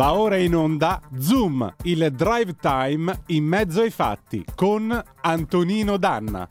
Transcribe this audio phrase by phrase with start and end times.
[0.00, 4.90] Va ora in onda Zoom, il drive time in mezzo ai fatti con
[5.20, 6.48] Antonino Danna.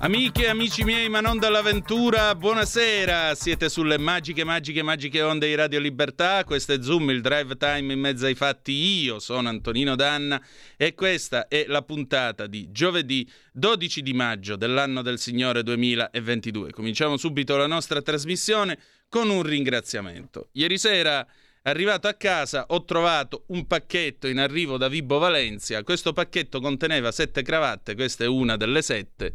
[0.00, 3.36] Amiche e amici miei, ma non dall'avventura, buonasera!
[3.36, 6.42] Siete sulle magiche, magiche, magiche onde di Radio Libertà.
[6.42, 8.72] Questo è Zoom, il drive time in mezzo ai fatti.
[8.72, 10.42] Io sono Antonino Danna
[10.76, 16.72] e questa è la puntata di giovedì 12 di maggio dell'anno del Signore 2022.
[16.72, 20.48] Cominciamo subito la nostra trasmissione con un ringraziamento.
[20.52, 21.26] Ieri sera
[21.68, 25.82] Arrivato a casa ho trovato un pacchetto in arrivo da Vibo Valencia.
[25.82, 29.34] Questo pacchetto conteneva sette cravatte, questa è una delle sette,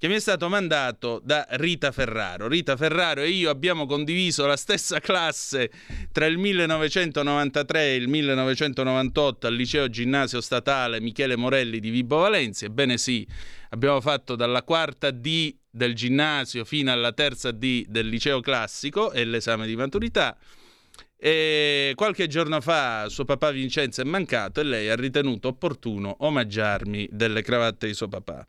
[0.00, 2.48] che mi è stato mandato da Rita Ferraro.
[2.48, 5.70] Rita Ferraro e io abbiamo condiviso la stessa classe
[6.10, 12.64] tra il 1993 e il 1998 al liceo ginnasio statale Michele Morelli di Vibo Valencia.
[12.64, 13.28] Ebbene sì,
[13.68, 19.26] abbiamo fatto dalla quarta D del ginnasio fino alla terza D del liceo classico e
[19.26, 20.34] l'esame di maturità.
[21.14, 27.06] E qualche giorno fa suo papà Vincenzo è mancato e lei ha ritenuto opportuno omaggiarmi
[27.12, 28.46] delle cravatte di suo papà.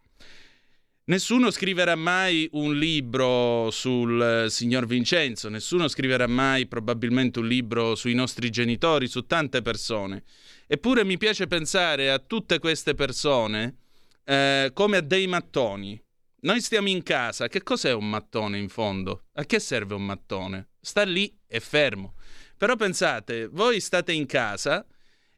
[1.04, 7.96] Nessuno scriverà mai un libro sul eh, signor Vincenzo, nessuno scriverà mai probabilmente un libro
[7.96, 10.24] sui nostri genitori, su tante persone.
[10.68, 13.78] Eppure mi piace pensare a tutte queste persone
[14.24, 16.00] eh, come a dei mattoni.
[16.42, 19.24] Noi stiamo in casa, che cos'è un mattone in fondo?
[19.34, 20.70] A che serve un mattone?
[20.80, 22.14] Sta lì e fermo.
[22.58, 24.86] Però pensate, voi state in casa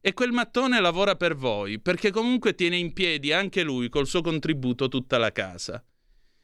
[0.06, 4.20] e quel mattone lavora per voi, perché comunque tiene in piedi anche lui col suo
[4.20, 5.82] contributo tutta la casa.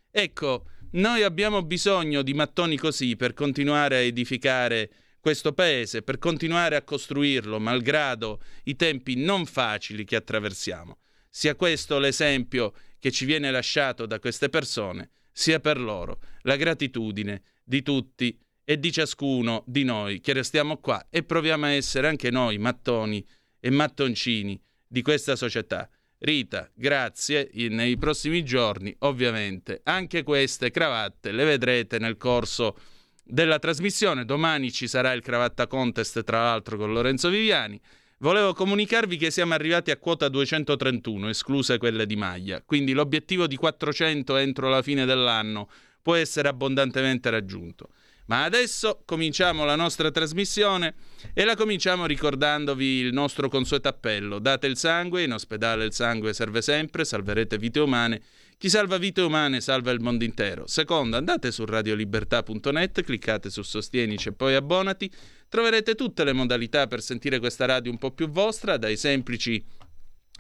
[0.10, 6.78] Ecco, noi abbiamo bisogno di mattoni così per continuare a edificare questo paese, per continuare
[6.78, 11.00] a costruirlo, malgrado i tempi non facili che attraversiamo.
[11.30, 17.42] Sia questo l'esempio che ci viene lasciato da queste persone, sia per loro la gratitudine
[17.62, 22.30] di tutti e di ciascuno di noi che restiamo qua e proviamo a essere anche
[22.32, 23.26] noi mattoni
[23.60, 25.90] e mattoncini di questa società.
[26.18, 27.50] Rita, grazie.
[27.54, 32.78] Nei prossimi giorni, ovviamente, anche queste cravatte le vedrete nel corso
[33.24, 34.26] della trasmissione.
[34.26, 37.80] Domani ci sarà il cravatta contest, tra l'altro, con Lorenzo Viviani.
[38.18, 42.62] Volevo comunicarvi che siamo arrivati a quota 231, escluse quelle di maglia.
[42.62, 45.70] Quindi l'obiettivo di 400 entro la fine dell'anno
[46.02, 47.92] può essere abbondantemente raggiunto.
[48.30, 50.94] Ma adesso cominciamo la nostra trasmissione
[51.34, 54.38] e la cominciamo ricordandovi il nostro consueto appello.
[54.38, 58.22] Date il sangue, in ospedale il sangue serve sempre, salverete vite umane.
[58.60, 60.68] Chi salva vite umane salva il mondo intero.
[60.68, 65.12] Secondo, andate su radiolibertà.net, cliccate su Sostienici e poi abbonati.
[65.48, 69.66] Troverete tutte le modalità per sentire questa radio un po' più vostra, dai semplici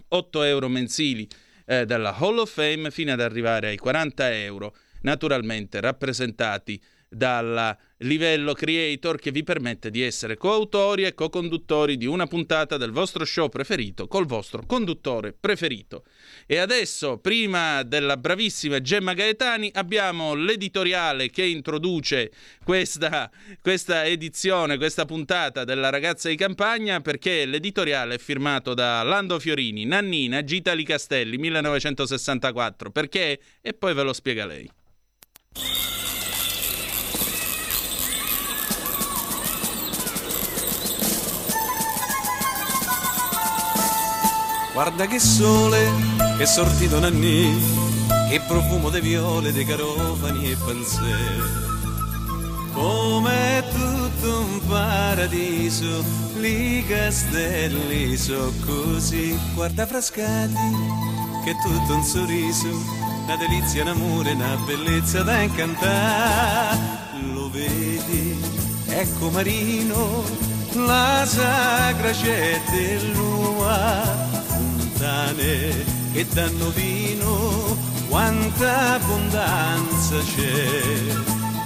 [0.09, 1.27] 8 euro mensili
[1.65, 8.53] eh, dalla Hall of Fame fino ad arrivare ai 40 euro, naturalmente rappresentati dal livello
[8.53, 13.49] creator che vi permette di essere coautori e co-conduttori di una puntata del vostro show
[13.49, 16.05] preferito col vostro conduttore preferito.
[16.45, 22.31] E adesso, prima della bravissima Gemma Gaetani, abbiamo l'editoriale che introduce
[22.63, 23.29] questa,
[23.61, 29.85] questa edizione, questa puntata della ragazza di campagna, perché l'editoriale è firmato da Lando Fiorini,
[29.85, 32.91] Nannina, Gitali Castelli, 1964.
[32.91, 33.39] Perché?
[33.61, 34.69] E poi ve lo spiega lei.
[44.81, 45.91] Guarda che sole,
[46.37, 47.53] che sortito nanni,
[48.29, 51.17] che profumo di viole, di carofani e panzè.
[52.71, 56.01] Come tutto un paradiso,
[56.37, 59.37] li castelli so così.
[59.53, 60.53] Guarda frascati,
[61.43, 62.69] che tutto un sorriso,
[63.25, 66.79] una delizia, un amore, una bellezza da incantare.
[67.33, 68.41] Lo vedi,
[68.87, 70.23] ecco Marino,
[70.71, 74.29] la sacra c'è dell'ua
[74.99, 77.77] fontane che danno vino,
[78.09, 80.81] quanta abbondanza c'è.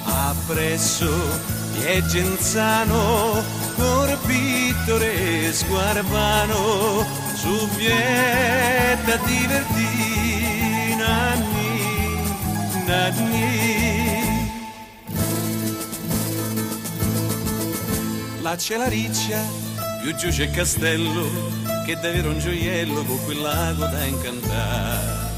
[0.06, 1.10] Appresso
[1.82, 3.44] è Genzano,
[3.76, 12.34] cor pittoresco arbano, su vieta divertì, nanni,
[12.86, 13.62] nanni.
[18.42, 19.42] La riccia,
[20.04, 21.30] più giù c'è castello,
[21.86, 25.32] che davvero un gioiello con quel lago da incantare.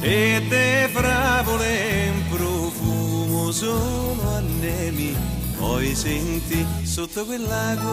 [0.00, 5.14] E te fravole in profumo sono annemi,
[5.58, 7.90] poi senti sotto quel lago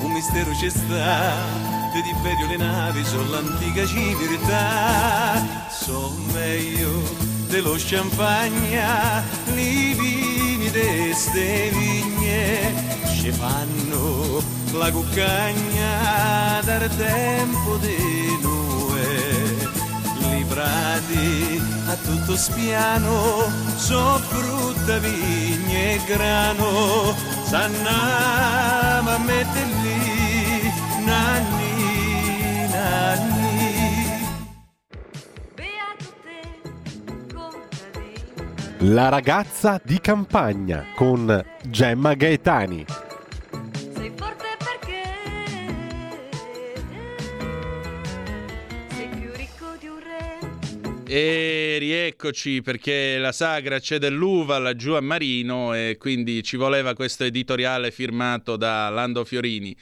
[0.00, 1.68] un mistero c'è sta.
[1.92, 7.02] Di Tiberio le navi sono l'antica civiltà, so meglio
[7.48, 9.22] dello champagne,
[9.52, 10.39] vini
[10.70, 12.72] di ste vigne
[13.14, 19.68] ci fanno la cuccagna dal tempo di noi
[20.20, 27.14] librati a tutto spiano so frutta, vigne e grano.
[27.44, 30.72] S'annama a lì
[31.04, 31.59] nanni
[38.84, 42.86] La ragazza di campagna con Gemma Gaetani.
[43.94, 45.02] Sei forte perché
[48.88, 50.38] sei più ricco di un re.
[51.06, 57.24] E rieccoci perché la sagra c'è dell'uva laggiù a Marino e quindi ci voleva questo
[57.24, 59.76] editoriale firmato da Lando Fiorini.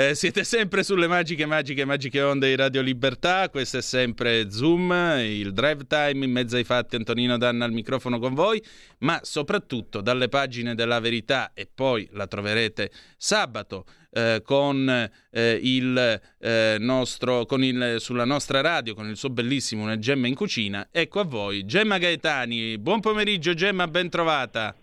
[0.00, 3.50] Eh, siete sempre sulle magiche, magiche, magiche onde di Radio Libertà.
[3.50, 6.96] Questo è sempre Zoom, il drive time in mezzo ai fatti.
[6.96, 8.64] Antonino Danna al microfono con voi,
[9.00, 13.84] ma soprattutto dalle pagine della verità e poi la troverete sabato.
[14.10, 19.82] Eh, con, eh, il, eh, nostro, con il, sulla nostra radio con il suo bellissimo
[19.82, 20.88] Una Gemma in cucina.
[20.90, 22.78] Ecco a voi, Gemma Gaetani.
[22.78, 24.74] Buon pomeriggio, Gemma, ben trovata.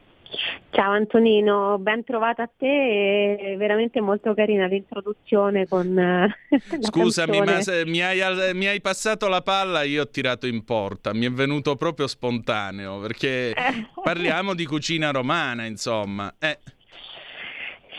[0.69, 6.35] Ciao Antonino, ben trovata a te, è veramente molto carina l'introduzione con eh,
[6.81, 8.19] Scusami, ma se mi hai,
[8.53, 13.00] mi hai passato la palla, io ho tirato in porta, mi è venuto proprio spontaneo,
[13.00, 13.88] perché Eh.
[14.03, 16.33] parliamo di cucina romana, insomma.
[16.38, 16.59] Eh,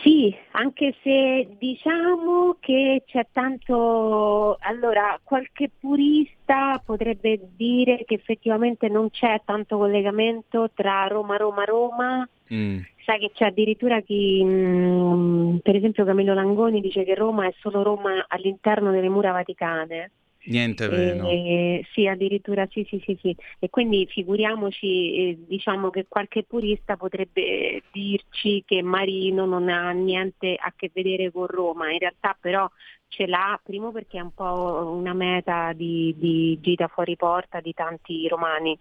[0.01, 9.09] Sì, anche se diciamo che c'è tanto, allora qualche purista potrebbe dire che effettivamente non
[9.09, 12.29] c'è tanto collegamento tra Roma, Roma, Roma.
[12.53, 17.53] mm, Sai che c'è addirittura chi, mm, per esempio Camillo Langoni dice che Roma è
[17.59, 20.11] solo Roma all'interno delle mura vaticane.
[20.49, 21.27] Niente vero.
[21.29, 23.35] Eh, sì, addirittura sì, sì, sì, sì.
[23.59, 30.55] E quindi figuriamoci, eh, diciamo che qualche purista potrebbe dirci che Marino non ha niente
[30.59, 32.69] a che vedere con Roma, in realtà però
[33.07, 37.73] ce l'ha, primo perché è un po' una meta di, di gita fuori porta di
[37.73, 38.77] tanti romani.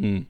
[0.00, 0.20] Mm,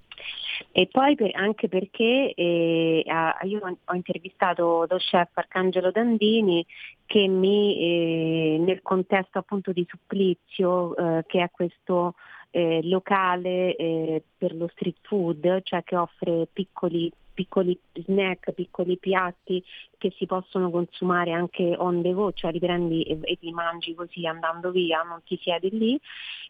[0.73, 3.05] E poi per- anche perché eh,
[3.43, 6.65] io ho- ho intervistato lo chef Arcangelo Dandini
[7.07, 12.15] che mi, eh, nel contesto appunto di Supplizio, eh, che è questo
[12.51, 19.63] eh, locale eh, per lo street food, cioè che offre piccoli, piccoli snack, piccoli piatti
[19.97, 23.95] che si possono consumare anche on the go, cioè li prendi e, e li mangi
[23.95, 26.01] così andando via, non ti siedi lì.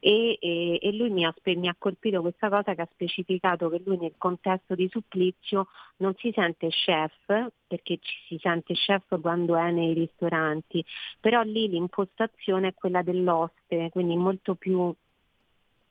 [0.01, 3.83] E, e- e lui mi ha, mi ha colpito questa cosa che ha specificato che
[3.85, 5.67] lui nel contesto di supplizio
[5.99, 10.83] non si sente chef, perché ci si sente chef quando è nei ristoranti,
[11.21, 14.95] però lì l'impostazione è quella dell'oste, quindi molto più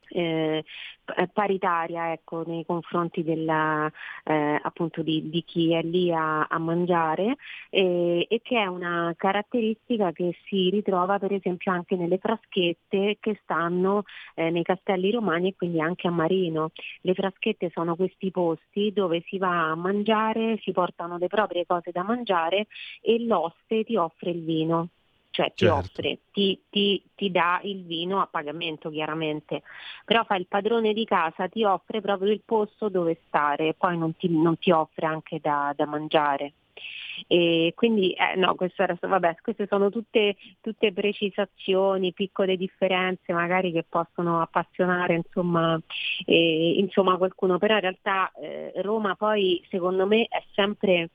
[0.08, 0.64] eh,
[1.32, 3.90] paritaria ecco, nei confronti della,
[4.24, 7.36] eh, appunto di, di chi è lì a, a mangiare
[7.70, 13.40] eh, e che è una caratteristica che si ritrova per esempio anche nelle fraschette che
[13.42, 16.70] stanno eh, nei castelli romani e quindi anche a Marino.
[17.02, 21.90] Le fraschette sono questi posti dove si va a mangiare, si portano le proprie cose
[21.90, 22.66] da mangiare
[23.00, 24.88] e l'oste ti offre il vino.
[25.38, 25.78] Cioè ti Certo.
[25.78, 29.62] offre, ti, ti- ti dà il vino a pagamento chiaramente,
[30.04, 34.16] però fa il padrone di casa, ti offre proprio il posto dove stare, poi non
[34.16, 36.54] ti, non ti offre anche da, da mangiare.
[37.28, 43.70] E quindi eh, no, questo era, vabbè, queste sono tutte, tutte precisazioni, piccole differenze magari
[43.70, 45.80] che possono appassionare insomma,
[46.26, 51.10] eh, insomma qualcuno, però in realtà eh, Roma poi secondo me è sempre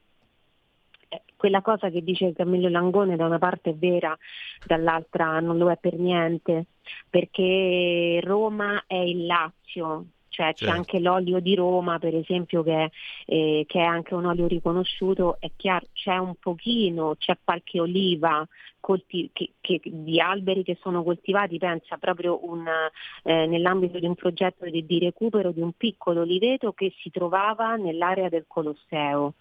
[1.36, 4.18] quella cosa che dice Camillo Langone da una parte è vera,
[4.64, 6.66] dall'altra non lo è per niente,
[7.10, 10.74] perché Roma è il Lazio, cioè c'è Certo.
[10.74, 12.90] anche l'olio di Roma per esempio che,
[13.26, 18.46] eh, che è anche un olio riconosciuto, è chiaro, c'è un pochino, c'è qualche oliva
[18.80, 22.66] colti- che- che- di alberi che sono coltivati, pensa proprio un,
[23.24, 27.76] eh, nell'ambito di un progetto di, di recupero di un piccolo oliveto che si trovava
[27.76, 29.36] nell'area del Colosseo.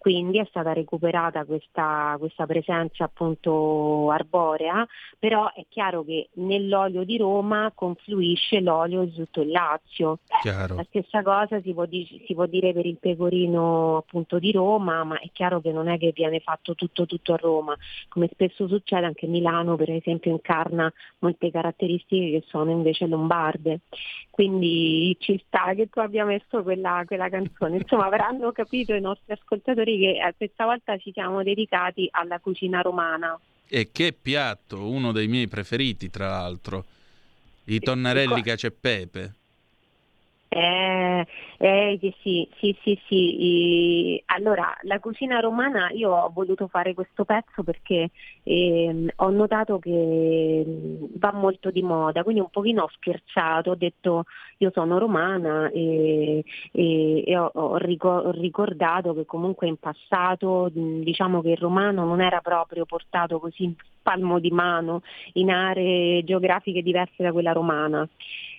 [0.00, 4.88] Quindi è stata recuperata questa, questa presenza appunto arborea,
[5.18, 10.20] però è chiaro che nell'olio di Roma confluisce l'olio di tutto il Lazio.
[10.40, 10.76] chiaro.
[10.76, 15.04] La stessa cosa si può, di- si può dire per il pecorino appunto di Roma,
[15.04, 17.76] ma è chiaro che non è che viene fatto tutto tutto a Roma,
[18.08, 23.80] come spesso succede anche Milano per esempio incarna molte caratteristiche che sono invece lombarde.
[24.30, 27.76] Quindi ci sta che tu abbia messo quella, quella canzone.
[27.76, 32.80] Insomma, avranno capito i nostri ascoltatori che eh, questa volta ci siamo dedicati alla cucina
[32.80, 33.38] romana.
[33.68, 36.84] E che piatto, uno dei miei preferiti, tra l'altro.
[37.64, 39.34] I tonnarelli cacio e pepe.
[40.52, 41.26] Eh,
[41.58, 44.20] eh, sì, sì, sì, sì.
[44.26, 48.10] Allora, la cucina romana, io ho voluto fare questo pezzo perché
[48.42, 53.74] eh, ho notato che mm, va molto di moda, quindi un pochino ho scherzato, ho
[53.76, 54.24] detto
[54.58, 61.42] io sono romana e, e, e ho, ho, ricordato che comunque in passato mm, diciamo
[61.42, 65.02] che il romano non era proprio portato così in palmo di mano
[65.34, 68.08] in aree geografiche diverse da quella romana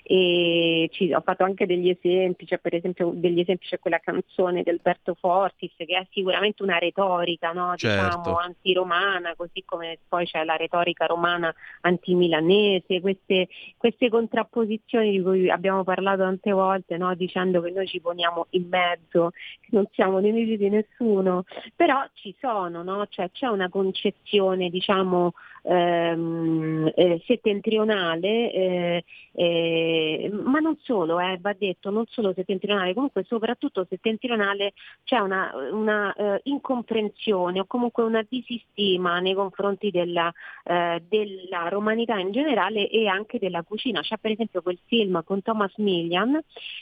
[0.04, 4.64] e ci, ho fatto anche degli esempi, cioè per esempio degli esempi c'è quella canzone
[4.64, 7.76] del Berto Fortis che è sicuramente una retorica no?
[7.76, 8.18] certo.
[8.18, 15.50] diciamo, antiromana, così come poi c'è la retorica romana antimilanese, queste, queste contrapposizioni di cui
[15.50, 17.14] abbiamo parlato tante volte, no?
[17.16, 19.32] dicendo che noi ci poniamo in mezzo,
[19.62, 23.06] che non siamo nemici di nessuno, però ci sono, no?
[23.10, 29.04] cioè, c'è una concezione diciamo ehm, eh, settentrionale, eh,
[29.34, 35.52] eh, ma non solo, eh, va detto, non solo settentrionale, comunque soprattutto settentrionale c'è una,
[35.72, 40.32] una eh, incomprensione o comunque una disistima nei confronti della,
[40.64, 44.02] eh, della, romanità in generale e anche della cucina.
[44.02, 46.40] C'è per esempio quel film con Thomas Millian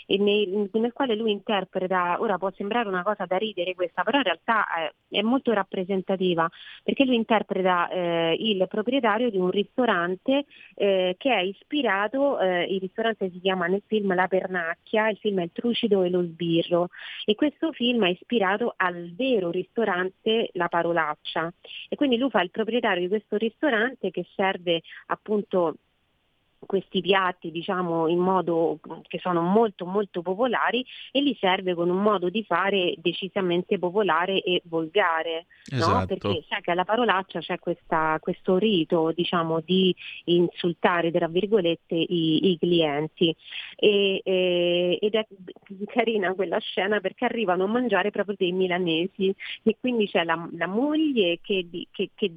[0.07, 4.23] nel, nel quale lui interpreta, ora può sembrare una cosa da ridere questa, però in
[4.23, 4.65] realtà
[5.07, 6.49] è molto rappresentativa
[6.83, 7.89] perché lui interpreta
[8.37, 10.45] il proprietario di un ristorante
[10.75, 15.39] eh, che è ispirato, eh, il ristorante si chiama nel film La Pernacchia, il film
[15.39, 16.87] è Il Trucido e lo Sbirro
[17.25, 21.51] e questo film è ispirato al vero ristorante La Parolaccia.
[21.89, 25.75] E quindi lui fa il proprietario di questo ristorante che serve appunto
[26.65, 32.01] questi piatti diciamo in modo che sono molto molto popolari e li serve con un
[32.01, 35.99] modo di fare decisamente popolare e volgare esatto.
[35.99, 36.05] no?
[36.05, 42.51] perché sai che alla parolaccia c'è questa, questo rito diciamo di insultare tra virgolette i,
[42.51, 43.35] i clienti
[43.75, 45.25] e, e, ed è
[45.85, 50.67] carina quella scena perché arrivano a mangiare proprio dei milanesi e quindi c'è la, la
[50.67, 52.31] moglie che, che, che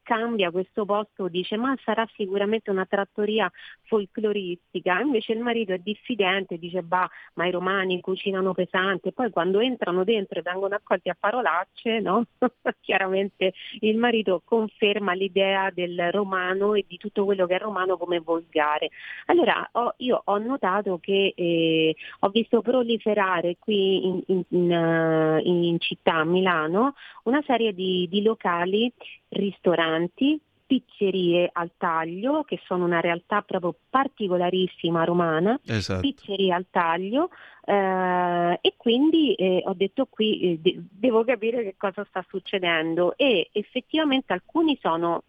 [0.00, 3.50] scambia questo posto dice ma sarà sicuramente una trattoria
[3.86, 9.60] folcloristica, invece il marito è diffidente, dice bah, ma i romani cucinano pesante, poi quando
[9.60, 12.24] entrano dentro e vengono accolti a parolacce, no?
[12.80, 18.18] chiaramente il marito conferma l'idea del romano e di tutto quello che è romano come
[18.20, 18.90] volgare.
[19.26, 25.40] Allora ho, io ho notato che eh, ho visto proliferare qui in, in, in, uh,
[25.42, 26.94] in città, a Milano,
[27.24, 28.92] una serie di, di locali,
[29.28, 36.00] ristoranti pizzerie al taglio, che sono una realtà proprio particolarissima romana, esatto.
[36.00, 37.30] pizzerie al taglio,
[37.64, 43.16] eh, e quindi eh, ho detto qui eh, de- devo capire che cosa sta succedendo
[43.16, 45.22] e effettivamente alcuni sono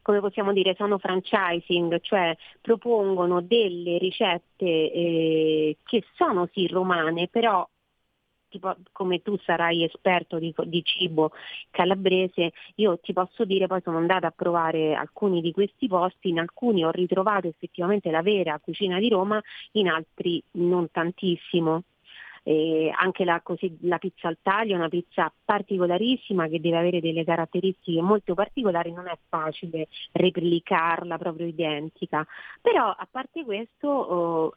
[0.00, 7.68] come possiamo dire, sono franchising, cioè propongono delle ricette eh, che sono sì romane, però
[8.48, 11.32] tipo, come tu sarai esperto di, di, cibo
[11.70, 16.38] calabrese, io ti posso dire, poi sono andata a provare alcuni di questi posti, in
[16.38, 19.40] alcuni ho ritrovato effettivamente la vera cucina di Roma,
[19.72, 21.82] in altri non tantissimo.
[22.44, 27.00] Eh, anche la, così, la, pizza al taglio è una pizza particolarissima che deve avere
[27.00, 32.26] delle caratteristiche molto particolari, non è facile replicarla proprio identica.
[32.62, 34.54] Però a parte questo oh,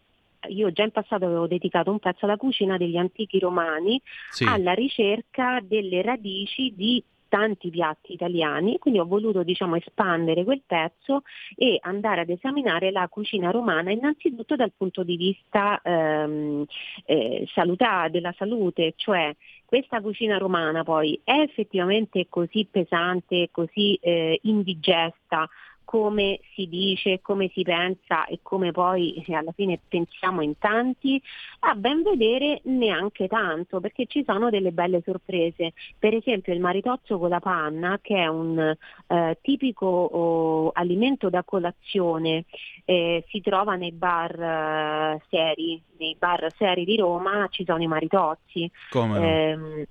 [0.49, 4.43] io già in passato avevo dedicato un pezzo alla cucina degli antichi romani, sì.
[4.45, 11.23] alla ricerca delle radici di tanti piatti italiani, quindi ho voluto diciamo, espandere quel pezzo
[11.55, 16.65] e andare ad esaminare la cucina romana innanzitutto dal punto di vista ehm,
[17.05, 19.33] eh, salutare, della salute, cioè
[19.63, 25.47] questa cucina romana poi è effettivamente così pesante, così eh, indigesta
[25.91, 31.21] come si dice, come si pensa e come poi eh, alla fine pensiamo in tanti,
[31.59, 35.73] a ben vedere neanche tanto, perché ci sono delle belle sorprese.
[35.99, 38.73] Per esempio il maritozzo con la panna, che è un
[39.07, 42.45] eh, tipico oh, alimento da colazione,
[42.85, 47.87] eh, si trova nei bar eh, seri, nei bar seri di Roma ci sono i
[47.87, 48.71] maritozzi.
[48.91, 49.25] Come no?
[49.25, 49.87] eh,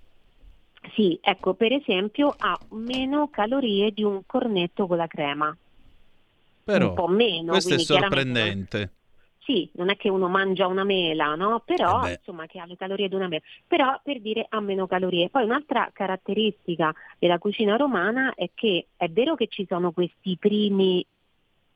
[0.94, 5.54] sì, ecco, per esempio ha meno calorie di un cornetto con la crema.
[6.72, 7.52] Però, un po' meno.
[7.52, 8.92] Questo è sorprendente.
[9.38, 11.62] Sì, non è che uno mangia una mela, no?
[11.64, 13.42] Però, Eh insomma, che ha le calorie di una mela.
[13.66, 15.30] Però, per dire, ha meno calorie.
[15.30, 21.04] Poi un'altra caratteristica della cucina romana è che è vero che ci sono questi primi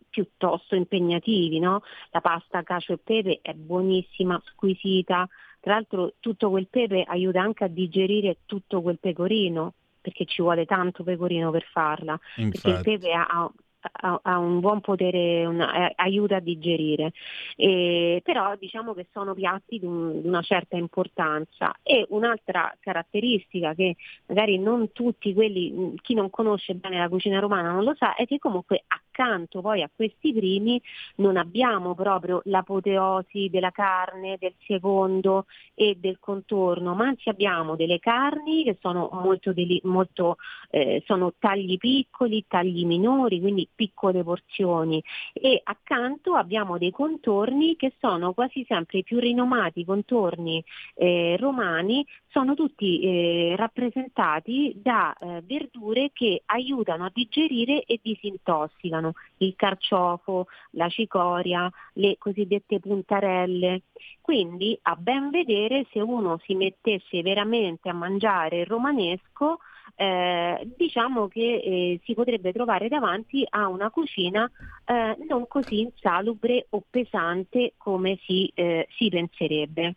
[0.08, 1.82] piuttosto impegnativi, no?
[2.10, 5.28] La pasta cacio e pepe è buonissima, squisita.
[5.58, 10.66] Tra l'altro tutto quel pepe aiuta anche a digerire tutto quel pecorino, perché ci vuole
[10.66, 12.16] tanto pecorino per farla.
[12.16, 12.82] Perché il Infatti.
[12.82, 13.50] pepe ha,
[13.92, 17.12] ha, ha un buon potere, una, eh, aiuta a digerire,
[17.56, 21.74] e, però diciamo che sono piatti di, un, di, una certa importanza.
[21.82, 27.72] E un'altra caratteristica che magari non tutti quelli, chi non conosce bene la cucina romana
[27.72, 30.80] non lo sa, è che comunque accanto poi a questi primi
[31.16, 38.00] non abbiamo proprio l'apoteosi della carne, del secondo e del contorno, ma anzi abbiamo delle
[38.00, 40.36] carni che sono molto, deli- molto
[40.70, 45.02] eh, sono tagli piccoli, tagli minori, quindi piccole porzioni
[45.32, 50.62] e accanto abbiamo dei contorni che sono quasi sempre i più rinomati contorni
[50.94, 59.12] eh, romani, sono tutti eh, rappresentati da eh, verdure che aiutano a digerire e disintossicano,
[59.38, 63.82] il carciofo, la cicoria, le cosiddette puntarelle.
[64.20, 69.58] Quindi a ben vedere se uno si mettesse veramente a mangiare romanesco
[69.96, 74.50] eh, diciamo che eh, si potrebbe trovare davanti a una cucina
[74.84, 79.94] eh, non così insalubre o pesante come si, eh, si penserebbe.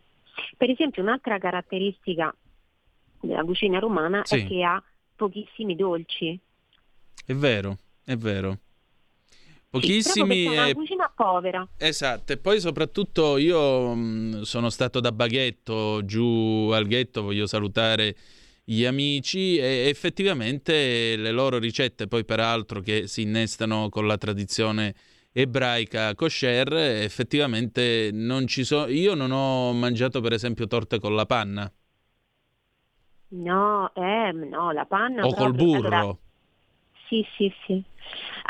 [0.56, 2.34] Per esempio un'altra caratteristica
[3.20, 4.36] della cucina romana sì.
[4.36, 4.82] è che ha
[5.16, 6.38] pochissimi dolci.
[7.26, 8.58] È vero, è vero.
[9.70, 10.46] Pochissimi.
[10.46, 11.68] Sì, è una cucina povera.
[11.76, 18.16] Esatto, e poi soprattutto io mh, sono stato da Baghetto giù al ghetto, voglio salutare
[18.70, 24.94] gli amici e effettivamente le loro ricette, poi peraltro che si innestano con la tradizione
[25.32, 28.88] ebraica kosher, effettivamente non ci sono.
[28.88, 31.72] Io non ho mangiato per esempio torte con la panna.
[33.28, 35.24] No, eh, no, la panna.
[35.24, 35.86] O col burro.
[35.86, 36.16] Allora,
[37.08, 37.82] sì, sì, sì.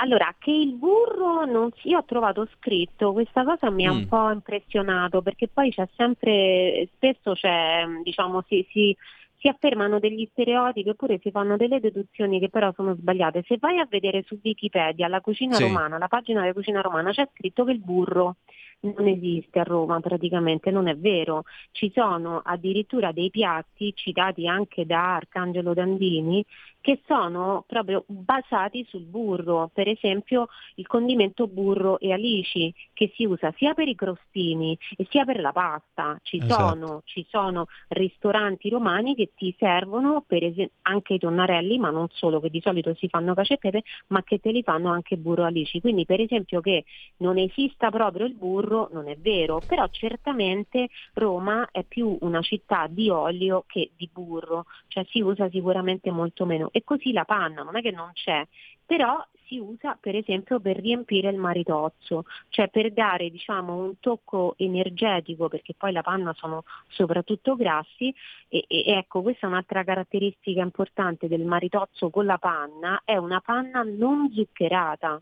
[0.01, 1.91] Allora, che il burro non si...
[1.91, 3.97] Io ho trovato scritto, questa cosa mi ha mm.
[3.97, 8.97] un po' impressionato perché poi c'è sempre, spesso c'è, diciamo, si, si,
[9.39, 13.45] si affermano degli stereotipi oppure si fanno delle deduzioni che però sono sbagliate.
[13.47, 15.63] Se vai a vedere su Wikipedia la cucina sì.
[15.63, 18.37] romana, la pagina della cucina romana, c'è scritto che il burro
[18.81, 21.45] non esiste a Roma praticamente, non è vero.
[21.73, 26.45] Ci sono addirittura dei piatti citati anche da Arcangelo Dandini
[26.81, 33.25] che sono proprio basati sul burro, per esempio il condimento burro e alici che si
[33.25, 36.19] usa sia per i crostini e sia per la pasta.
[36.23, 36.55] Ci, esatto.
[36.55, 42.41] sono, ci sono, ristoranti romani che ti servono esempio anche i tonnarelli, ma non solo,
[42.41, 45.43] che di solito si fanno cacio e pepe, ma che te li fanno anche burro
[45.43, 45.81] e alici.
[45.81, 46.85] Quindi per esempio che
[47.19, 52.87] non esista proprio il burro non è vero, però certamente Roma è più una città
[52.89, 57.63] di olio che di burro, cioè si usa sicuramente molto meno e così la panna
[57.63, 58.47] non è che non c'è,
[58.85, 64.55] però si usa per esempio per riempire il maritozzo, cioè per dare diciamo, un tocco
[64.59, 68.15] energetico, perché poi la panna sono soprattutto grassi
[68.49, 73.41] e, e, ecco questa è un'altra caratteristica importante del maritozzo con la panna, è una
[73.41, 75.21] panna non zuccherata.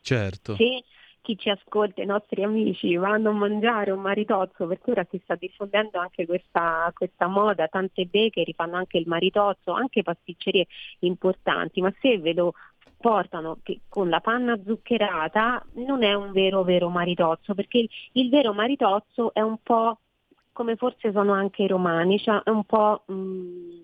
[0.00, 0.54] Certo.
[0.56, 0.84] Se
[1.24, 5.34] chi ci ascolta, i nostri amici, vanno a mangiare un maritozzo, perché ora si sta
[5.36, 10.66] diffondendo anche questa, questa moda, tante bakery fanno anche il maritozzo, anche pasticcerie
[11.00, 12.52] importanti, ma se ve lo
[12.98, 18.28] portano che con la panna zuccherata non è un vero vero maritozzo, perché il, il
[18.28, 20.00] vero maritozzo è un po'
[20.52, 23.80] come forse sono anche i romani, cioè è un po' mh, mm,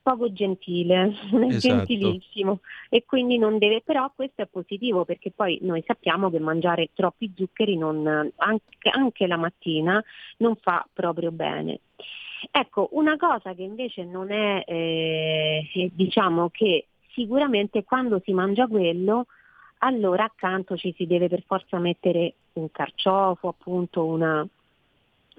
[0.00, 1.58] poco gentile, esatto.
[1.58, 6.90] gentilissimo e quindi non deve, però questo è positivo perché poi noi sappiamo che mangiare
[6.94, 10.02] troppi zuccheri non, anche, anche la mattina
[10.38, 11.80] non fa proprio bene.
[12.50, 19.26] Ecco, una cosa che invece non è, eh, diciamo che sicuramente quando si mangia quello,
[19.78, 24.46] allora accanto ci si deve per forza mettere un carciofo, appunto una,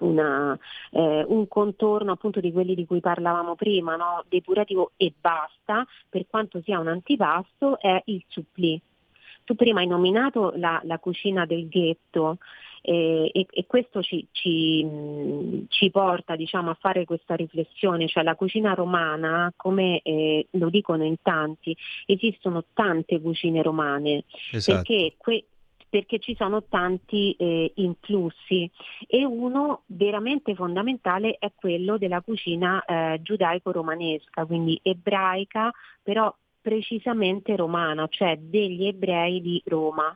[0.01, 0.57] una,
[0.91, 4.23] eh, un contorno appunto di quelli di cui parlavamo prima, no?
[4.27, 8.79] depurativo e basta, per quanto sia un antipasto, è il supplì.
[9.43, 12.37] Tu prima hai nominato la, la cucina del ghetto
[12.81, 18.35] eh, e, e, questo ci, ci, ci porta diciamo, a fare questa riflessione, cioè la
[18.35, 24.81] cucina romana, come eh, lo dicono in tanti, esistono tante cucine romane, esatto.
[24.83, 25.45] perché que-
[25.91, 28.71] perché ci sono tanti eh, influssi
[29.07, 35.69] e uno veramente fondamentale è quello della cucina eh, giudaico-romanesca, quindi ebraica,
[36.01, 40.15] però precisamente romana, cioè degli ebrei di Roma.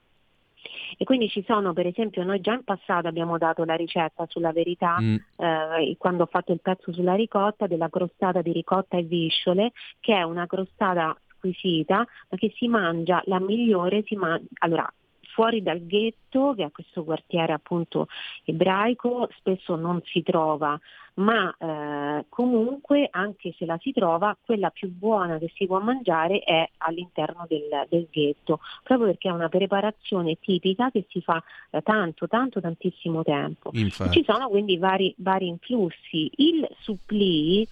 [0.98, 4.54] E quindi ci sono, per esempio, noi già in passato abbiamo dato la ricetta sulla
[4.54, 5.16] verità, mm.
[5.36, 10.16] eh, quando ho fatto il pezzo sulla ricotta, della crostata di ricotta e visciole, che
[10.16, 14.92] è una crostata squisita, ma che si mangia, la migliore si mangia, allora
[15.36, 18.08] fuori dal ghetto, che è questo quartiere appunto
[18.46, 20.80] ebraico, spesso non si trova,
[21.16, 26.40] ma eh, comunque anche se la si trova, quella più buona che si può mangiare
[26.40, 31.82] è all'interno del, del ghetto, proprio perché è una preparazione tipica che si fa da
[31.82, 33.72] tanto, tanto, tantissimo tempo.
[34.12, 36.32] Ci sono quindi vari, vari influssi.
[36.36, 37.68] Il suppli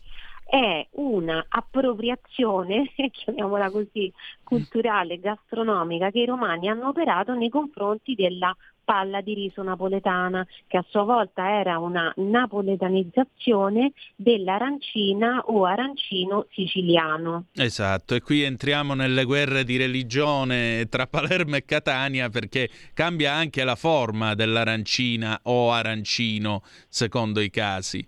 [0.53, 4.13] è una appropriazione, chiamiamola così,
[4.43, 10.77] culturale, gastronomica che i romani hanno operato nei confronti della palla di riso napoletana, che
[10.77, 17.45] a sua volta era una napoletanizzazione dell'arancina o arancino siciliano.
[17.53, 23.63] Esatto, e qui entriamo nelle guerre di religione tra Palermo e Catania perché cambia anche
[23.63, 28.07] la forma dell'arancina o arancino, secondo i casi.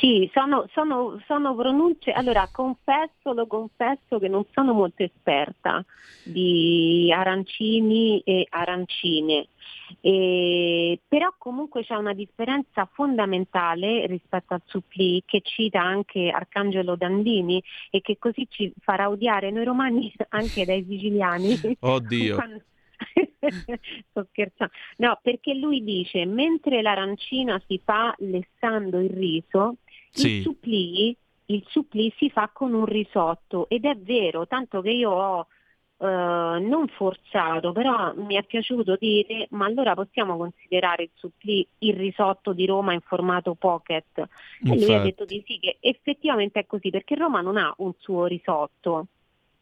[0.00, 5.84] Sì, sono, sono, sono, pronunce, allora confesso, lo confesso che non sono molto esperta
[6.24, 9.48] di arancini e arancine,
[10.00, 17.62] e, però comunque c'è una differenza fondamentale rispetto al supplì che cita anche Arcangelo Dandini
[17.90, 21.76] e che così ci farà odiare noi romani anche dai siciliani.
[21.78, 22.38] Oddio.
[24.10, 24.72] Sto scherzando.
[24.96, 29.76] No, perché lui dice, mentre l'arancina si fa lessando il riso,
[30.10, 30.36] sì.
[30.36, 35.10] il, supplì, il supplì si fa con un risotto ed è vero, tanto che io
[35.10, 35.46] ho
[36.00, 41.94] Uh, non forzato, però mi è piaciuto dire ma allora possiamo considerare il supplì il
[41.94, 44.26] risotto di Roma in formato pocket?
[44.60, 44.82] Infatti.
[44.82, 47.92] E lui ha detto di sì, che effettivamente è così, perché Roma non ha un
[47.98, 49.08] suo risotto.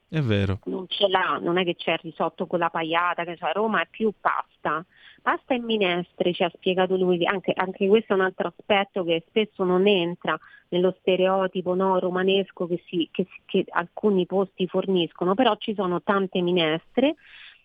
[0.08, 0.60] È vero.
[0.66, 3.82] Non ce l'ha, non è che c'è il risotto con la pagliata, che cioè Roma
[3.82, 4.86] è più pasta.
[5.28, 9.24] Pasta e minestre ci ha spiegato lui, anche, anche, questo è un altro aspetto che
[9.28, 10.38] spesso non entra
[10.68, 16.40] nello stereotipo no, romanesco che, si, che, che alcuni posti forniscono, però ci sono tante
[16.40, 17.16] minestre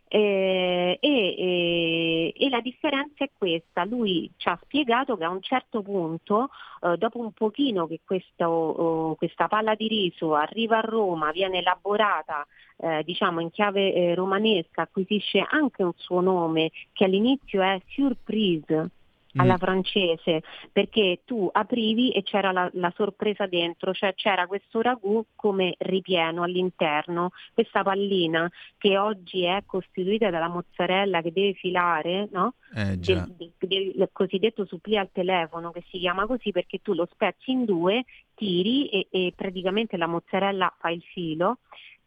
[0.10, 5.42] eh, e, e, e, la differenza è questa, lui ci ha spiegato che a un
[5.42, 6.50] certo punto,
[6.82, 11.60] eh, dopo un pochino che questo, oh, questa palla di riso arriva a Roma, viene
[11.60, 12.46] elaborata
[12.78, 18.90] eh, diciamo in chiave eh, romanesca, acquisisce anche un suo nome che all'inizio è Surprise
[19.36, 19.58] alla mm.
[19.58, 25.76] francese, perché tu aprivi e c'era la, la, sorpresa dentro, cioè c'era questo ragù come
[25.80, 32.54] ripieno all'interno, questa pallina che oggi è costituita dalla mozzarella che deve filare, no?
[32.76, 37.08] eh, del, del, del, cosiddetto supplì al telefono che si chiama così perché tu lo
[37.12, 38.06] spezzi in due,
[38.36, 41.58] tiri e, e praticamente la mozzarella fa il filo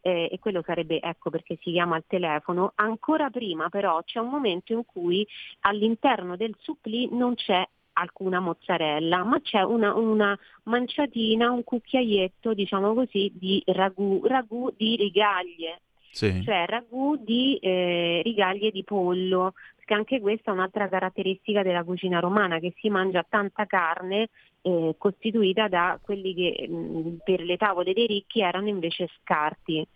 [0.01, 2.73] eh, e quello sarebbe ecco perché si chiama al telefono.
[2.75, 5.27] Ancora prima però c'è un momento in cui
[5.61, 12.93] all'interno del supplì non c'è alcuna mozzarella, ma c'è una, una, manciatina, un cucchiaietto, diciamo
[12.93, 15.81] così, di ragù, ragù di rigaglie.
[16.11, 16.41] Sì.
[16.43, 22.19] Cioè ragù di eh, rigaglie di pollo, perché anche questa è un'altra caratteristica della cucina
[22.19, 24.29] romana, che si mangia tanta carne
[24.67, 29.87] eh, costituita da quelli che mh, per le tavole dei ricchi erano invece scarti.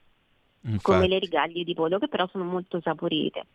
[0.64, 0.82] Infatti.
[0.84, 3.48] come le rigaglie di pollo, che però sono molto saporite.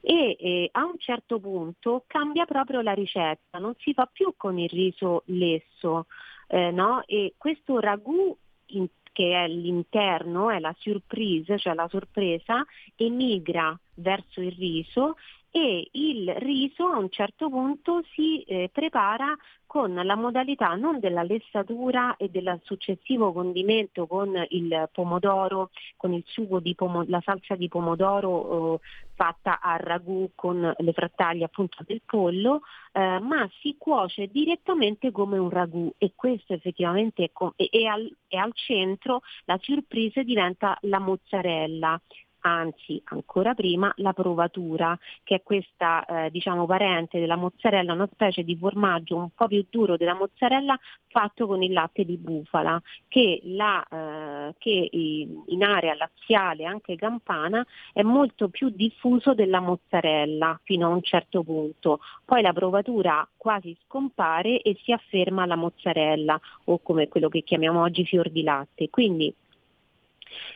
[0.00, 4.58] E eh, a un certo punto cambia proprio la ricetta, non si fa più con
[4.58, 6.06] il riso lesso,
[6.48, 7.04] eh, no?
[7.06, 12.64] E questo ragù in, che è l'interno, è la surprise, cioè la sorpresa,
[12.96, 15.16] emigra verso il riso
[15.50, 19.36] e il riso a un certo punto si eh, prepara
[19.66, 26.24] con la modalità non della lessatura e del successivo condimento con il pomodoro, con il
[26.26, 28.80] sugo di pomodoro, la salsa di pomodoro eh,
[29.14, 35.38] fatta a ragù con le frattaglie appunto del pollo, eh, ma si cuoce direttamente come
[35.38, 40.76] un ragù e questo effettivamente è, com- è, al, è al centro, la surprise diventa
[40.82, 42.00] la mozzarella
[42.40, 48.42] anzi ancora prima la provatura, che è questa eh, diciamo parente della mozzarella, una specie
[48.44, 53.40] di formaggio un po' più duro della mozzarella fatto con il latte di bufala, che,
[53.44, 60.86] la, eh, che in area laziale, anche campana, è molto più diffuso della mozzarella fino
[60.86, 62.00] a un certo punto.
[62.24, 67.82] Poi la provatura quasi scompare e si afferma la mozzarella o come quello che chiamiamo
[67.82, 68.88] oggi fior di latte.
[68.90, 69.34] Quindi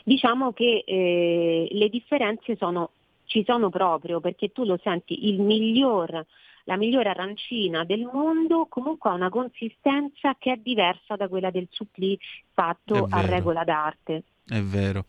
[0.04, 2.90] Diciamo che eh, le differenze sono,
[3.24, 6.24] ci sono proprio perché tu lo senti, il miglior,
[6.64, 11.68] la migliore arancina del mondo comunque ha una consistenza che è diversa da quella del
[11.70, 12.18] supplì
[12.52, 14.22] fatto a regola d'arte.
[14.46, 15.04] È vero.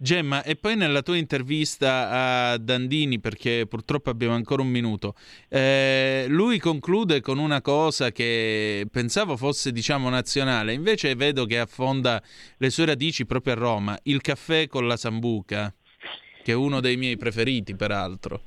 [0.00, 5.14] Gemma, e poi nella tua intervista a Dandini, perché purtroppo abbiamo ancora un minuto,
[5.48, 12.22] eh, lui conclude con una cosa che pensavo fosse, diciamo, nazionale, invece vedo che affonda
[12.58, 15.74] le sue radici proprio a Roma, il caffè con la sambuca,
[16.44, 18.42] che è uno dei miei preferiti, peraltro.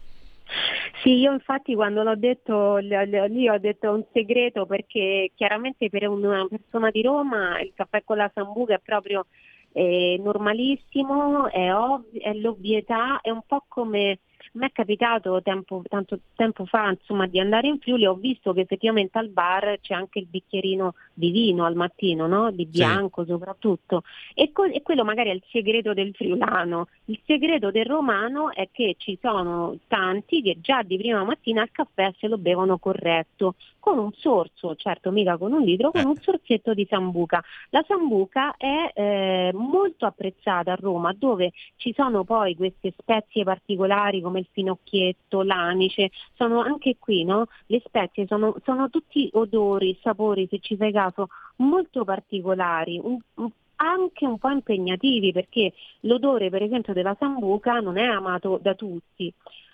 [1.04, 6.46] Sì, io infatti quando l'ho detto lì ho detto un segreto perché chiaramente per una
[6.48, 9.26] persona di Roma il caffè con la sambuca è proprio
[9.74, 14.20] eh, normalissimo, è, ov- è l'ovvietà, è un po' come
[14.54, 18.62] mi è capitato tempo, tanto tempo fa insomma, di andare in Friuli ho visto che
[18.62, 22.50] effettivamente al bar c'è anche il bicchierino di vino al mattino, no?
[22.50, 23.30] di bianco sì.
[23.30, 24.02] soprattutto.
[24.34, 26.88] E, co- e, quello magari è il segreto del friulano.
[27.06, 31.70] Il segreto del romano è che ci sono tanti che già di prima mattina il
[31.72, 36.06] caffè se lo bevono corretto, con un sorso, certo mica con un litro, con eh.
[36.06, 37.44] un sorsetto di sambuca.
[37.70, 44.22] La sambuca è eh, molto apprezzata a Roma, dove ci sono poi queste spezie particolari
[44.22, 47.48] come il finocchietto, l'anice, sono anche qui, no?
[47.68, 51.11] Le spezie sono, sono tutti odori, sapori, se ci fai caso,
[51.58, 57.98] molto particolari, un, un, anche un po' impegnativi perché l'odore per esempio della sambuca non
[57.98, 59.34] è amato da tutti.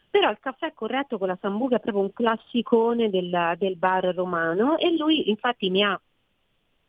[0.10, 4.78] Però il caffè corretto con la sambuca è proprio un classicone del, del bar romano
[4.78, 6.00] e lui infatti mi ha,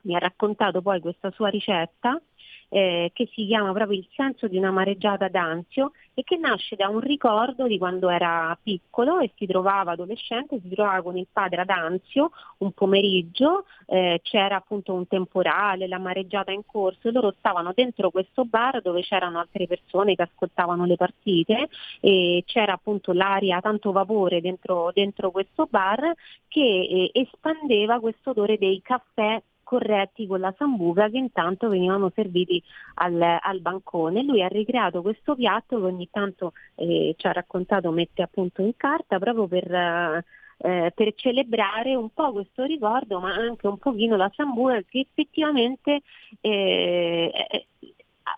[0.03, 2.21] mi ha raccontato poi questa sua ricetta
[2.69, 6.89] eh, che si chiama proprio il senso di una mareggiata d'anzio e che nasce da
[6.89, 11.61] un ricordo di quando era piccolo e si trovava adolescente, si trovava con il padre
[11.61, 17.35] ad Anzio un pomeriggio, eh, c'era appunto un temporale, la mareggiata in corso e loro
[17.39, 21.69] stavano dentro questo bar dove c'erano altre persone che ascoltavano le partite
[22.01, 26.13] e c'era appunto l'aria, tanto vapore dentro, dentro questo bar
[26.49, 32.63] che eh, espandeva questo odore dei caffè corretti con la sambuca che intanto venivano serviti
[32.95, 34.23] al, al bancone.
[34.23, 38.75] Lui ha ricreato questo piatto che ogni tanto eh, ci ha raccontato, mette appunto in
[38.77, 40.25] carta proprio per...
[40.61, 46.01] Eh, per celebrare un po' questo ricordo, ma anche un pochino la sambuca che effettivamente
[46.41, 47.31] eh,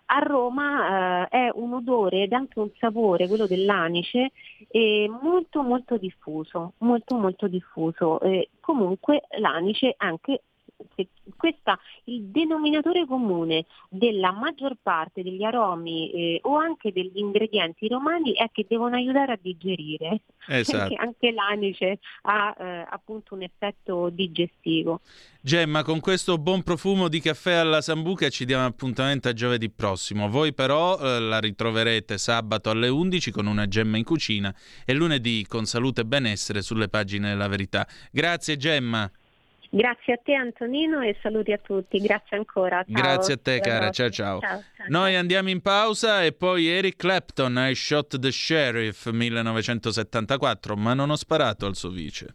[0.05, 4.33] a Roma eh, è un odore ed anche un sapore, quello dell'anice,
[4.69, 8.21] eh, molto molto diffuso, molto molto diffuso.
[8.21, 10.43] Eh, comunque l'anice anche
[11.37, 18.33] questa, il denominatore comune della maggior parte degli aromi eh, o anche degli ingredienti romani
[18.33, 20.23] è che devono aiutare a digerire.
[20.47, 20.83] Esatto.
[20.83, 25.01] Anche, anche l'anice ha eh, appunto un effetto digestivo.
[25.43, 30.29] Gemma, con questo buon profumo di caffè alla sambuca ci diamo appuntamento a giovedì prossimo.
[30.29, 35.47] Voi però eh, la ritroverete sabato alle 11 con una Gemma in cucina e lunedì
[35.47, 37.87] con salute e benessere sulle pagine della verità.
[38.11, 39.11] Grazie Gemma.
[39.73, 42.83] Grazie a te Antonino e saluti a tutti, grazie ancora.
[42.83, 43.01] Ciao.
[43.01, 44.41] Grazie a te cara, ciao ciao.
[44.41, 50.75] ciao, ciao Noi andiamo in pausa e poi Eric Clapton, I Shot the Sheriff 1974,
[50.75, 52.35] ma non ho sparato al suo vice.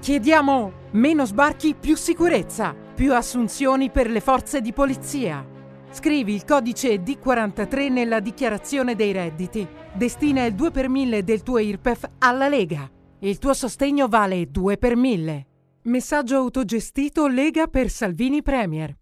[0.00, 5.55] Chiediamo meno sbarchi, più sicurezza, più assunzioni per le forze di polizia.
[5.96, 9.66] Scrivi il codice D43 nella dichiarazione dei redditi.
[9.94, 12.86] Destina il 2 per 1000 del tuo IRPEF alla Lega.
[13.20, 15.46] Il tuo sostegno vale 2 per 1000.
[15.84, 18.94] Messaggio autogestito Lega per Salvini Premier.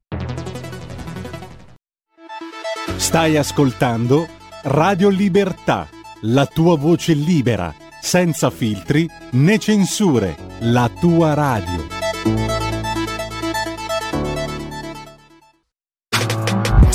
[2.95, 4.29] Stai ascoltando
[4.63, 5.89] Radio Libertà,
[6.21, 11.94] la tua voce libera, senza filtri né censure, la tua radio.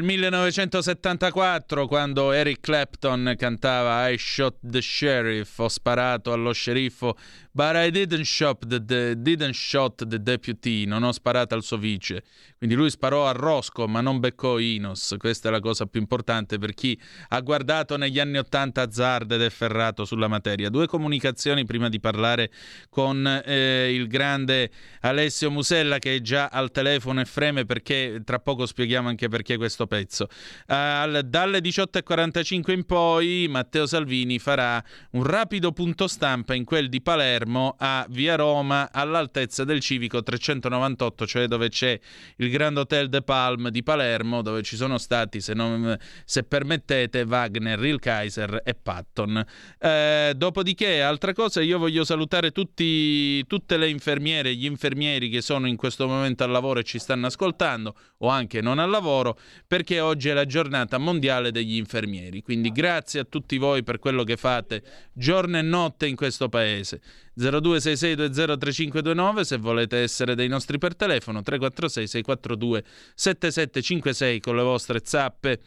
[0.00, 7.18] Il 1974 quando Eric Clapton cantava I shot the sheriff, ho sparato allo sceriffo,
[7.60, 11.76] but I didn't shot the, the- didn't shot the deputy, non ho sparato al suo
[11.76, 12.22] vice.
[12.56, 16.58] Quindi lui sparò a Roscoe ma non beccò Inos, questa è la cosa più importante
[16.58, 20.70] per chi ha guardato negli anni 80 Azzard ed è ferrato sulla materia.
[20.70, 22.50] Due comunicazioni prima di parlare
[22.88, 24.70] con eh, il grande
[25.00, 29.58] Alessio Musella che è già al telefono e freme perché tra poco spieghiamo anche perché
[29.58, 30.28] questo pezzo.
[30.66, 37.02] Al- dalle 18.45 in poi Matteo Salvini farà un rapido punto stampa in quel di
[37.02, 41.98] Palermo a Via Roma all'altezza del civico 398, cioè dove c'è
[42.36, 47.22] il Grand Hotel de Palm di Palermo, dove ci sono stati, se, non- se permettete,
[47.22, 49.44] Wagner, il Kaiser e Patton.
[49.78, 55.40] Eh, dopodiché, altra cosa, io voglio salutare tutti, tutte le infermiere e gli infermieri che
[55.40, 59.38] sono in questo momento al lavoro e ci stanno ascoltando, o anche non al lavoro,
[59.66, 62.42] perché oggi è la giornata mondiale degli infermieri.
[62.42, 64.82] Quindi grazie a tutti voi per quello che fate
[65.12, 67.00] giorno e notte in questo paese.
[67.40, 75.60] 0266203529 se volete essere dei nostri per telefono 346 642 7756 con le vostre zappe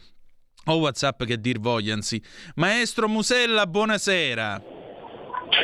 [0.66, 2.22] o whatsapp che dir vogliansi.
[2.56, 4.62] Maestro Musella, buonasera.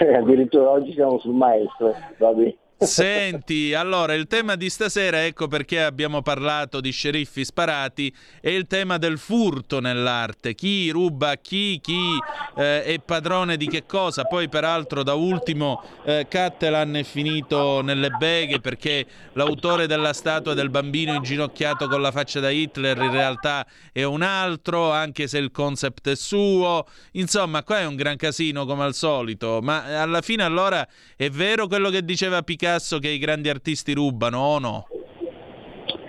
[0.00, 2.56] Eh, addirittura oggi siamo sul maestro, va bene.
[2.82, 8.66] Senti, allora il tema di stasera, ecco perché abbiamo parlato di sceriffi sparati, è il
[8.66, 10.54] tema del furto nell'arte.
[10.54, 12.16] Chi ruba a chi, chi
[12.56, 14.24] eh, è padrone di che cosa.
[14.24, 20.70] Poi, peraltro, da ultimo, eh, Cattelan è finito nelle beghe perché l'autore della statua del
[20.70, 25.50] bambino inginocchiato con la faccia da Hitler in realtà è un altro, anche se il
[25.50, 26.86] concept è suo.
[27.12, 29.60] Insomma, qua è un gran casino come al solito.
[29.62, 34.38] Ma alla fine, allora, è vero quello che diceva Picasso che i grandi artisti rubano
[34.38, 34.86] o no?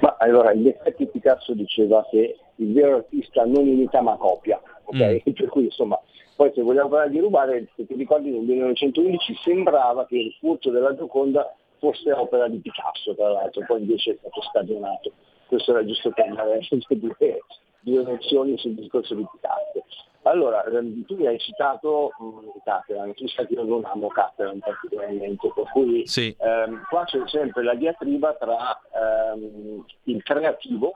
[0.02, 5.24] Ma allora, in effetti Picasso diceva che il vero artista non imita ma copia, ok?
[5.34, 6.00] Per cui insomma,
[6.36, 10.69] poi se vogliamo parlare di rubare, se ti ricordi nel 1911 sembrava che il furto
[10.69, 15.12] della Gioconda fosse opera di Picasso, tra l'altro, poi invece è stato stagionato.
[15.47, 17.39] Questo era giusto per dare due,
[17.82, 19.86] due nozioni sul discorso di Picasso.
[20.23, 24.60] Allora, ehm, tu mi hai citato mh, Catalan, tu sai che io non amo Catalan
[24.60, 26.36] particolarmente, per cui Sì.
[26.39, 28.79] ehm, qua c'è sempre la diatriba tra
[29.34, 30.91] ehm, il creativo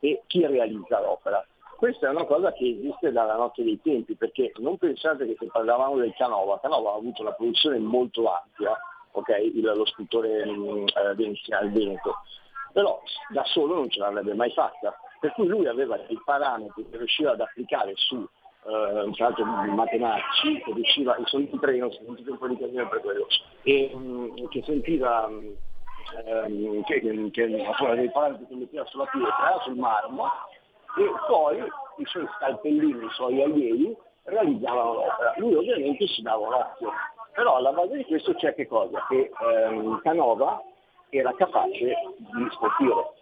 [0.00, 1.44] e chi realizza l'opera.
[1.76, 5.46] Questa è una cosa che esiste dalla notte dei tempi, perché non pensate che se
[5.46, 8.76] parlavamo del Canova, Canova ha avuto una produzione molto ampia,
[9.12, 9.28] ok?
[9.54, 12.14] Il- lo scultore mh, eh, veneziano, il Veneto,
[12.72, 14.98] però da solo non ce l'avrebbe mai fatta.
[15.20, 18.24] Per cui lui aveva dei parametri che riusciva ad applicare su,
[18.68, 22.88] eh, tra l'altro matematici, che riusciva, sono in treno, sono sentito un po' di casino
[22.88, 23.26] per quello,
[23.62, 25.56] e mh, che sentiva mh,
[26.26, 30.26] ehm, che, che, che insomma, dei parametri che metteva sulla pietra, sul marmo,
[30.96, 35.34] e poi i suoi scalpellini, i suoi allievi realizzavano l'opera.
[35.36, 36.92] Lui ovviamente si dava un occhio,
[37.32, 39.04] però alla base di questo c'è che cosa?
[39.08, 40.62] Che ehm, Canova
[41.10, 43.12] era capace di scolpire.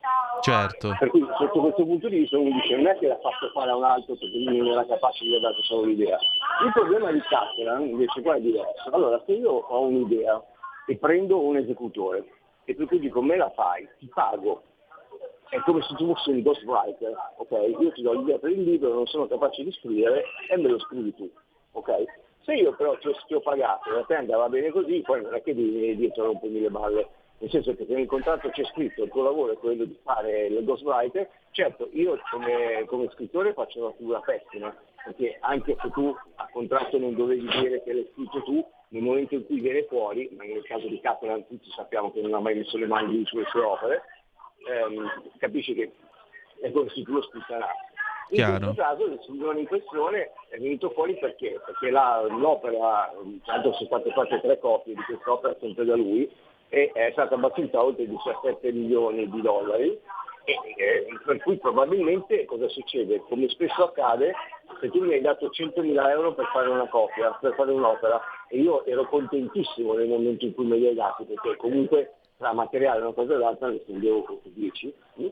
[0.41, 0.95] Certo.
[0.99, 3.70] Per cui sotto questo punto di vista uno dice non è che l'ha fatto fare
[3.70, 6.18] a un altro perché lui non era capace di dato solo l'idea.
[6.64, 8.91] Il problema di Castellan invece qua è diverso.
[8.91, 10.43] Allora se io ho un'idea
[10.87, 12.24] e prendo un esecutore
[12.64, 14.62] e per cui dico me la fai, ti pago,
[15.49, 17.76] è come se tu fossi il ghostwriter, ok?
[17.80, 20.78] Io ti do l'idea per il libro, non sono capace di scrivere e me lo
[20.80, 21.30] scrivi tu,
[21.72, 22.05] ok?
[22.43, 25.22] Se io però ti ho, ti ho pagato e a te andava bene così, poi
[25.22, 27.09] non è che devi dietro rompermi le balle.
[27.39, 30.47] Nel senso che se nel contratto c'è scritto il tuo lavoro è quello di fare
[30.47, 34.74] il ghostwriter, certo io come, come scrittore faccio una figura pessima,
[35.05, 39.34] perché anche se tu a contratto non dovevi dire che l'hai scritto tu, nel momento
[39.34, 42.55] in cui viene fuori, ma nel caso di Catalan tutti sappiamo che non ha mai
[42.55, 44.03] messo le mani sulle sue opere,
[44.68, 45.93] ehm, capisci che
[46.62, 47.84] è come se tu lo scrittanato.
[48.30, 48.59] In Chiaro.
[48.59, 51.61] questo caso il signore in questione è venuto fuori perché?
[51.64, 53.12] Perché la- l'opera,
[53.45, 56.28] tanto sono state fatte tre copie di quest'opera sempre da lui,
[56.69, 59.99] e è stata battuta oltre 17 milioni di dollari
[60.47, 63.21] e, eh, per cui probabilmente cosa succede?
[63.29, 64.33] Come spesso accade,
[64.81, 68.59] se tu mi hai dato 100.000 euro per fare una copia, per fare un'opera, e
[68.59, 73.01] io ero contentissimo nel momento in cui me li hai dati, perché comunque tra materiale
[73.01, 75.27] e una cosa e l'altra ne spendevo con 10, hm?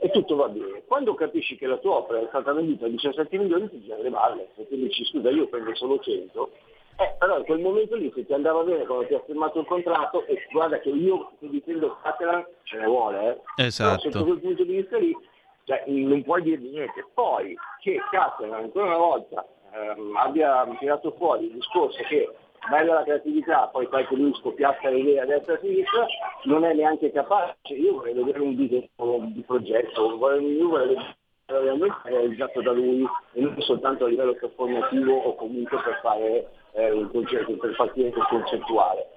[0.00, 0.84] e tutto va bene.
[0.86, 4.10] Quando capisci che la tua opera è stata venduta a 17 milioni ti girano le
[4.10, 6.50] balle, perché dici scusa io prendo solo 100,
[6.96, 9.66] eh, però in quel momento lì se ti andava bene quando ti ha firmato il
[9.66, 13.64] contratto e guarda che io che difendo Catalan ce ne vuole, eh.
[13.64, 14.02] Esatto.
[14.02, 15.16] Però sotto quel punto di vista lì
[15.64, 17.06] cioè, non puoi dirgli niente.
[17.12, 22.28] Poi che Catalan ancora una volta ehm, abbia tirato fuori il discorso che
[22.70, 26.06] bella la creatività, poi sai che lui scoppiatta le idee a destra e a sinistra,
[26.44, 31.16] non è neanche capace, io vorrei vedere un disegno di progetto, vorrei, io vorrei vedere
[31.46, 36.90] realmente realizzato da lui e non soltanto a livello performativo o comunque per fare eh,
[36.90, 39.08] un concetto, per partire concettuale.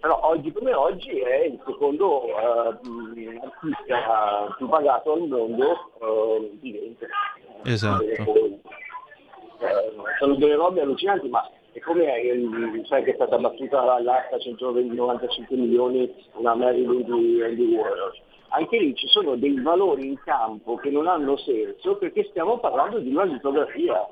[0.00, 7.08] Però oggi come oggi è il secondo eh, artista più pagato al mondo eh, vivente.
[7.64, 8.02] Esatto.
[8.02, 8.60] Eh,
[10.18, 12.04] sono delle robe allucinanti, ma e come
[12.84, 18.20] sai che è stata battuta all'asta 195 milioni una Marilyn di Andy Warriors?
[18.48, 22.98] Anche lì ci sono dei valori in campo che non hanno senso perché stiamo parlando
[22.98, 24.06] di una litografia.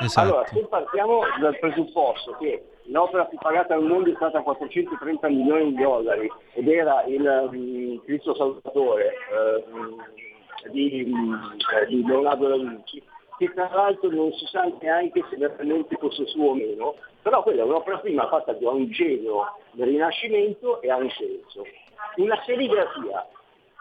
[0.00, 0.28] Esatto.
[0.28, 5.74] Allora, se partiamo dal presupposto che l'opera più pagata al mondo è stata 430 milioni
[5.74, 11.56] di dollari ed era il um, Cristo Salvatore uh, di, um,
[11.88, 13.02] di Leonardo da Vinci,
[13.38, 17.62] che tra l'altro non si sa neanche se veramente fosse suo o meno, però quella
[17.62, 21.64] è un'opera prima fatta da un genio del Rinascimento e ha un senso.
[22.16, 23.26] Una serigrafia,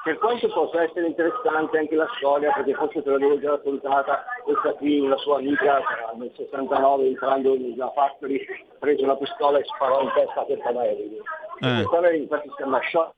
[0.04, 4.74] per quanto possa essere interessante anche la storia, perché forse te l'avevo già raccontata, questa
[4.74, 5.80] qui una sua amica
[6.18, 8.44] nel 69 entrando nella factory,
[8.80, 11.22] prese una pistola e sparò in testa a questa Marilyn.
[11.60, 11.84] Eh.
[11.84, 13.14] Questa Marilyn infatti si chiama Shot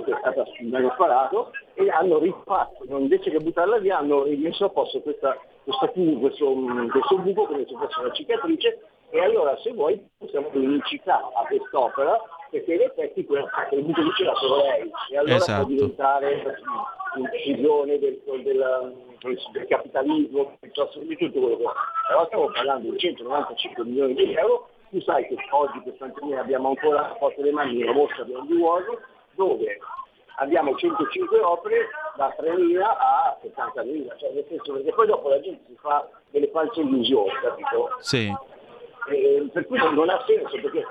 [0.00, 4.70] che è stata meno sparato e hanno rifatto, invece che buttarla via, hanno rimesso a
[4.70, 6.54] posto questa, questo, questo,
[6.90, 8.80] questo buco come se fosse una cicatrice
[9.10, 12.18] e allora se vuoi possiamo unicità a quest'opera
[12.50, 13.48] perché in effetti quel
[13.82, 15.64] buco lì ce l'ha solo lei e allora Esatto.
[15.66, 16.56] può diventare
[17.16, 21.68] un'uccisione del, del, del capitalismo piuttosto di tutto quello che è.
[22.08, 27.10] Però stiamo parlando di 195 milioni di euro, tu sai che oggi costantemente abbiamo ancora
[27.10, 28.98] a porte le mani una mostra di Andy Warhol
[29.32, 29.78] dove
[30.36, 35.62] abbiamo 105 opere da 3.000 a 70.000, cioè nel senso perché poi dopo la gente
[35.68, 37.90] si fa delle false illusioni, capito?
[38.00, 38.32] Sì.
[39.08, 40.84] Eh, per cui non ha senso perché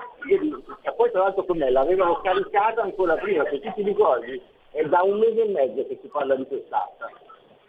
[0.82, 4.40] e poi tra l'altro con me l'avevano caricata ancora prima, se tu ti ricordi,
[4.72, 7.10] è da un mese e mezzo che si parla di quest'altra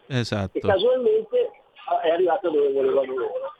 [0.07, 0.57] Esatto.
[0.57, 1.51] e casualmente
[2.03, 3.53] è arrivata dove volevano loro.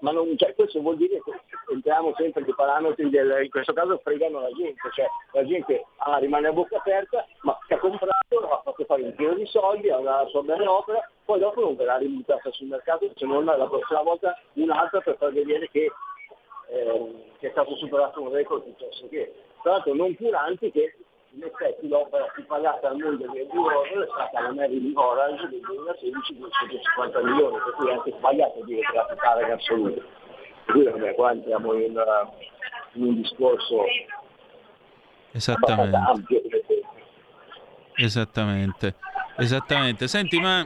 [0.00, 1.32] Ma, non, cioè, questo vuol dire che
[1.72, 6.16] entriamo sempre nei parametri del, in questo caso fregano la gente, cioè la gente ah,
[6.18, 9.90] rimane a bocca aperta, ma che ha comprato, ha fatto fare un pieno di soldi,
[9.90, 13.66] ha una sua bella opera, poi dopo non verrà ributtata sul mercato se non la
[13.66, 15.92] prossima volta un'altra per far vedere che,
[16.68, 19.34] eh, che è stato superato un record piuttosto che.
[19.62, 20.96] Tra l'altro non curanti che
[21.34, 25.60] in effetti l'opera più pagata al mondo di euro è stata la Marilyn Orange del
[25.60, 30.02] 2016 250 milioni, per cui è anche sbagliato dire che la più cara in assoluto.
[30.66, 33.84] Cui vabbè, qua entriamo in, uh, in un discorso
[35.32, 35.96] Esattamente.
[35.96, 36.42] ampio.
[37.94, 38.94] Esattamente.
[39.38, 40.08] Esattamente.
[40.08, 40.62] Senti, ma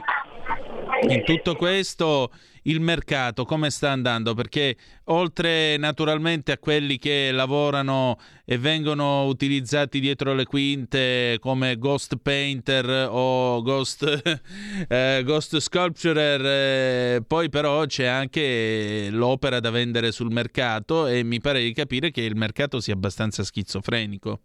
[1.01, 2.29] in tutto questo
[2.67, 4.33] il mercato come sta andando?
[4.33, 12.17] Perché oltre naturalmente a quelli che lavorano e vengono utilizzati dietro le quinte come ghost
[12.17, 14.41] painter o ghost,
[14.87, 21.39] eh, ghost sculpturer, eh, poi però c'è anche l'opera da vendere sul mercato e mi
[21.39, 24.41] pare di capire che il mercato sia abbastanza schizofrenico.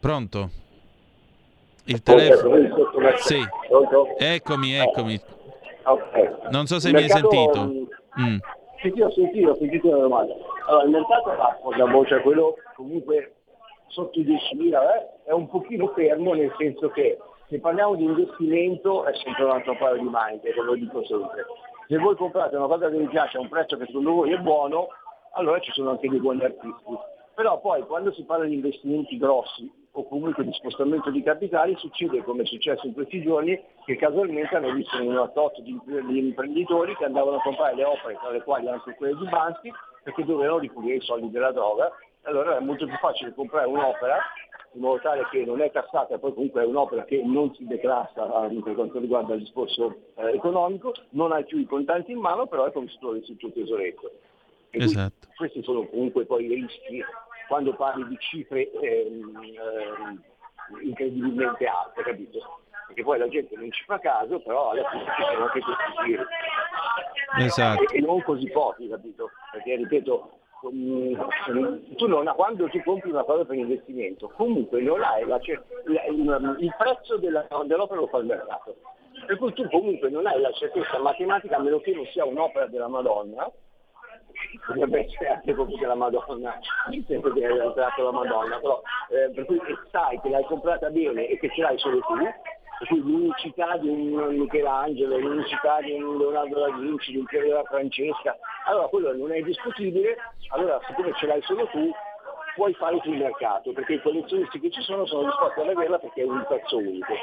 [0.00, 0.69] Pronto?
[1.90, 2.56] Il telefono?
[3.16, 3.44] Sì.
[4.16, 5.20] Eccomi, eccomi.
[5.82, 6.50] Ok.
[6.50, 7.64] Non so se mi hai sentito.
[8.20, 8.36] Mm.
[8.80, 10.34] Sì, sì, ho sentito, ho sentito la domanda.
[10.68, 13.34] Allora, il mercato va da voce, quello comunque
[13.88, 17.18] sotto i 10.000 eh, è un pochino fermo nel senso che
[17.48, 21.44] se parliamo di investimento è sempre un altro paio di maniche, come lo dico sempre.
[21.88, 24.38] Se voi comprate una cosa che vi piace a un prezzo che secondo voi è
[24.38, 24.86] buono,
[25.32, 26.96] allora ci sono anche dei buoni artisti.
[27.34, 32.22] Però poi quando si parla di investimenti grossi o comunque di spostamento di capitali succede
[32.22, 36.94] come è successo in questi giorni che casualmente hanno visto una tot di, di imprenditori
[36.96, 39.72] che andavano a comprare le opere, tra le quali anche quelle di Bansi,
[40.02, 41.90] perché dovevano ripulire i soldi della droga.
[42.22, 44.18] Allora è molto più facile comprare un'opera
[44.74, 48.46] in modo tale che non è tassata, poi comunque è un'opera che non si declassa
[48.46, 52.46] eh, per quanto riguarda il discorso eh, economico, non hai più i contanti in mano,
[52.46, 54.12] però è come se tu avessi il tuo tesoretto.
[54.70, 55.26] Esatto.
[55.36, 57.02] Questi sono comunque poi i rischi
[57.50, 60.22] quando parli di cifre ehm, ehm,
[60.84, 62.60] incredibilmente alte, capito?
[62.86, 65.82] Perché poi la gente non ci fa caso, però alla fine ci sono anche questi
[66.04, 66.22] giri.
[67.44, 67.88] Esatto.
[67.88, 69.30] E, e non così pochi, capito?
[69.50, 70.30] Perché ripeto,
[70.60, 75.40] tu non, quando tu compri una cosa per investimento, comunque non hai la,
[75.86, 78.76] la, il, il prezzo della, dell'opera lo fa il mercato.
[79.26, 82.68] Per cui tu comunque non hai la certezza matematica a meno che non sia un'opera
[82.68, 83.50] della Madonna,
[84.64, 89.44] potrebbe essere anche proprio della Madonna, nel che hai comprato la Madonna, però eh, per
[89.44, 89.60] cui
[89.90, 93.88] sai che l'hai comprata bene e che ce l'hai solo tu, per cui l'unicità di
[93.88, 98.36] un Michelangelo, l'unicità di un Leonardo da Vinci, di un Piero della Francesca,
[98.66, 100.16] allora quello non è discutibile,
[100.48, 101.90] allora siccome ce l'hai solo tu,
[102.60, 106.20] puoi fare sul mercato, perché i collezionisti che ci sono sono disposti ad averla perché
[106.20, 107.14] è un pezzo unico.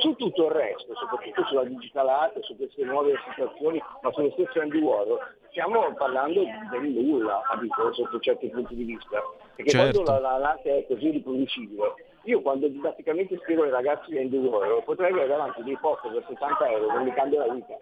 [0.00, 4.60] Su tutto il resto, soprattutto sulla digital art, su queste nuove situazioni, ma sullo stesso
[4.60, 5.20] Andy Warhol,
[5.50, 9.22] stiamo parlando del nulla, capito, sotto certi punti di vista.
[9.54, 10.02] Perché Certo.
[10.02, 11.94] quando la, la- l'arte è così riproducibile,
[12.24, 16.24] io quando didatticamente spiego ai ragazzi di Andy Warhol, potrei avere davanti dei post per
[16.28, 17.74] 60 euro che mi cambia la vita.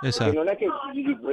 [0.00, 0.32] Perché Esatto.
[0.32, 0.66] non è che,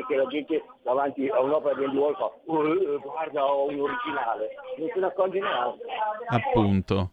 [0.07, 3.79] che la gente davanti a un'opera di Andy Warhol fa "Oh, eh, guarda ho un
[3.79, 5.83] originale, non se ne accorge neanche.
[6.27, 7.11] Appunto.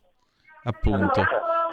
[0.64, 1.22] Appunto.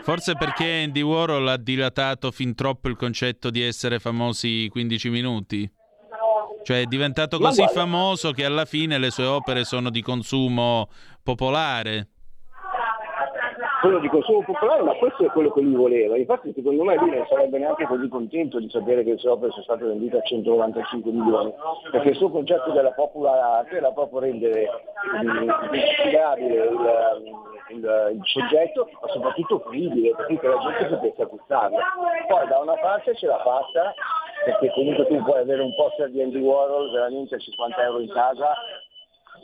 [0.02, 5.72] Forse perché Andy Warhol ha dilatato fin troppo il concetto di essere famosi 15 minuti.
[6.64, 10.90] Cioè è diventato così famoso che alla fine le sue opere sono di consumo
[11.24, 12.08] popolare.
[13.82, 16.16] Quello di consumo popolare, ma questo è quello che lui voleva.
[16.18, 19.52] Infatti secondo me lui non sarebbe neanche così contento di sapere che le sue opere
[19.52, 21.54] sono state vendute a 195 milioni,
[21.92, 24.70] perché il suo concetto della popular art era proprio rendere
[25.24, 26.70] mm, ispirabile il,
[27.70, 31.78] il- il soggetto, ma soprattutto fruibile, per cui che la gente potesse acquistarlo.
[32.28, 33.94] Poi da una parte ce l'ha fatta,
[34.46, 38.10] perché comunque tu puoi avere un poster di Andy Warhol veramente a 50 euro in
[38.10, 38.54] casa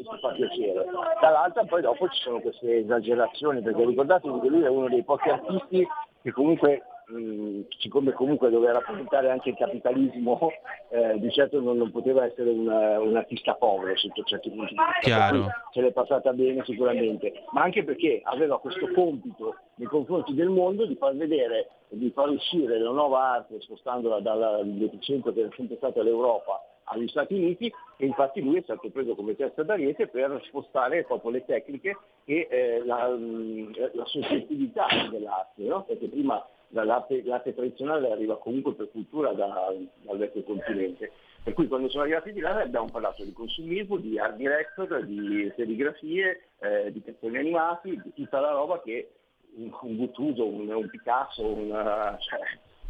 [0.01, 0.85] e ti fa piacere.
[1.21, 5.29] Dall'altra poi dopo ci sono queste esagerazioni, perché ricordatevi che lui è uno dei pochi
[5.29, 5.87] artisti
[6.21, 10.51] che comunque, mh, siccome comunque doveva rappresentare anche il capitalismo,
[10.89, 14.79] eh, di certo non, non poteva essere un, un artista povero sotto certi punti di
[14.79, 14.99] vista.
[14.99, 15.47] Chiaro.
[15.71, 20.85] Ce l'è passata bene sicuramente, ma anche perché aveva questo compito nei confronti del mondo
[20.85, 26.03] di far vedere, di far uscire la nuova arte spostandola dall'epicentro che è sempre stata
[26.03, 31.03] l'Europa agli Stati Uniti e infatti lui è stato preso come testa d'ariete per spostare
[31.03, 35.83] proprio le tecniche e eh, la, mh, la soggettività dell'arte, no?
[35.83, 41.11] perché prima l'arte, l'arte tradizionale arriva comunque per cultura da- dal vecchio continente.
[41.43, 45.49] Per cui quando sono arrivati di là abbiamo parlato di consumismo, di art director, di
[45.55, 49.11] serigrafie, eh, di cartoni animati, di tutta la roba che
[49.55, 52.39] un, un Guttuso, un, un Picasso, un, eh, cioè,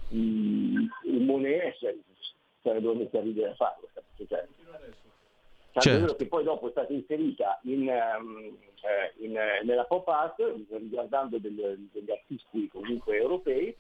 [0.10, 1.96] un, un Monet cioè,
[2.68, 3.88] sarebbero messi a ridere a farlo.
[4.28, 4.48] Cioè,
[5.80, 6.00] Certo.
[6.00, 10.40] vero che poi dopo è stata inserita in, eh, in, eh, nella pop art,
[10.70, 13.76] riguardando del- degli artisti comunque europei,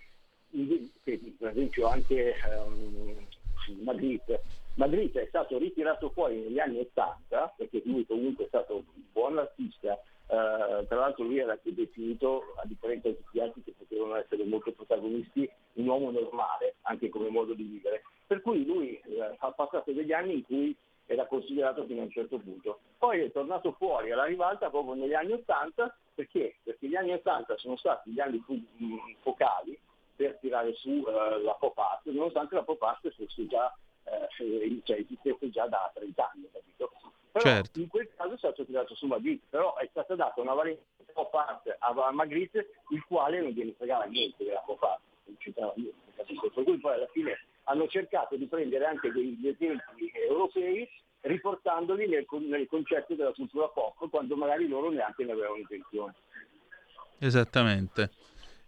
[0.51, 3.25] in- che, per esempio anche ehm,
[3.83, 4.43] Magritte.
[4.75, 9.39] Magritte è stato ritirato fuori negli anni 80, perché lui comunque è stato un buon
[9.39, 9.99] artista,
[10.29, 14.15] eh, tra l'altro lui era anche definito, a differenza di tutti gli altri che potevano
[14.15, 18.03] essere molto protagonisti, un uomo normale, anche come modo di vivere.
[18.27, 20.75] Per cui lui eh, ha passato degli anni in cui
[21.05, 22.79] era considerato fino a un certo punto.
[22.97, 26.57] Poi è tornato fuori alla ribalta proprio negli anni 80, perché?
[26.63, 29.79] Perché gli anni 80 sono stati gli anni mh, focali
[30.15, 33.73] per tirare su eh, la pop art, nonostante la pop art fosse già,
[34.07, 36.91] eh, cioè, esistesse già da 30 anni, capito?
[37.31, 37.79] Però Certo.
[37.79, 40.53] in quel caso è stato tirato su Magritte, però è stata data una
[41.13, 45.73] pop art a Magritte, il quale non gliene fregava niente della pop art, non c'entrava
[45.75, 46.49] niente, capito?
[46.49, 50.89] Per cui poi alla fine hanno cercato di prendere anche degli esempi europei
[51.21, 56.13] riportandoli nel, nel concetto della cultura pop quando magari loro neanche ne avevano intenzione.
[57.19, 58.11] Esattamente.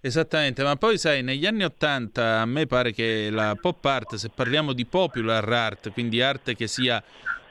[0.01, 4.29] Esattamente, ma poi sai, negli anni Ottanta a me pare che la pop art, se
[4.29, 7.03] parliamo di popular art, quindi arte che sia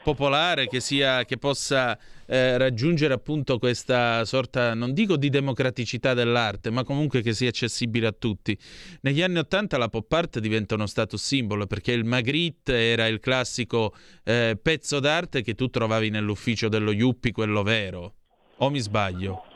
[0.03, 1.95] popolare, che, sia, che possa
[2.25, 8.07] eh, raggiungere appunto questa sorta, non dico di democraticità dell'arte, ma comunque che sia accessibile
[8.07, 8.57] a tutti.
[9.01, 13.19] Negli anni Ottanta la pop art diventa uno status simbolo perché il Magritte era il
[13.19, 13.93] classico
[14.23, 18.15] eh, pezzo d'arte che tu trovavi nell'ufficio dello Yuppie, quello vero.
[18.57, 19.48] O mi sbaglio?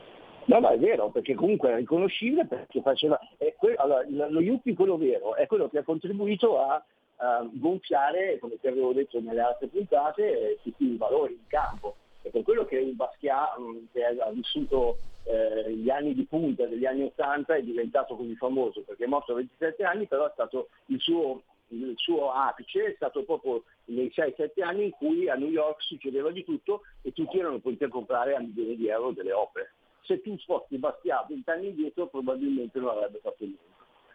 [0.46, 3.20] No, no, è vero, perché comunque è riconoscibile perché faceva...
[3.58, 6.84] que- allora, lo Yuppie, quello vero, è quello che ha contribuito a,
[7.18, 11.96] a gonfiare, come ti avevo detto nelle altre puntate, eh, tutti i valori in campo.
[12.22, 16.66] È per quello che il Basquiat, mh, che ha vissuto eh, gli anni di punta
[16.66, 20.32] degli anni 80, è diventato così famoso, perché è morto a 27 anni, però è
[20.34, 25.36] stato il suo, il suo apice è stato proprio nei 6-7 anni in cui a
[25.36, 29.32] New York succedeva di tutto e tutti erano a comprare a milioni di euro delle
[29.32, 29.72] opere.
[30.04, 33.62] Se tu sposti Basquiat 20 anni indietro probabilmente non avrebbe fatto niente.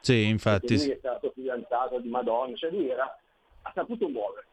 [0.00, 0.66] Sì, infatti.
[0.66, 3.18] Perché lui è stato fidanzato di Madonna, cioè lui era,
[3.62, 4.48] ha saputo muoversi.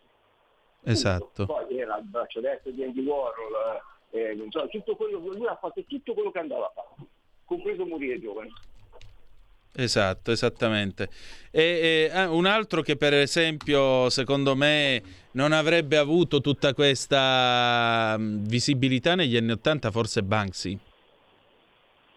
[0.83, 1.45] Esatto.
[1.45, 3.81] Poi era il braccio destro di Andy Warhol,
[4.11, 7.07] eh, insomma, tutto quello, lui ha fatto tutto quello che andava a fare,
[7.43, 8.51] compreso morire giovane.
[9.77, 11.09] Esatto, esattamente.
[11.51, 18.15] E, e, ah, un altro che per esempio secondo me non avrebbe avuto tutta questa
[18.17, 20.79] mm, visibilità negli anni Ottanta forse Banksy.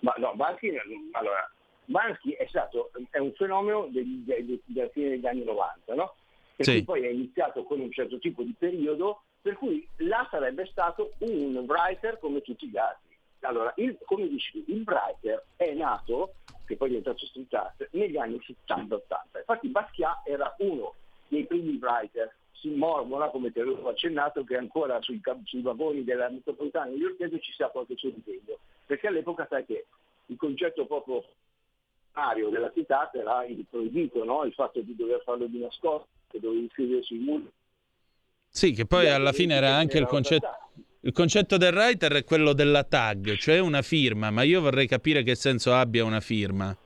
[0.00, 0.76] Ma no, Banksy,
[1.12, 1.50] allora,
[1.86, 4.24] Banksy è stato è un fenomeno degli-
[4.64, 6.14] della fine degli anni 90, no?
[6.54, 6.84] Per Sì.
[6.84, 11.56] poi è iniziato con un certo tipo di periodo, per cui là sarebbe stato un
[11.68, 13.16] writer come tutti gli altri.
[13.40, 16.34] Allora, il- come dici tu, il writer è nato,
[16.66, 19.38] che poi è diventato street art, negli anni 70-80.
[19.38, 20.94] Infatti Basquiat era uno
[21.28, 22.34] dei primi writer.
[22.52, 27.52] Si mormora, come ti avevo accennato, che ancora sui, sui vagoni della metropolitana newyorkese ci
[27.52, 28.58] sia qualche suo disegno.
[28.88, 29.84] Perché all'epoca sai che
[30.26, 31.22] il concetto proprio
[32.10, 34.44] primario della città era il proibito, no?
[34.44, 37.50] il fatto di dover farlo di nascosto, che dovevi scrivere sui muri.
[38.48, 40.48] Sì, che poi alla fine era anche il concetto...
[41.00, 45.22] Il concetto del writer è quello della tag, cioè una firma, ma io vorrei capire
[45.22, 46.76] che senso abbia una firma.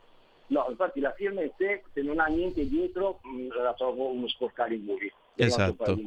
[0.49, 4.27] No, infatti la firma in sé, se non ha niente dietro, mh, la trovo uno
[4.29, 5.11] sporcare i muri.
[5.37, 5.99] Esatto.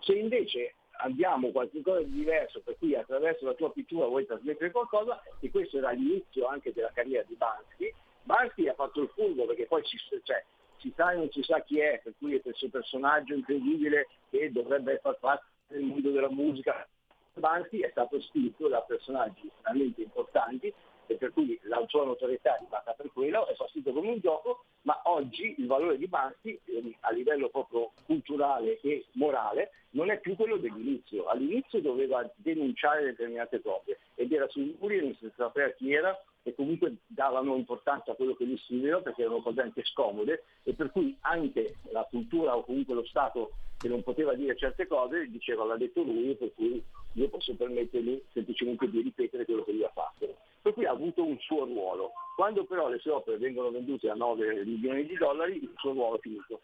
[0.00, 4.70] Se invece andiamo a qualcosa di diverso, per cui attraverso la tua pittura vuoi trasmettere
[4.70, 7.92] qualcosa, e questo era l'inizio anche della carriera di Banksy,
[8.22, 10.44] Banksy ha fatto il furbo perché poi ci, cioè,
[10.78, 14.52] si sa e non si sa chi è, per cui è questo personaggio incredibile che
[14.52, 16.86] dovrebbe far parte del mondo della musica.
[17.34, 20.72] Banksy è stato scritto da personaggi veramente importanti
[21.08, 24.64] e per cui la sua notorietà è arrivata per quello, è partito come un gioco,
[24.82, 30.20] ma oggi il valore di Banksy ehm, a livello proprio culturale e morale non è
[30.20, 31.26] più quello dell'inizio.
[31.26, 36.54] All'inizio doveva denunciare determinate cose ed era sui muri non si sapeva chi era e
[36.54, 40.90] comunque davano importanza a quello che lui scriveva perché erano cose anche scomode e per
[40.90, 45.64] cui anche la cultura o comunque lo Stato che non poteva dire certe cose diceva
[45.64, 46.82] l'ha detto lui per cui
[47.12, 50.36] io posso permettermi semplicemente di ripetere quello che lui ha fatto.
[50.68, 52.12] Per cui ha avuto un suo ruolo.
[52.36, 56.16] Quando però le sue opere vengono vendute a 9 milioni di dollari il suo ruolo
[56.16, 56.60] è finito.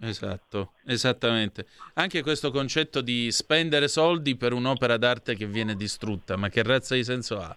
[0.00, 1.66] Esatto, esattamente.
[1.94, 6.96] Anche questo concetto di spendere soldi per un'opera d'arte che viene distrutta, ma che razza
[6.96, 7.56] di senso ha?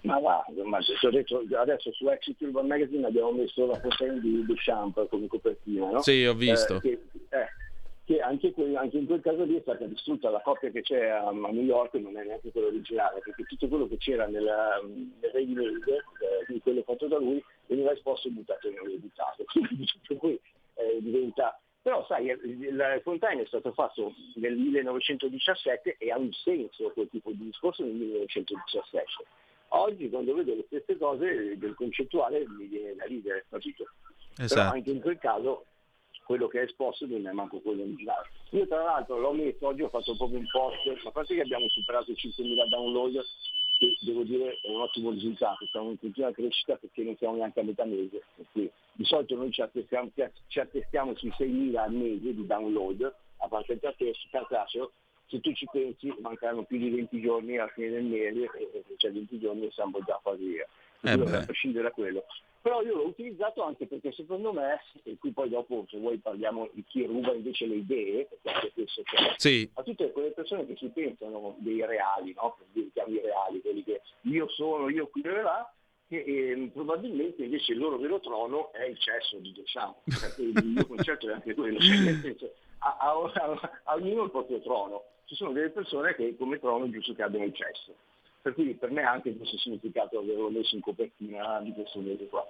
[0.00, 0.80] Ma va, ma
[1.12, 6.02] detto, adesso su Exit Urban Magazine abbiamo messo la foto di Duchamp come copertina, no?
[6.02, 6.78] Sì, ho visto.
[6.78, 7.48] Eh, che, eh,
[8.04, 11.08] che anche, que- anche in quel caso lì è stata distrutta la copia che c'è
[11.08, 14.80] a, a New York non è neanche quella originale, perché tutto quello che c'era nella,
[14.82, 18.88] nel ready made, eh, quindi quello fatto da lui, veniva esposto e buttato e non
[18.88, 19.44] editato.
[20.06, 20.40] per cui
[20.74, 21.58] eh, diventa...
[21.80, 27.30] Però sai, il, Fontaine è stato fatto nel 1917 e ha un senso quel tipo
[27.32, 29.24] di discorso nel 1917.
[29.74, 33.84] Oggi quando vedo le stesse cose del concettuale mi viene da ridere, capito?
[34.34, 34.74] Però Esatto.
[34.74, 35.64] anche in quel caso
[36.24, 38.28] quello che è esposto non è manco quello originale.
[38.50, 41.40] Io tra l'altro l'ho messo, oggi ho fatto proprio un post, ma a parte che
[41.40, 43.24] abbiamo superato i 5.000 download,
[43.78, 47.60] che devo dire è un ottimo risultato, siamo in continua crescita perché non siamo neanche
[47.60, 50.10] a metà mese, per cui di solito noi ci attestiamo,
[50.46, 53.80] ci attestiamo sui 6.000 al mese di download, a parte il
[54.30, 54.92] cartaceo,
[55.26, 59.10] se tu ci pensi mancano più di 20 giorni alla fine del mese, e cioè
[59.10, 60.66] 20 giorni siamo già quasi via.
[61.04, 62.24] Eh a prescindere da quello.
[62.62, 66.68] Però io l'ho utilizzato anche perché secondo me, e qui poi dopo se vuoi parliamo
[66.72, 70.64] di chi ruba invece le idee, perché anche questo c'è, Sì, a tutte quelle persone
[70.66, 72.54] che si pensano dei reali, no?
[72.56, 75.74] per dire chiami reali, quelli che io sono, io qui e là,
[76.06, 79.52] che eh, probabilmente invece il loro vero trono è il cesso di
[80.04, 84.22] perché il mio concetto è anche quello, cioè nel senso, a, a- a- a ognuno
[84.24, 87.54] il proprio trono, ci sono delle persone che come trono è giusto che abbiano il
[87.54, 87.92] cesso,
[88.42, 92.44] per cui per me anche questo significato averlo messo in copertina di questo mese qua.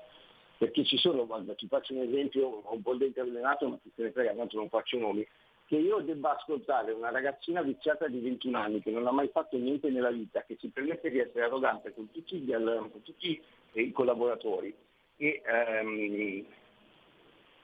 [0.57, 4.03] Perché ci sono, guarda, ti faccio un esempio, ho un po' dente avvelenato, ma se
[4.03, 5.27] ne frega, tanto non faccio nomi,
[5.67, 9.57] che io debba ascoltare una ragazzina viziata di 21 anni che non ha mai fatto
[9.57, 13.41] niente nella vita, che si permette di essere arrogante con tutti, gli al- con tutti
[13.73, 14.75] i collaboratori
[15.17, 16.45] e ehm,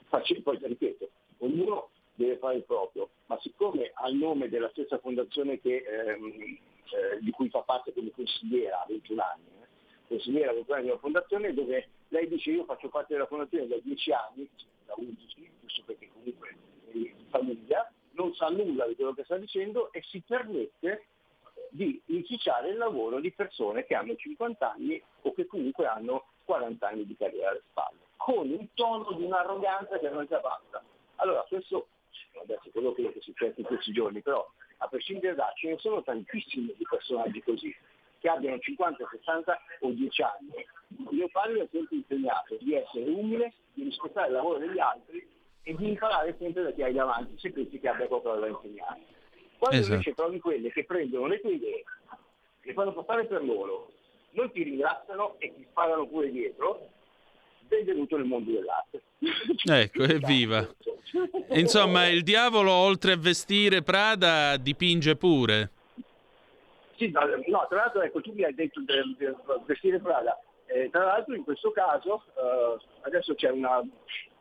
[0.08, 1.08] face- poi ripeto,
[1.38, 6.58] ognuno deve fare il proprio, ma siccome ha il nome della stessa fondazione che, ehm,
[6.92, 9.66] eh, di cui fa parte come consigliera a 21 anni, eh,
[10.08, 13.76] consigliera a 21 anni della fondazione, dove lei dice io faccio parte della fondazione da
[13.82, 14.48] 10 anni,
[14.86, 19.36] da 11, giusto perché comunque è di famiglia, non sa nulla di quello che sta
[19.36, 21.06] dicendo e si permette
[21.70, 26.88] di inficiare il lavoro di persone che hanno 50 anni o che comunque hanno 40
[26.88, 27.98] anni di carriera alle spalle.
[28.16, 30.82] con un tono di un'arroganza che non già basta.
[31.16, 31.88] Allora questo,
[32.42, 34.46] adesso quello che è successo in questi giorni, però
[34.78, 37.74] a prescindere da, ce ne sono tantissimi di personaggi così,
[38.18, 40.66] che abbiano 50, 60 o 10 anni.
[41.10, 45.26] Mio padre ha sempre insegnato di essere umile, di rispettare il lavoro degli altri
[45.62, 49.00] e di imparare sempre da chi hai davanti, se pensi che abbia qualcosa da insegnare.
[49.58, 49.92] Quando Esatto.
[49.94, 51.84] invece trovi quelle che prendono le tue idee,
[52.62, 53.92] le fanno portare per loro,
[54.30, 56.88] non ti ringraziano e ti sparano pure dietro,
[57.68, 59.02] benvenuto nel mondo dell'arte.
[59.64, 60.66] Ecco, evviva.
[61.50, 65.70] Insomma, il diavolo oltre a vestire Prada dipinge pure.
[66.96, 70.40] Sì, no, no, tra l'altro ecco, tu mi hai detto del, del vestire Prada.
[70.66, 73.80] Eh, tra l'altro in questo caso eh, adesso c'è una,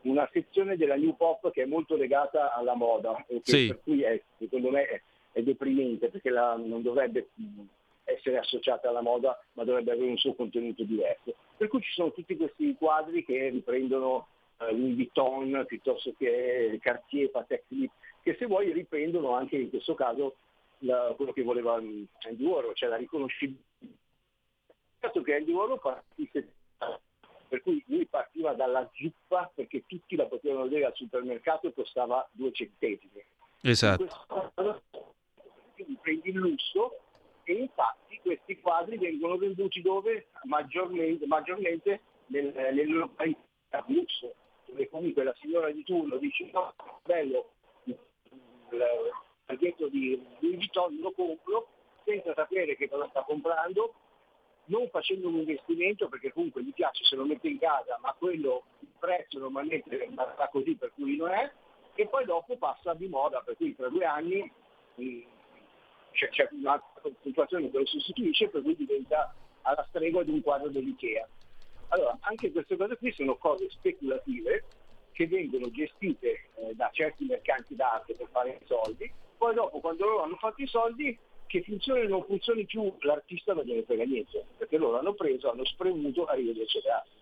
[0.02, 3.68] una sezione della New Pop che è molto legata alla moda, che Sì.
[3.68, 5.00] per cui è, secondo me è,
[5.32, 7.28] è deprimente perché la- non dovrebbe
[8.08, 11.34] essere associata alla moda ma dovrebbe avere un suo contenuto diverso.
[11.56, 14.28] Per cui ci sono tutti questi quadri che riprendono
[14.58, 19.94] eh, Louis Vuitton piuttosto che Cartier, Patek Philippe, che se vuoi riprendono anche in questo
[19.94, 20.36] caso
[20.78, 23.62] la- quello che voleva mm, Andy Warhol, cioè la riconoscibilità.
[25.00, 26.52] Certo che Andy Warhol partisse,
[27.48, 32.28] per cui lui partiva dalla zuppa perché tutti la potevano vedere al supermercato e costava
[32.32, 33.24] due centesimi.
[33.62, 34.06] Esatto.
[35.74, 36.98] Quindi prendi il lusso
[37.48, 40.28] e infatti questi quadri vengono venduti dove?
[40.42, 44.34] Maggiormente, maggiormente nel, nel località lusso,
[44.66, 46.74] dove comunque la signora di turno dice no,
[47.04, 47.52] bello,
[47.84, 47.98] il
[49.46, 51.68] paglietto di Vuitton lo compro
[52.04, 53.94] senza sapere che cosa sta comprando,
[54.66, 58.64] non facendo un investimento perché comunque gli piace se lo mette in casa, ma quello
[58.80, 61.50] il prezzo normalmente va così per cui non è,
[61.94, 64.52] e poi dopo passa di moda, per cui tra due anni
[64.96, 65.20] mh,
[66.12, 66.82] c'è, c'è una
[67.22, 71.26] situazione che lo sostituisce, per cui diventa alla stregua di un quadro dell'Ikea.
[71.88, 74.64] Allora, anche queste cose qui sono cose speculative
[75.12, 80.04] che vengono gestite eh, da certi mercanti d'arte per fare i soldi, poi dopo quando
[80.04, 84.04] loro hanno fatto i soldi, che funzioni o non funzioni più, l'artista non gliene frega
[84.04, 87.16] niente, perché loro hanno preso, hanno spremuto, arrivederci grazie.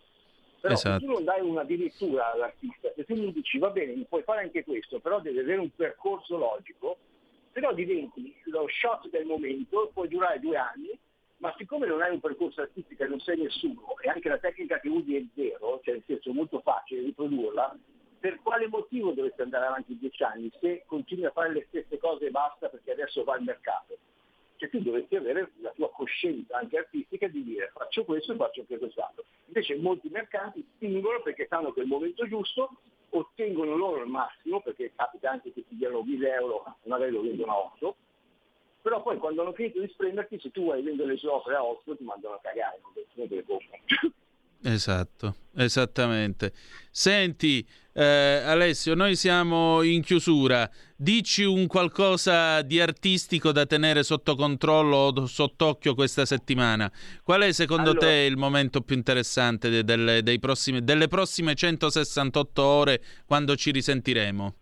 [0.60, 0.98] Però Esatto.
[0.98, 4.42] se tu non dai una direttura all'artista, se tu gli dici va bene, puoi fare
[4.42, 6.96] anche questo, però deve avere un percorso logico,
[7.56, 10.90] però diventi lo shot del momento, puoi durare due anni,
[11.38, 14.78] ma siccome non hai un percorso artistico e non sei nessuno, e anche la tecnica
[14.78, 17.74] che usi è zero, cioè nel senso è molto facile riprodurla,
[18.20, 22.26] per quale motivo dovresti andare avanti dieci anni se continui a fare le stesse cose
[22.26, 23.96] e basta perché adesso va al mercato?
[24.56, 28.60] Cioè tu dovresti avere la tua coscienza anche artistica di dire faccio questo e faccio
[28.60, 29.24] anche quest'altro.
[29.46, 32.76] Invece molti mercanti spingono perché sanno che è il momento giusto,
[33.10, 37.52] ottengono loro il massimo, perché capita anche che ti diano 1000 euro, magari lo vendono
[37.52, 37.96] a 8,
[38.82, 41.64] però poi quando hanno finito di sprenderti, se tu vuoi vendere le sue opere a
[41.64, 42.80] 8 ti mandano a cagare,
[43.14, 43.82] non te le comprano.
[44.62, 46.52] Esatto, esattamente.
[46.90, 50.68] Senti, eh, Alessio, noi siamo in chiusura.
[50.96, 56.90] Dici un qualcosa di artistico da tenere sotto controllo o sott'occhio questa settimana.
[57.22, 61.54] Qual è secondo Allora- te il momento più interessante de- delle, dei prossimi- delle prossime
[61.54, 64.54] 168 ore quando ci risentiremo?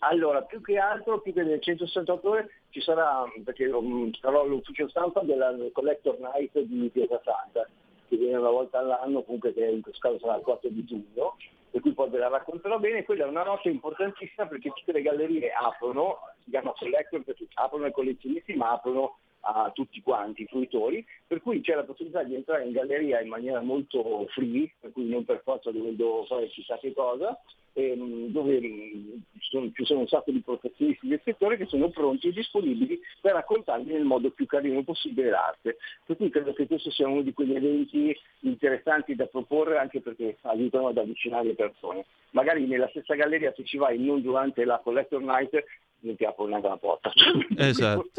[0.00, 4.88] Allora, più che altro, più che nelle 168 ore, ci sarà, perché um, sarò all'ufficio
[4.88, 7.68] stampa della Collector Night di Piazza Santa,
[8.12, 11.36] che viene una volta all'anno, comunque che in questo caso sarà il 4 di giugno,
[11.70, 13.04] per cui poi ve la racconterò bene.
[13.04, 17.86] Quella è una notte importantissima perché tutte le gallerie aprono, si chiama Collector perché aprono
[17.86, 22.34] ai collezionisti, ma aprono a tutti quanti i fruitori, per cui c'è la possibilità di
[22.34, 26.78] entrare in galleria in maniera molto free, per cui non per forza dovendo fare chissà
[26.78, 27.38] che cosa,
[27.72, 32.28] ehm, dove ci sono, ci sono un sacco di professionisti del settore che sono pronti
[32.28, 35.78] e disponibili per raccontarvi nel modo più carino possibile l'arte.
[36.04, 40.38] Per cui credo che questo sia uno di quegli eventi interessanti da proporre anche perché
[40.42, 42.04] aiutano ad avvicinare le persone.
[42.30, 45.64] Magari nella stessa galleria se ci vai non durante la Collector Night
[46.00, 47.12] non ti apro neanche la porta.
[47.56, 48.10] Esatto.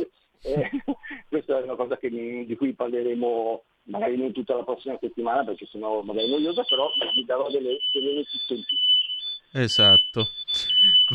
[0.43, 0.69] Eh,
[1.29, 5.67] questa è una cosa che- di cui parleremo magari non tutta la prossima settimana perché
[5.69, 8.77] sennò magari è noiosa, però vi darò delle, delle notizie in più.
[9.55, 10.27] Esatto.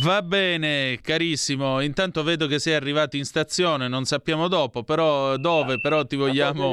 [0.03, 1.81] Va bene, carissimo.
[1.81, 6.73] Intanto vedo che sei arrivato in stazione, non sappiamo dopo, però dove, però ti vogliamo...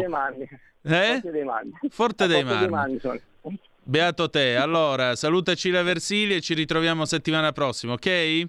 [0.87, 1.19] Eh?
[1.19, 1.71] Forte dei Marmi.
[1.89, 2.99] Forte dei Marmi.
[2.99, 3.19] sono.
[3.81, 4.55] Beato te.
[4.55, 8.47] Allora, salutaci la Versili e ci ritroviamo settimana prossima, ok?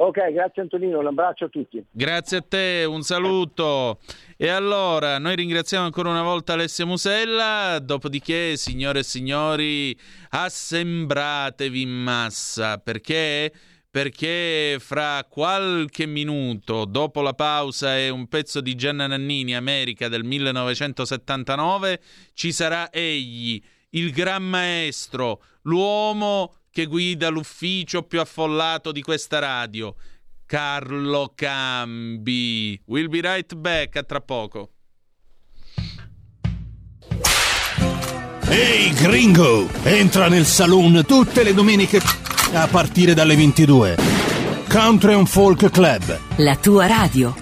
[0.00, 1.84] Ok, grazie Antonino, un abbraccio a tutti.
[1.90, 3.98] Grazie a te, un saluto.
[4.36, 9.98] E allora, noi ringraziamo ancora una volta Alessia Musella, dopodiché, signore e signori,
[10.30, 13.52] assembratevi in massa, perché?
[13.90, 20.22] Perché fra qualche minuto, dopo la pausa e un pezzo di Gianna Nannini, America del
[20.22, 22.00] 1979,
[22.34, 29.96] ci sarà egli, il gran maestro, l'uomo che guida l'ufficio più affollato di questa radio,
[30.46, 32.80] Carlo Cambi.
[32.84, 34.70] We'll be right back a tra poco.
[38.48, 42.00] Ehi gringo, entra nel saloon tutte le domeniche
[42.52, 43.96] a partire dalle 22.
[44.68, 46.20] Country and Folk Club.
[46.36, 47.34] La tua radio.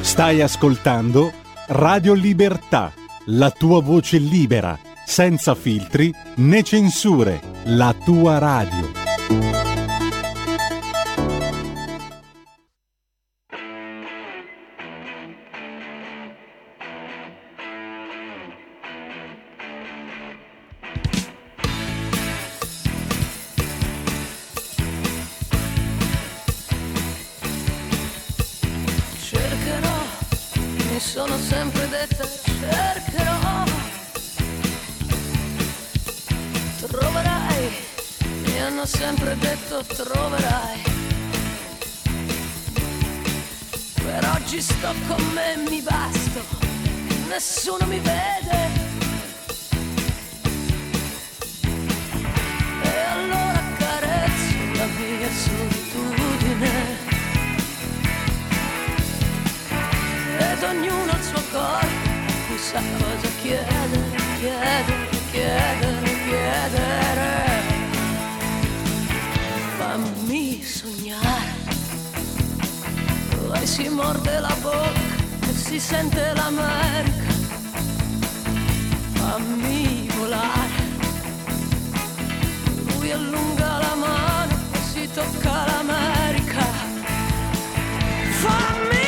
[0.00, 1.32] Stai ascoltando
[1.68, 2.92] Radio Libertà,
[3.26, 4.76] la tua voce libera,
[5.06, 8.92] senza filtri né censure, la tua radio.
[29.22, 29.88] Cercherò,
[30.90, 33.65] mi sono sempre detta, cercherò.
[38.76, 40.82] Hanno sempre detto troverai.
[43.94, 46.44] Per oggi sto con me mi basto,
[47.26, 48.68] nessuno mi vede.
[52.82, 57.04] E allora carezzo la mia solitudine.
[60.38, 67.05] ed ognuno il suo corpo sa cosa chiedere, chiedere, chiedere, chiedere.
[70.86, 71.52] Sognare,
[73.50, 75.14] lei si morde la bocca
[75.48, 77.34] e si sente l'America.
[79.14, 80.82] Fammi volare,
[82.86, 86.66] lui allunga la mano e si tocca l'America.
[88.42, 89.05] Fammi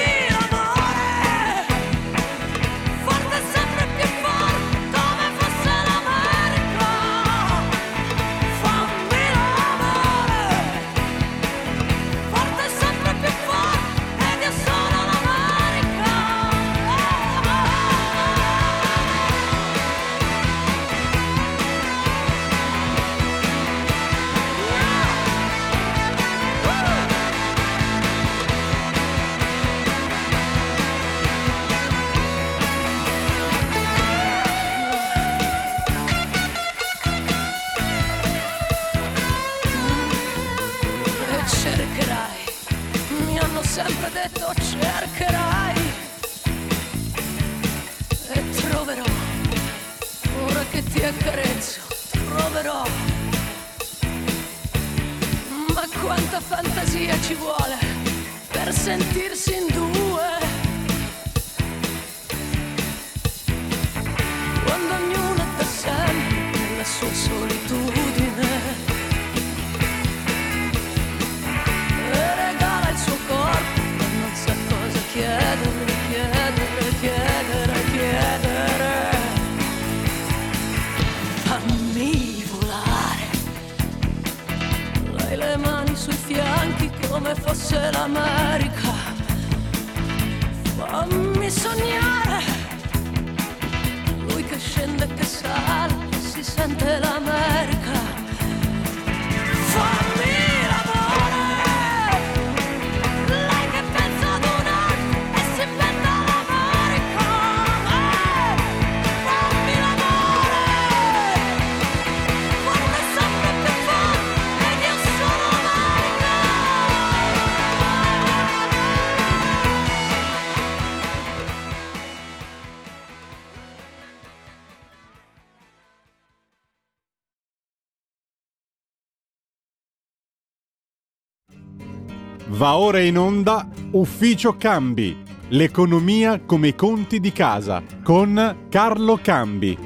[132.78, 139.76] ora in onda Ufficio Cambi, l'economia come i conti di casa, con Carlo Cambi.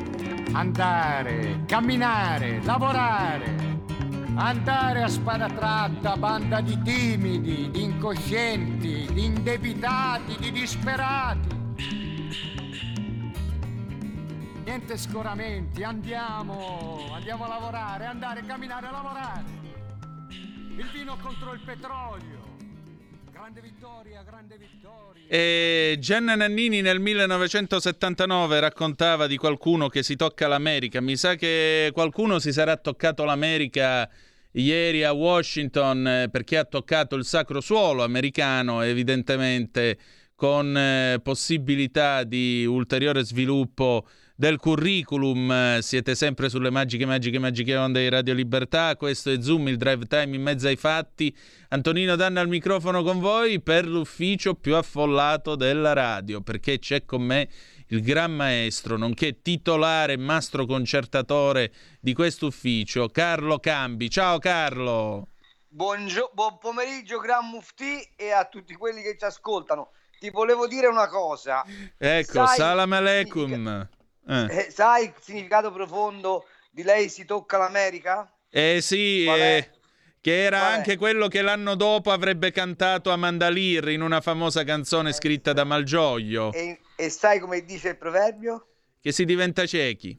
[0.53, 3.71] Andare, camminare, lavorare.
[4.35, 11.61] Andare a spada tratta, banda di timidi, di incoscienti, di indebitati, di disperati.
[14.65, 19.45] Niente scoramenti, andiamo, andiamo a lavorare, andare, camminare, lavorare.
[20.29, 22.52] Il vino contro il petrolio.
[23.43, 25.25] Grande vittoria, grande vittoria.
[25.27, 31.01] E Gianna Nannini nel 1979 raccontava di qualcuno che si tocca l'America.
[31.01, 34.09] Mi sa che qualcuno si sarà toccato l'America
[34.53, 39.99] ieri a Washington eh, perché ha toccato il sacro suolo americano, evidentemente
[40.37, 44.07] con eh, possibilità di ulteriore sviluppo
[44.43, 45.79] del curriculum.
[45.79, 48.97] Siete sempre sulle magiche, magiche, magiche onde di Radio Libertà.
[48.97, 51.33] Questo è Zoom, il drive time in mezzo ai fatti.
[51.69, 57.23] Antonino Danna al microfono con voi per l'ufficio più affollato della radio, perché c'è con
[57.23, 57.49] me
[57.91, 64.11] il gran maestro, nonché titolare mastro concertatore di questo ufficio, Carlo Cambi.
[64.11, 65.29] Ciao Carlo!
[65.69, 69.93] Buongio- buon pomeriggio, Gran Mufti, e a tutti quelli che ci ascoltano.
[70.19, 71.65] Ti volevo dire una cosa.
[71.97, 73.89] Ecco, Sai- salam aleikum.
[74.29, 74.59] Eh.
[74.67, 78.31] Eh, sai il significato profondo di lei si tocca l'America?
[78.51, 79.57] Eh sì, è?
[79.57, 79.71] eh,
[80.21, 80.75] che era Qual è?
[80.77, 85.65] anche quello che l'anno dopo avrebbe cantato Amanda Lear in una famosa canzone scritta da
[85.65, 88.67] Malgioglio, E, e sai come dice il proverbio?
[89.01, 90.17] che si diventa ciechi.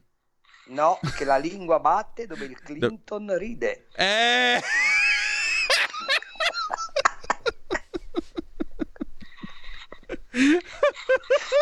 [0.66, 3.86] No, che la lingua batte dove il Clinton ride.
[3.96, 4.60] Eh!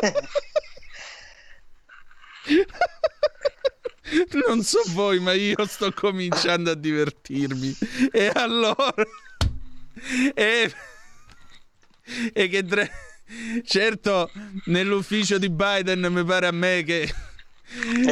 [4.46, 7.76] Non so voi, ma io sto cominciando a divertirmi.
[8.10, 8.94] E allora...
[10.34, 10.72] E,
[12.32, 12.64] e che...
[12.64, 12.90] tre-
[13.64, 14.30] Certo,
[14.66, 17.10] nell'ufficio di Biden mi pare a me che...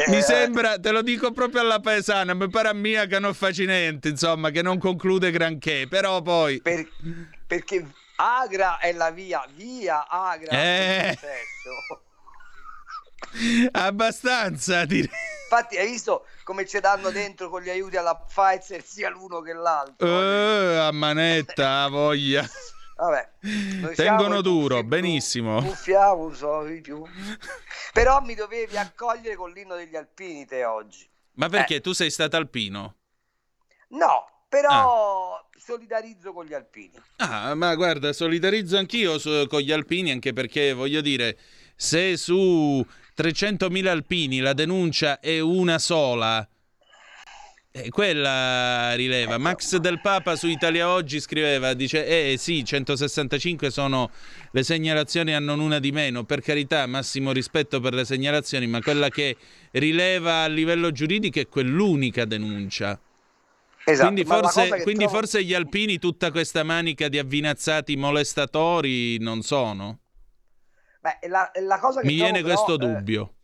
[0.09, 3.65] Mi sembra, te lo dico proprio alla paesana, mi pare a mia che non faccia
[3.65, 6.63] niente, insomma, che non conclude granché, però poi...
[6.63, 6.89] Per-
[7.47, 11.09] perché Agra è la via, via Agra è Eh.
[11.11, 12.03] il successo.
[13.73, 15.11] Abbastanza, direi.
[15.51, 19.53] Infatti, hai visto come ci danno dentro con gli aiuti alla Pfizer sia l'uno che
[19.53, 20.07] l'altro?
[20.07, 22.49] Eh, a manetta, a voglia.
[22.97, 23.31] Vabbè,
[23.95, 25.61] Tengono duro, benissimo.
[25.61, 27.03] Buffiamo, non so di più.
[27.93, 31.09] Però mi dovevi accogliere con l'inno degli alpini te oggi.
[31.35, 32.97] Ma perché tu sei stato alpino?
[33.89, 36.93] No, però solidarizzo con gli alpini.
[37.17, 41.39] Ah, ma guarda, solidarizzo anch'io su- con gli alpini, anche perché voglio dire,
[41.75, 42.85] se su
[43.17, 46.47] 300.000 alpini la denuncia è una sola,
[47.73, 49.39] eh, quella rileva.
[49.39, 54.11] Max del Papa su Italia Oggi scriveva, dice, eh sì, 165 sono
[54.51, 59.09] le segnalazioni, hanno una di meno, per carità, massimo rispetto per le segnalazioni, ma quella
[59.09, 59.37] che
[59.73, 62.99] rileva a livello giuridico è quell'unica denuncia.
[63.85, 69.43] Esatto, quindi forse, quindi trovo- forse gli alpini, tutta questa manica di avvinazzati molestatori, non
[69.43, 69.99] sono.
[71.01, 73.35] Beh, la, la cosa che Mi viene però, questo eh, dubbio.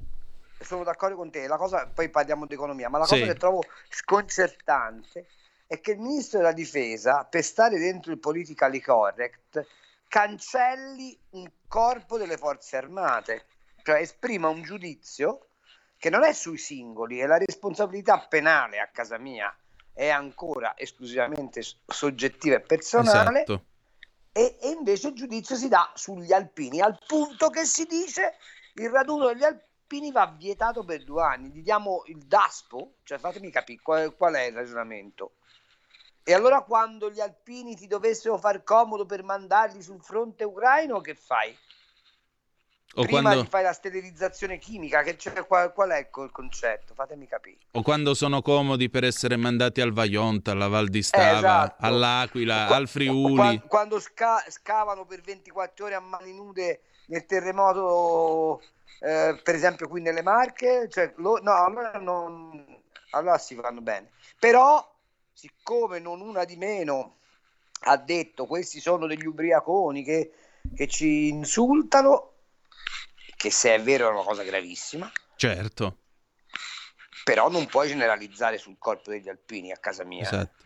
[0.61, 3.15] sono d'accordo con te, la cosa, poi parliamo di economia, ma la Sì.
[3.19, 5.27] cosa che trovo sconcertante
[5.67, 9.67] è che il ministro della difesa, per stare dentro il politically correct,
[10.07, 13.47] cancelli un corpo delle forze armate,
[13.83, 15.49] cioè esprima un giudizio
[15.99, 19.55] che non è sui singoli, è la responsabilità penale a casa mia
[19.97, 23.65] è ancora esclusivamente soggettiva e personale Esatto.
[24.37, 28.35] E, e invece il giudizio si dà sugli alpini, al punto che si dice
[28.75, 33.51] il raduno degli alpini va vietato per due anni, gli diamo il DASPO, cioè fatemi
[33.51, 35.37] capire qual, qual è il ragionamento.
[36.23, 41.15] E allora quando gli alpini ti dovessero far comodo per mandarli sul fronte ucraino, che
[41.15, 41.57] fai?
[42.95, 46.31] O Prima quando, fai la sterilizzazione chimica, che c'è, qual, qual è il co- il
[46.31, 46.95] concetto?
[46.95, 47.59] Fatemi capire.
[47.73, 51.85] o quando sono comodi per essere mandati al Vaionta, alla Val di Stava, esatto.
[51.85, 53.35] all'Aquila, al Friuli.
[53.59, 58.63] Qua- Quando sca- scavano per 24 ore a mani nude nel terremoto,
[59.01, 62.65] eh, per esempio qui nelle Marche, cioè, lo- no, allora, non,
[63.11, 64.11] allora si fanno bene.
[64.39, 64.95] Però,
[65.35, 67.17] siccome non una di meno
[67.81, 70.33] ha detto questi sono degli ubriaconi che,
[70.75, 72.31] che ci insultano,
[73.47, 75.99] che se è vero è una cosa gravissima, Certo,
[77.23, 80.23] però non puoi generalizzare sul corpo degli alpini a casa mia.
[80.23, 80.65] esatto.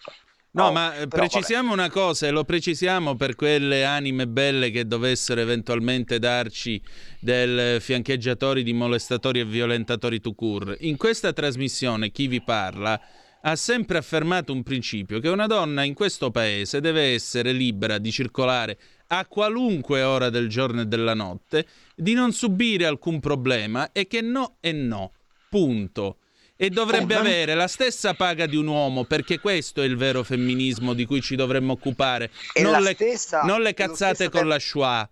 [0.53, 4.85] No, No, ma eh, precisiamo una cosa e lo precisiamo per quelle anime belle che
[4.85, 6.83] dovessero eventualmente darci
[7.21, 10.77] del fiancheggiatori di molestatori e violentatori to cure.
[10.81, 13.01] In questa trasmissione chi vi parla
[13.43, 18.11] ha sempre affermato un principio che una donna in questo paese deve essere libera di
[18.11, 18.79] circolare
[19.13, 21.67] a qualunque ora del giorno e della notte,
[22.01, 25.13] di non subire alcun problema e che no è no.
[25.49, 26.17] Punto.
[26.57, 29.97] E dovrebbe Eh, ma- avere la stessa paga di un uomo, perché questo è il
[29.97, 32.31] vero femminismo di cui ci dovremmo occupare.
[32.61, 35.09] Non le, stessa- non le cazzate con tempo- la schwa.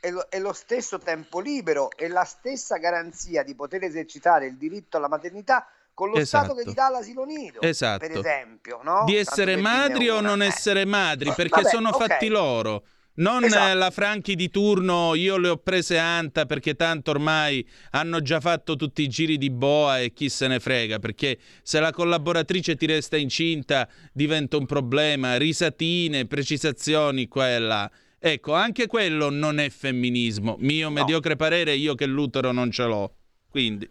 [0.00, 4.56] è lo, è lo stesso tempo libero e la stessa garanzia di poter esercitare il
[4.56, 6.44] diritto alla maternità con lo Esatto.
[6.44, 8.06] Stato che ti dà l'asilo nido, Esatto.
[8.06, 9.02] per esempio, no?
[9.04, 10.46] Di essere madri o non Eh.
[10.46, 12.06] essere madri, perché Vabbè, sono ok.
[12.06, 12.84] fatti loro.
[13.18, 13.70] Non Esatto.
[13.70, 18.38] eh, la Franchi di turno, io le ho prese anta perché tanto ormai hanno già
[18.40, 22.76] fatto tutti i giri di boa e chi se ne frega, perché se la collaboratrice
[22.76, 27.90] ti resta incinta diventa un problema, risatine, precisazioni qua e là.
[28.20, 30.56] Ecco, anche quello non è femminismo.
[30.60, 33.14] Mio mediocre parere, io che l'utero non ce l'ho.
[33.48, 33.88] Quindi,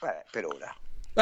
[0.00, 0.74] Beh, per ora.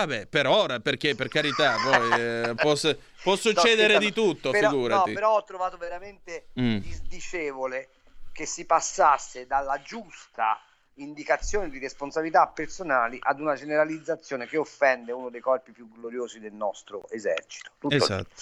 [0.07, 4.51] Vabbè, per ora, perché per carità, poi eh, può, s- può succedere No, di tutto,
[4.51, 5.09] però, figurati.
[5.11, 6.77] No, però ho trovato veramente Mm.
[6.79, 7.89] disdicevole
[8.33, 10.61] che si passasse dalla giusta
[10.95, 16.53] indicazione di responsabilità personali ad una generalizzazione che offende uno dei corpi più gloriosi del
[16.53, 17.71] nostro esercito.
[17.79, 18.03] Tutto lì.
[18.03, 18.35] Esatto.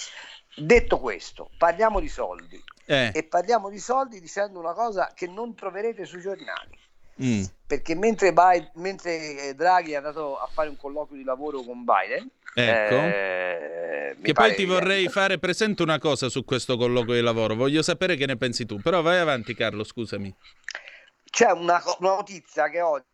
[0.59, 5.55] Detto questo, parliamo di soldi Eh, e parliamo di soldi dicendo una cosa che non
[5.55, 6.79] troverete sui giornali.
[7.23, 7.43] Mm.
[7.67, 11.85] Perché mentre, Biden- mentre eh, Draghi è andato a fare un colloquio di lavoro con
[11.85, 12.95] Biden, Ecco.
[12.95, 17.55] eh, Che poi ti che- vorrei fare presente una cosa su questo colloquio di lavoro.
[17.55, 18.81] Voglio sapere che ne pensi tu.
[18.81, 20.33] Però vai avanti, Carlo, scusami.
[21.29, 23.05] C'è una, una notizia che oggi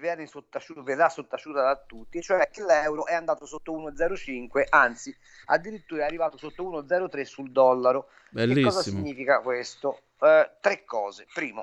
[0.00, 5.14] viene sottaciuta- verrà sottaciuta da tutti, cioè che l'euro è andato sotto 1,05, anzi
[5.46, 8.06] addirittura è arrivato sotto 1,03 sul dollaro.
[8.32, 8.80] Che cosa Bellissimo.
[8.80, 10.00] significa questo?
[10.20, 11.26] Eh, tre cose.
[11.32, 11.62] Primo,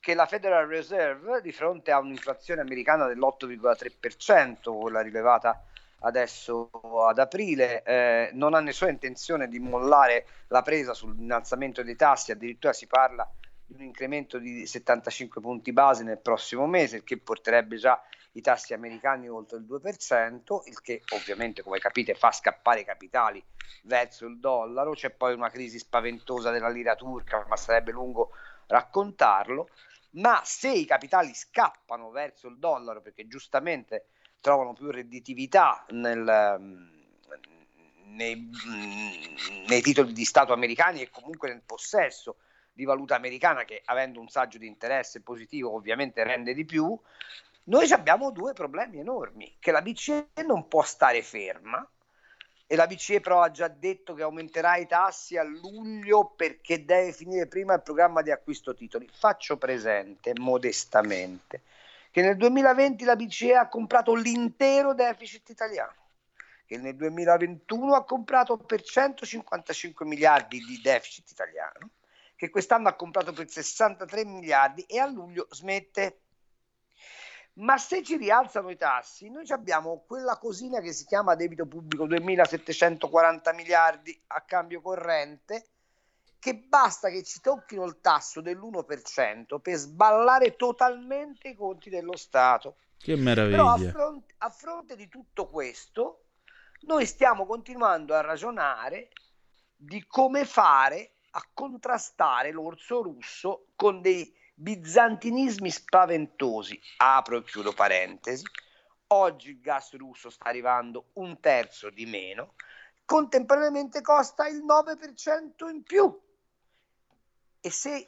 [0.00, 5.62] che la Federal Reserve, di fronte a un'inflazione americana dell'8,3%, quella rilevata
[6.00, 6.70] adesso
[7.06, 12.72] ad aprile, eh, non ha nessuna intenzione di mollare la presa sull'innalzamento dei tassi, addirittura
[12.72, 13.30] si parla
[13.66, 18.40] di un incremento di 75 punti base nel prossimo mese, il che porterebbe già i
[18.40, 23.44] tassi americani oltre il 2%, il che ovviamente, come capite, fa scappare i capitali
[23.82, 24.92] verso il dollaro.
[24.92, 28.30] C'è poi una crisi spaventosa della lira turca, ma sarebbe lungo
[28.66, 29.68] raccontarlo.
[30.12, 34.06] Ma se i capitali scappano verso il dollaro perché giustamente
[34.40, 37.00] trovano più redditività nel, ehm,
[38.06, 42.38] nei, mm, nei titoli di Stato americani e comunque nel possesso
[42.72, 46.98] di valuta americana che avendo un saggio di interesse positivo ovviamente rende di più,
[47.64, 51.86] noi abbiamo due problemi enormi, che la BCE non può stare ferma
[52.72, 57.10] e la BCE però ha già detto che aumenterà i tassi a luglio perché deve
[57.10, 59.10] finire prima il programma di acquisto titoli.
[59.12, 61.62] Faccio presente modestamente
[62.12, 65.96] che nel 2020 la BCE ha comprato l'intero deficit italiano,
[66.64, 71.90] che nel 2021 ha comprato per 155 miliardi di deficit italiano,
[72.36, 76.20] che quest'anno ha comprato per 63 miliardi e a luglio smette.
[77.60, 82.06] Ma se ci rialzano i tassi, noi abbiamo quella cosina che si chiama debito pubblico
[82.06, 85.66] 2740 miliardi a cambio corrente,
[86.38, 92.76] che basta che ci tocchino il tasso dell'1% per sballare totalmente i conti dello Stato.
[92.96, 93.90] Che Però a meraviglia.
[93.90, 96.24] fronte, a fronte di tutto questo,
[96.82, 99.10] noi stiamo continuando a ragionare
[99.76, 106.78] di come fare a contrastare l'orso russo con dei bizantinismi spaventosi.
[106.98, 108.44] Apro e chiudo parentesi.
[109.08, 112.54] Oggi il gas russo sta arrivando un terzo di meno,
[113.04, 116.20] contemporaneamente costa il 9% in più.
[117.62, 118.06] E se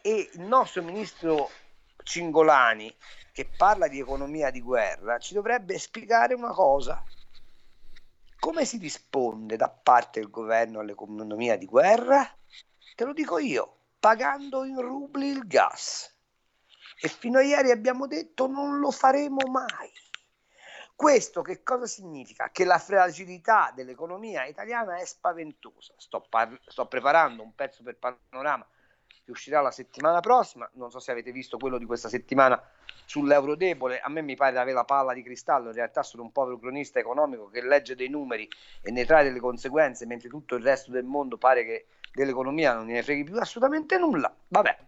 [0.00, 1.50] e il nostro ministro
[2.02, 2.94] Cingolani,
[3.32, 7.02] che parla di economia di guerra, ci dovrebbe spiegare una cosa.
[8.38, 12.28] Come si risponde da parte del governo all'economia di guerra?
[12.94, 13.77] Te lo dico io,
[14.08, 16.10] pagando in rubli il gas.
[16.98, 19.90] E fino a ieri abbiamo detto non lo faremo mai.
[20.96, 22.48] Questo che cosa significa?
[22.50, 25.92] Che la fragilità dell'economia italiana è spaventosa.
[25.98, 28.66] Sto, par- sto preparando un pezzo per panorama
[29.06, 30.66] che uscirà la settimana prossima.
[30.72, 32.58] Non so se avete visto quello di questa settimana
[33.04, 34.00] sull'euro debole.
[34.00, 35.68] A me mi pare di avere la palla di cristallo.
[35.68, 38.48] In realtà sono un povero cronista economico che legge dei numeri
[38.80, 41.86] e ne trae delle conseguenze, mentre tutto il resto del mondo pare che
[42.22, 44.34] dell'economia non ne freghi più assolutamente nulla.
[44.48, 44.78] Vabbè.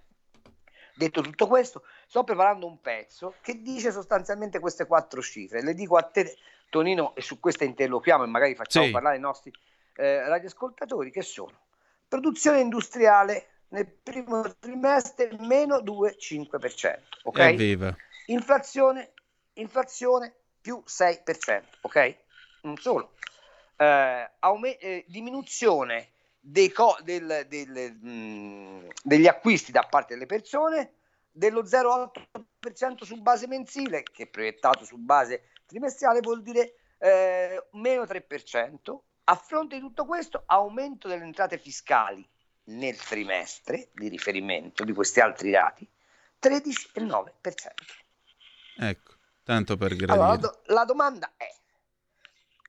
[0.95, 5.63] Detto tutto questo, sto preparando un pezzo che dice sostanzialmente queste quattro cifre.
[5.63, 6.37] Le dico a te,
[6.69, 8.93] Tonino, e su queste interloquiamo e magari facciamo Sì.
[8.93, 9.51] parlare i nostri
[9.97, 11.59] eh, radioascoltatori, che sono
[12.07, 17.39] produzione industriale nel primo trimestre meno 2,5%, ok?
[17.39, 17.97] Evviva.
[18.27, 19.13] Inflazione,
[19.55, 22.17] inflazione più 6%, ok?
[22.63, 23.13] Non solo.
[23.77, 26.09] Eh, aume- eh, diminuzione
[26.41, 30.95] dei co- del- del, mh, degli acquisti da parte delle persone
[31.31, 38.99] dello 0,8% su base mensile, che proiettato su base trimestrale vuol dire eh, meno 3%.
[39.25, 42.27] A fronte di tutto questo, aumento delle entrate fiscali
[42.65, 45.89] nel trimestre di riferimento di questi altri dati,
[46.43, 47.31] 13,9%.
[48.79, 49.13] Ecco,
[49.45, 50.13] tanto per gradire.
[50.13, 51.49] Allora, la, do- la domanda è,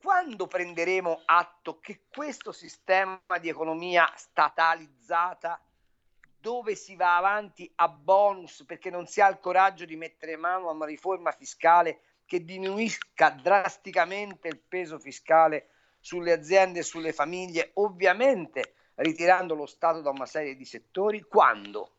[0.02, 5.62] quando prenderemo atto che questo sistema di economia statalizzata,
[6.40, 10.70] dove si va avanti a bonus perché non si ha il coraggio di mettere mano
[10.70, 15.68] a una riforma fiscale che diminuisca drasticamente il peso fiscale
[16.00, 21.22] sulle aziende e sulle famiglie, ovviamente ritirando lo Stato da una serie di settori?
[21.22, 21.98] Quando?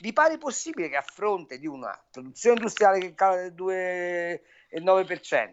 [0.00, 5.52] Vi pare possibile che a fronte di una produzione industriale che cala del 2,9%,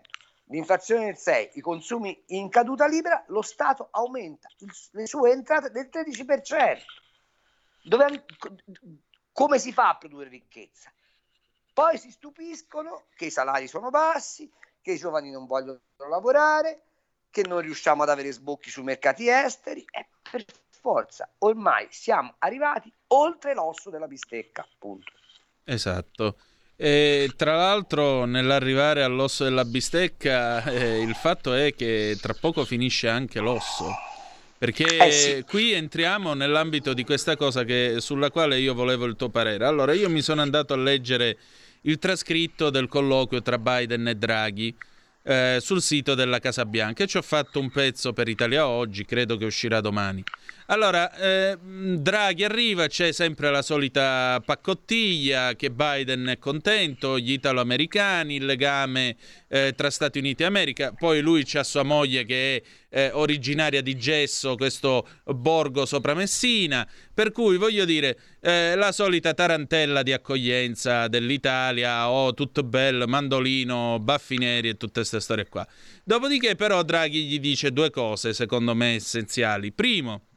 [0.51, 5.71] l'inflazione del 6%, i consumi in caduta libera, lo Stato aumenta il- le sue entrate
[5.71, 6.83] del 13%?
[7.83, 8.25] Dove-
[9.31, 10.91] come si fa a produrre ricchezza?
[11.73, 14.51] Poi si stupiscono che i salari sono bassi,
[14.81, 15.79] che i giovani non vogliono
[16.09, 16.83] lavorare,
[17.29, 22.91] che non riusciamo ad avere sbocchi sui mercati esteri e per forza ormai siamo arrivati
[23.07, 25.11] oltre l'osso della bistecca, punto.
[25.63, 26.37] Esatto.
[26.83, 33.07] E tra l'altro, nell'arrivare all'osso della bistecca, eh, il fatto è che tra poco finisce
[33.07, 33.85] anche l'osso.
[34.57, 35.43] Perché Eh sì.
[35.47, 39.63] qui entriamo nell'ambito di questa cosa che- sulla quale io volevo il tuo parere.
[39.65, 41.37] Allora, io mi sono andato a leggere
[41.81, 44.75] il trascritto del colloquio tra Biden e Draghi
[45.23, 49.37] eh, sul sito della Casa Bianca ci ho fatto un pezzo per Italia Oggi, credo
[49.37, 50.23] che uscirà domani.
[50.67, 58.35] Allora, eh, Draghi arriva, c'è sempre la solita paccottiglia che Biden è contento, gli italo-americani,
[58.35, 59.17] il legame
[59.49, 62.61] eh, tra Stati Uniti e America, poi lui c'ha sua moglie che è
[62.91, 69.33] eh, originaria di Gesso, questo borgo sopra Messina, per cui voglio dire, eh, la solita
[69.33, 75.65] tarantella di accoglienza dell'Italia, oh tutto bello, mandolino, baffi neri e tutte queste storie qua.
[76.03, 79.71] Dopodiché però Draghi gli dice due cose secondo me essenziali.
[79.71, 80.27] Primo,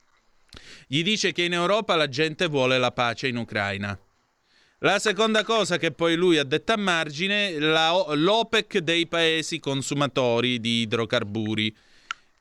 [0.86, 3.98] gli dice che in Europa la gente vuole la pace in Ucraina.
[4.78, 10.60] La seconda cosa che poi lui ha detto a margine, la, l'OPEC dei paesi consumatori
[10.60, 11.74] di idrocarburi,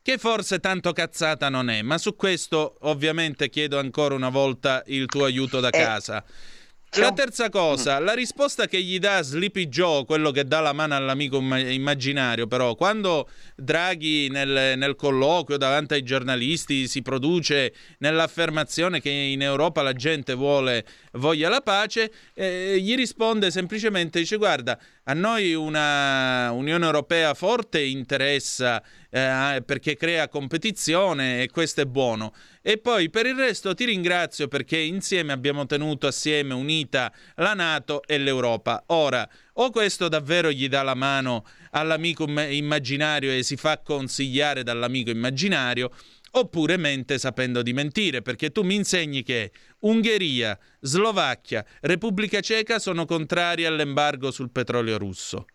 [0.03, 5.05] che forse tanto cazzata non è, ma su questo ovviamente chiedo ancora una volta il
[5.05, 6.23] tuo aiuto da casa.
[6.97, 10.95] La terza cosa, la risposta che gli dà Sleepy Joe, quello che dà la mano
[10.95, 19.01] all'amico imma- immaginario, però, quando Draghi nel, nel colloquio davanti ai giornalisti si produce nell'affermazione
[19.01, 24.77] che in Europa la gente vuole, voglia la pace, eh, gli risponde semplicemente, dice guarda,
[25.05, 28.83] a noi una Unione Europea forte interessa
[29.15, 32.33] eh, perché crea competizione e questo è buono.
[32.63, 38.01] E poi per il resto ti ringrazio perché insieme abbiamo tenuto assieme unita la Nato
[38.07, 38.85] e l'Europa.
[38.87, 44.63] Ora, o questo davvero gli dà la mano all'amico im- immaginario e si fa consigliare
[44.63, 45.91] dall'amico immaginario,
[46.31, 53.05] oppure mente sapendo di mentire, perché tu mi insegni che Ungheria, Slovacchia, Repubblica Ceca sono
[53.05, 55.45] contrari all'embargo sul petrolio russo.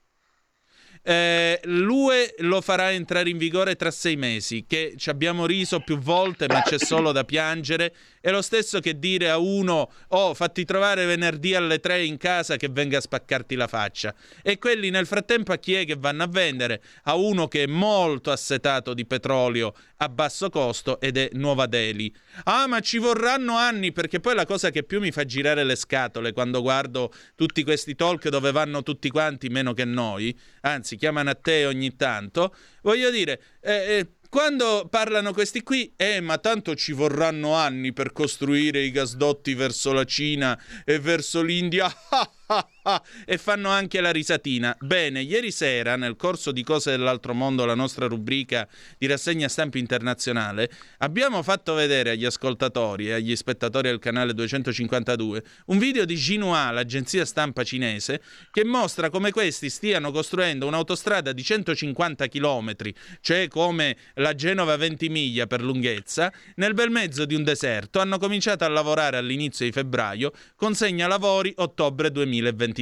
[1.08, 5.96] Eh, L'UE lo farà entrare in vigore tra sei mesi, che ci abbiamo riso più
[5.96, 7.94] volte, ma c'è solo da piangere.
[8.20, 12.56] È lo stesso che dire a uno: Oh, fatti trovare venerdì alle tre in casa
[12.56, 14.14] che venga a spaccarti la faccia.
[14.42, 16.82] E quelli nel frattempo a chi è che vanno a vendere?
[17.04, 22.14] A uno che è molto assetato di petrolio a basso costo ed è Nuova Delhi.
[22.44, 25.76] Ah, ma ci vorranno anni perché poi la cosa che più mi fa girare le
[25.76, 31.30] scatole quando guardo tutti questi talk dove vanno tutti quanti meno che noi, anzi chiamano
[31.30, 36.74] a te ogni tanto, voglio dire, eh, eh, quando parlano questi qui, eh, ma tanto
[36.74, 41.90] ci vorranno anni per costruire i gasdotti verso la Cina e verso l'India.
[43.26, 44.74] e fanno anche la risatina.
[44.80, 48.66] Bene, ieri sera, nel corso di Cose dell'altro mondo, la nostra rubrica
[48.96, 55.42] di rassegna stampa internazionale, abbiamo fatto vedere agli ascoltatori e agli spettatori del canale 252
[55.66, 61.42] un video di Xinhua, l'agenzia stampa cinese, che mostra come questi stiano costruendo un'autostrada di
[61.42, 62.74] 150 km,
[63.20, 68.00] cioè come la Genova 20 miglia per lunghezza, nel bel mezzo di un deserto.
[68.00, 72.77] Hanno cominciato a lavorare all'inizio di febbraio, consegna lavori ottobre 2023.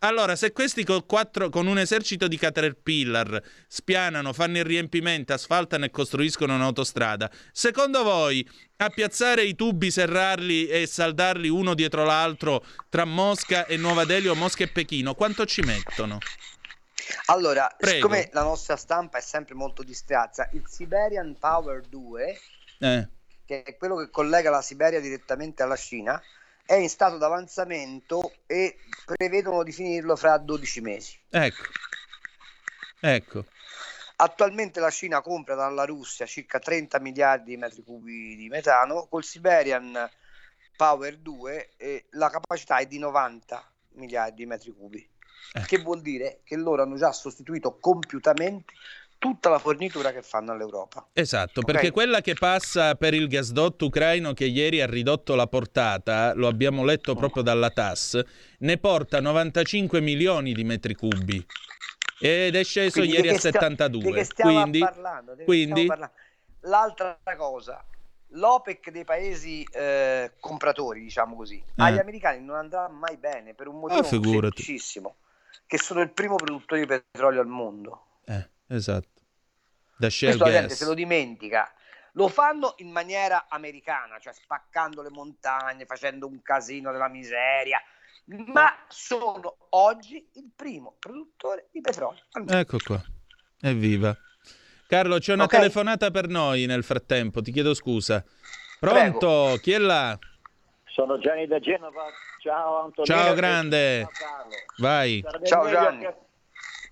[0.00, 5.84] Allora, se questi con, quattro- con un esercito di Caterpillar spianano, fanno il riempimento, asfaltano
[5.84, 12.64] e costruiscono un'autostrada, secondo voi a piazzare i tubi, serrarli e saldarli uno dietro l'altro
[12.88, 16.18] tra Mosca e Nuova Delhi o Mosca e Pechino, quanto ci mettono?
[17.26, 17.94] Allora, Prego.
[17.94, 22.40] siccome la nostra stampa è sempre molto distratta, il Siberian Power 2,
[22.78, 23.08] Eh,
[23.44, 26.22] che è quello che collega la Siberia direttamente alla Cina,
[26.70, 31.18] è in stato d'avanzamento e prevedono di finirlo fra 12 mesi.
[31.28, 31.62] ecco.
[33.00, 33.44] Ecco.
[34.14, 39.24] Attualmente la Cina compra dalla Russia circa 30 miliardi di metri cubi di metano, col
[39.24, 40.08] Siberian
[40.76, 45.04] Power 2 eh, la capacità è di 90 miliardi di metri cubi,
[45.66, 48.74] che vuol dire che loro hanno già sostituito compiutamente
[49.20, 51.06] tutta la fornitura che fanno all'Europa.
[51.12, 56.32] Esatto, perché quella che passa per il gasdotto ucraino che ieri ha ridotto la portata,
[56.34, 58.18] lo abbiamo letto proprio dalla TAS,
[58.60, 61.44] ne porta 95 milioni di metri cubi
[62.18, 64.02] ed è sceso Quindi ieri a che stia- 72.
[64.02, 65.36] di che stiamo quindi, parlando?
[65.44, 66.14] Quindi stiamo parlando?
[66.60, 67.84] L'altra cosa,
[68.28, 73.80] l'OPEC dei paesi eh, compratori, diciamo così, agli americani non andrà mai bene per un
[73.80, 75.16] motivo Ah, semplicissimo,
[75.66, 78.04] che sono il primo produttore di petrolio al mondo.
[78.24, 79.08] Eh, esatto.
[79.98, 81.70] Da shale Questo la gente se lo dimentica.
[82.14, 87.80] Lo fanno in maniera americana, cioè spaccando le montagne, facendo un casino della miseria,
[88.46, 92.56] ma sono oggi il primo produttore di petrolio al mondo.
[92.56, 93.00] Ecco qua.
[93.60, 94.16] Evviva.
[94.88, 95.50] Carlo, c'è una Ok.
[95.50, 98.24] telefonata per noi nel frattempo, ti chiedo scusa.
[98.80, 99.58] Pronto?
[99.62, 100.18] Chi è là?
[100.86, 102.06] Sono Gianni da Genova.
[102.42, 103.04] Ciao Antonio.
[103.04, 104.00] Ciao grande.
[104.00, 104.54] Ciao Carlo.
[104.78, 105.20] Vai.
[105.22, 106.04] Sarebbe Ciao, Gianni.
[106.04, 106.16] Che,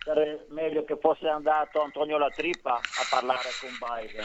[0.08, 4.24] sarebbe meglio che fosse andato Antonio La Trippa a parlare con Biden.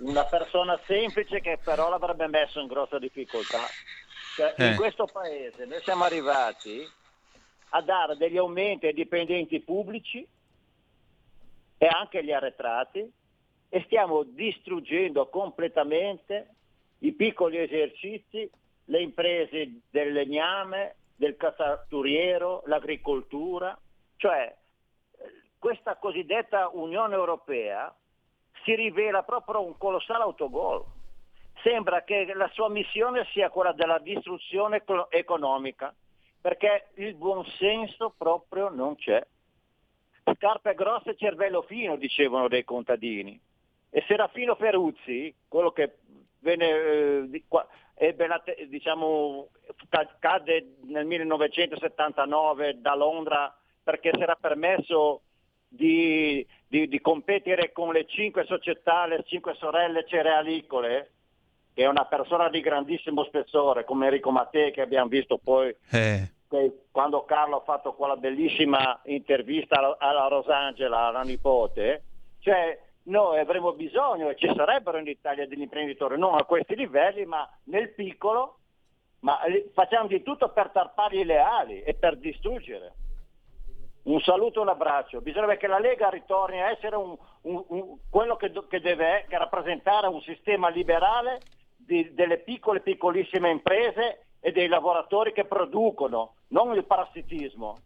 [0.00, 3.60] Una persona semplice che però l'avrebbe messo in grossa difficoltà.
[4.36, 4.70] Cioè, Eh.
[4.70, 6.86] In questo paese noi siamo arrivati
[7.70, 10.26] a dare degli aumenti ai dipendenti pubblici
[11.78, 13.10] e anche agli arretrati
[13.70, 16.48] e stiamo distruggendo completamente
[16.98, 18.50] i piccoli esercizi,
[18.86, 23.78] le imprese del legname, del cazzaturiero, l'agricoltura,
[24.16, 24.54] cioè
[25.64, 27.90] questa cosiddetta Unione Europea
[28.64, 30.84] si rivela proprio un colossale autogol.
[31.62, 35.94] Sembra che la sua missione sia quella della distruzione eco- economica,
[36.38, 39.26] perché il buonsenso proprio non c'è.
[40.34, 43.40] Scarpe grosse e cervello fino, dicevano dei contadini.
[43.88, 45.94] E Serafino Feruzzi, quello che
[46.40, 46.68] venne,
[47.94, 49.48] eh, la diciamo,
[49.88, 55.22] ca- cadde nel 1979 da Londra perché si era permesso
[55.74, 61.10] di, di- di competere con le cinque società, le cinque sorelle cerealicole,
[61.74, 66.30] che è una persona di grandissimo spessore, come Enrico Mattei che abbiamo visto poi Eh,
[66.92, 72.02] quando Carlo ha fatto quella bellissima intervista alla, Rosangela, alla nipote,
[72.38, 77.24] cioè noi avremo bisogno e ci sarebbero in Italia degli imprenditori, non a questi livelli,
[77.24, 78.58] ma nel piccolo,
[79.20, 82.92] ma eh, facciamo di tutto per tarpare i leali e per distruggere.
[84.04, 85.20] Un saluto e un abbraccio.
[85.20, 89.38] Bisognerebbe che la Lega ritorni a essere un- un- un- quello che, che deve che
[89.38, 91.40] rappresentare un sistema liberale
[91.76, 97.78] di- delle piccole piccolissime imprese e dei lavoratori che producono, non il parassitismo.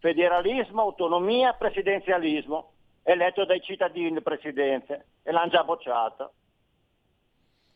[0.00, 2.72] Federalismo, autonomia, presidenzialismo,
[3.02, 6.32] eletto dai cittadini presidente e l'hanno già bocciato.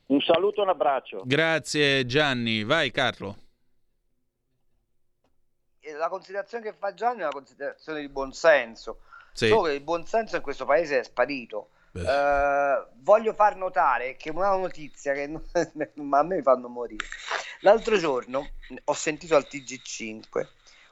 [0.09, 1.23] Un saluto e un abbraccio.
[1.25, 2.65] grazie Gianni.
[2.65, 3.35] Vai Carlo.
[5.81, 9.01] E La considerazione che fa Gianni è una considerazione di buonsenso.
[9.33, 9.49] Sì.
[9.49, 11.71] Solo che il buonsenso in questo paese è sparito.
[11.93, 15.43] Eh, voglio far notare che una notizia che non-
[16.15, 17.07] a me mi fanno morire.
[17.61, 18.49] L'altro giorno
[18.85, 20.47] ho sentito al TG5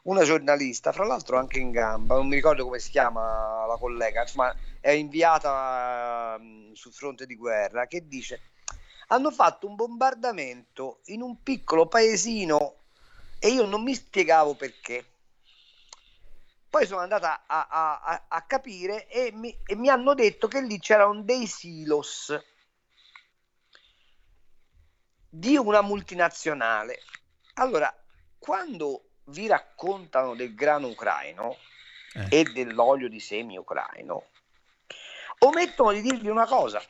[0.06, 4.22] una giornalista, fra l'altro anche in gamba, non mi ricordo come si chiama la collega,
[4.22, 8.40] insomma è inviata mm, sul fronte di guerra, che dice
[9.08, 12.74] hanno fatto un bombardamento in un piccolo paesino
[13.46, 15.04] e io non mi spiegavo perché.
[16.68, 20.80] Poi sono andata a, a- a- capire e mi, e mi hanno detto che lì
[20.80, 22.36] c'erano dei silos
[25.28, 27.02] di una multinazionale.
[27.54, 27.94] Allora,
[28.36, 31.56] quando vi raccontano del grano ucraino
[32.28, 34.24] e dell'olio di semi ucraino,
[35.38, 36.82] omettono di dirvi una cosa,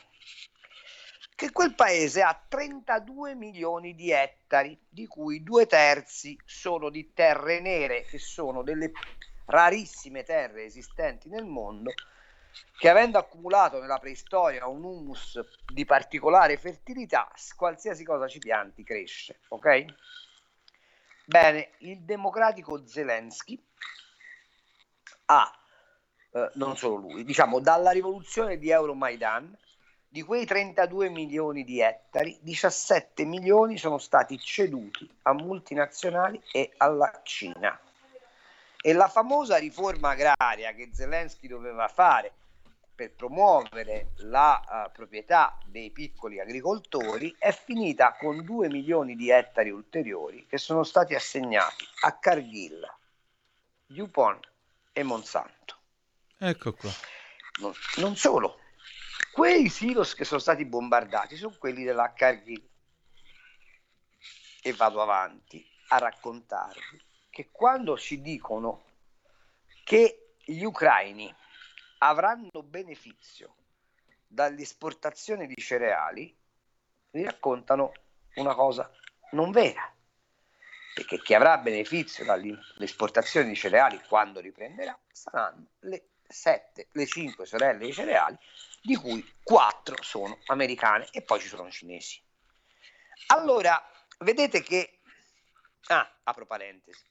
[1.36, 7.60] che quel paese ha 32 milioni di ettari, di cui due terzi sono di terre
[7.60, 8.90] nere, che sono delle
[9.44, 11.92] rarissime terre esistenti nel mondo,
[12.78, 15.38] che avendo accumulato nella preistoria un humus
[15.70, 19.84] di particolare fertilità, qualsiasi cosa ci pianti cresce, ok?
[21.26, 23.62] Bene, il democratico Zelensky
[25.26, 25.52] ha,
[26.32, 29.54] eh, non solo lui, diciamo dalla rivoluzione di Euromaidan,
[30.16, 37.20] di quei 32 milioni di ettari, 17 milioni sono stati ceduti a multinazionali e alla
[37.22, 37.78] Cina.
[38.80, 42.32] E la famosa riforma agraria che Zelensky doveva fare
[42.94, 49.68] per promuovere la eh, proprietà dei piccoli agricoltori è finita con 2 milioni di ettari
[49.68, 52.90] ulteriori che sono stati assegnati a Cargill,
[53.84, 54.50] DuPont
[54.94, 55.76] e Monsanto.
[56.38, 56.90] Ecco qua.
[57.60, 58.60] Non, non solo,
[59.36, 62.14] quei silos che sono stati bombardati sono quelli della.
[64.62, 68.84] E vado avanti a raccontarvi che quando ci dicono
[69.84, 71.32] che gli ucraini
[71.98, 73.56] avranno beneficio
[74.26, 76.34] dall'esportazione di cereali,
[77.10, 77.92] vi raccontano
[78.36, 78.90] una cosa
[79.32, 79.94] non vera.
[80.94, 87.78] Perché chi avrà beneficio dall'esportazione di cereali quando riprenderà saranno le sette, le cinque sorelle
[87.78, 88.36] dei cereali,
[88.86, 92.22] di cui quattro sono americane e poi ci sono cinesi.
[93.26, 93.84] Allora,
[94.18, 95.00] vedete che,
[95.88, 97.04] ah, apro parentesi,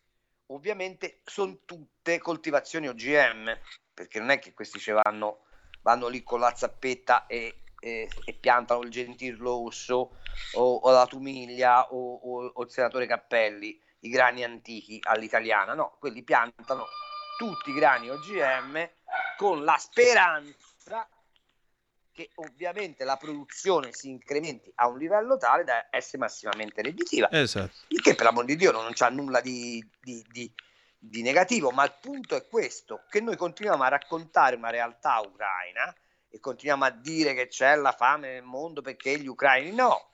[0.47, 3.59] ovviamente sono tutte coltivazioni OGM,
[3.93, 5.47] perché non è che questi ci vanno,
[5.81, 10.17] vanno lì con la zappetta e, e, e piantano il gentil rosso
[10.53, 15.97] o, o la tumiglia o, o, o il senatore Cappelli, i grani antichi all'italiana, no,
[15.99, 16.85] quelli piantano
[17.37, 18.89] tutti i grani OGM
[19.35, 21.05] con la speranza
[22.15, 27.29] che ovviamente la produzione si incrementi a un livello tale da essere massimamente redditiva.
[27.29, 27.75] Esatto.
[27.89, 30.49] Il che per l'amor di Dio non c'ha nulla di, di, di,
[30.97, 35.93] di negativo, ma il punto è questo, che noi continuiamo a raccontare una realtà ucraina
[36.29, 40.11] e continuiamo a dire che c'è la fame nel mondo perché gli ucraini no.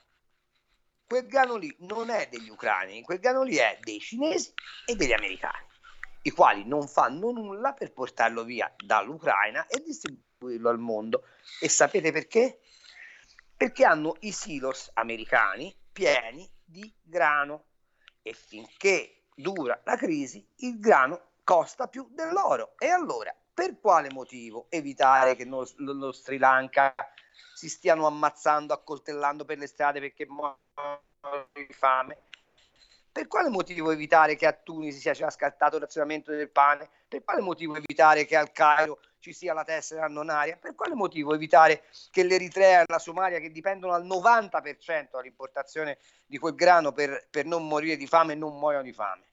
[1.06, 4.52] Quel grano lì non è degli ucraini, quel grano lì è dei cinesi
[4.86, 5.66] e degli americani,
[6.22, 11.24] i quali non fanno nulla per portarlo via dall'Ucraina e distribuirlo al mondo.
[11.60, 12.60] E sapete perché?
[13.56, 17.64] Perché hanno i silos americani pieni di grano
[18.22, 22.74] e finché dura la crisi il grano costa più dell'oro.
[22.78, 26.94] E allora, per quale motivo evitare che lo, lo Sri Lanka
[27.54, 32.22] si stiano ammazzando, accoltellando per le strade perché muoiono di fame?
[33.12, 36.88] Per quale motivo evitare che a Tunisi sia già scattato il razionamento del pane?
[37.06, 40.56] Per quale motivo evitare che al Cairo ci sia la tessera nonaria?
[40.56, 46.38] Per quale motivo evitare che l'Eritrea e la Somalia, che dipendono al 90% dall'importazione di
[46.38, 49.24] quel grano per, per non morire di fame, non muoiono di fame?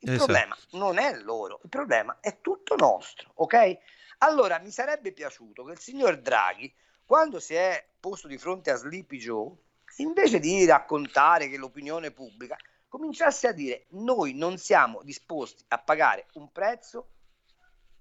[0.00, 0.24] Il Esatto.
[0.24, 3.78] problema non è loro, il problema è tutto nostro, ok?
[4.18, 6.74] Allora mi sarebbe piaciuto che il signor Draghi,
[7.04, 9.52] quando si è posto di fronte a Sleepy Joe,
[9.96, 12.56] invece di raccontare che l'opinione pubblica,
[12.88, 17.08] cominciasse a dire noi non siamo disposti a pagare un prezzo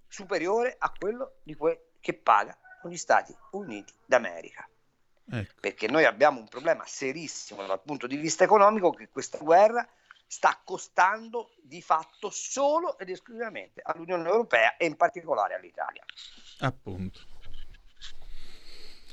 [0.07, 4.68] superiore a quello di que- che paga gli Stati Uniti d'America.
[5.30, 5.53] Ecco.
[5.59, 9.85] Perché noi abbiamo un problema serissimo dal punto di vista economico che questa guerra
[10.26, 16.03] sta costando di fatto solo ed esclusivamente all'Unione Europea e in particolare all'Italia.
[16.59, 17.19] Appunto.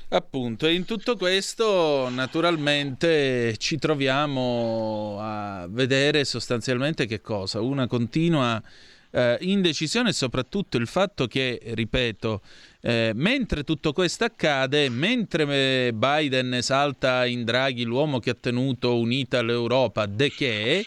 [0.09, 7.59] Appunto, e in tutto questo naturalmente ci troviamo a vedere sostanzialmente che cosa?
[7.59, 8.61] Una continua
[9.09, 12.41] eh, indecisione e soprattutto il fatto che, ripeto,
[12.81, 18.99] eh, mentre tutto questo accade, mentre eh, Biden esalta in Draghi l'uomo che ha tenuto
[18.99, 20.85] unita l'Europa, de che,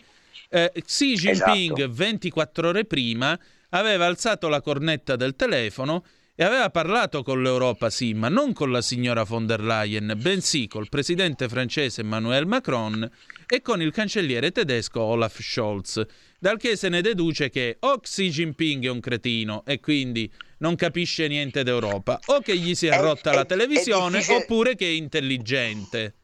[0.49, 1.93] eh, Xi Jinping Esatto.
[1.93, 3.39] 24 ore prima
[3.71, 6.05] aveva alzato la cornetta del telefono
[6.41, 10.69] e aveva parlato con l'Europa, sì, ma non con la signora von der Leyen, bensì
[10.69, 13.11] col presidente francese Emmanuel Macron
[13.45, 16.01] e con il cancelliere tedesco Olaf Scholz,
[16.39, 20.77] dal che se ne deduce che o Xi Jinping è un cretino e quindi non
[20.77, 24.37] capisce niente d'Europa, o che gli si è È- rotta è- la è televisione, difficile-
[24.45, 26.15] oppure che è intelligente.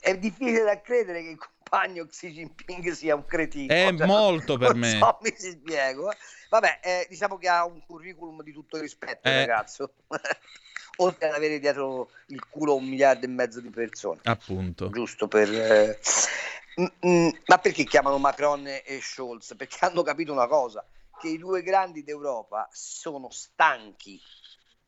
[0.00, 1.36] È difficile da credere che
[1.68, 3.72] compagno Xi Jinping sia un cretino.
[3.72, 4.98] È Cioè, molto per non me.
[4.98, 6.10] so, mi si spiego.
[6.10, 6.16] eh.
[6.48, 9.34] Vabbè, eh, diciamo che ha un curriculum di tutto rispetto, Eh.
[9.36, 9.92] ragazzo.
[11.00, 14.20] Oltre ad avere dietro il culo un miliardo e mezzo di persone.
[14.24, 14.90] Appunto.
[14.90, 15.48] Giusto per...
[15.52, 15.98] eh,
[16.80, 19.54] mm, mm, ma perché chiamano Macron e Scholz?
[19.56, 20.84] Perché hanno capito una cosa,
[21.20, 24.20] che i due grandi d'Europa sono stanchi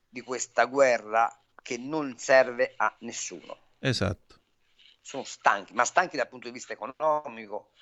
[0.09, 1.33] di questa guerra
[1.63, 4.40] che non serve a nessuno Esatto.
[5.01, 7.73] Sono stanchi, ma stanchi dal punto di vista economico.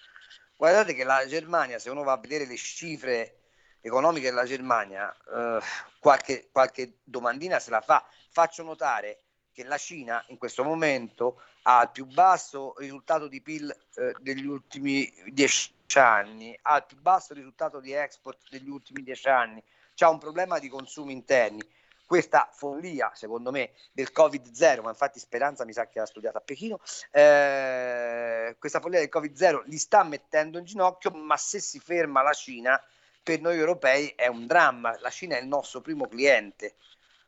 [0.56, 3.38] Guardate che la Germania, se uno va a vedere le cifre
[3.80, 5.60] economiche della Germania, eh,
[6.00, 8.04] qualche, qualche domandina se la fa.
[8.30, 9.22] Faccio notare
[9.52, 14.46] che la Cina in questo momento ha il più basso risultato di PIL eh, degli
[14.46, 19.62] ultimi dieci anni, ha il più basso risultato di export degli ultimi dieci anni,
[19.94, 21.60] c'ha un problema di consumi interni
[22.08, 26.40] questa follia, secondo me, del Covid-0, ma infatti Speranza mi sa che ha studiato a
[26.40, 26.80] Pechino,
[27.10, 32.32] eh, questa follia del Covid-0 li sta mettendo in ginocchio, ma se si ferma la
[32.32, 32.82] Cina,
[33.22, 34.96] per noi europei è un dramma.
[35.00, 36.76] La Cina è il nostro primo cliente,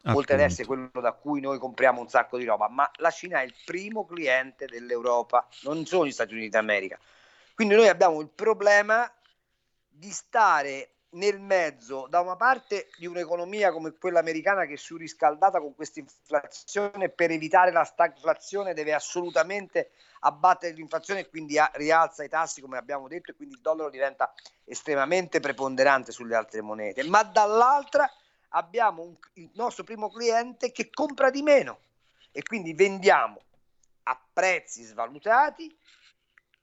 [0.05, 0.45] oltre ad Appunto.
[0.45, 3.55] essere quello da cui noi compriamo un sacco di roba, ma la Cina è il
[3.67, 6.99] primo cliente dell'Europa, non sono gli Stati Uniti d'America.
[7.55, 9.13] Quindi noi abbiamo il problema
[9.87, 15.61] di stare nel mezzo da una parte di un'economia come quella americana che è surriscaldata
[15.61, 22.29] con questa inflazione per evitare la stagflazione deve assolutamente abbattere l'inflazione e quindi rialza i
[22.29, 24.33] tassi come abbiamo detto e quindi il dollaro diventa
[24.65, 27.03] estremamente preponderante sulle altre monete.
[27.05, 28.09] Ma dall'altra
[28.51, 31.81] abbiamo un- il nostro primo cliente che compra di meno
[32.31, 33.41] e quindi vendiamo
[34.05, 35.77] a prezzi svalutati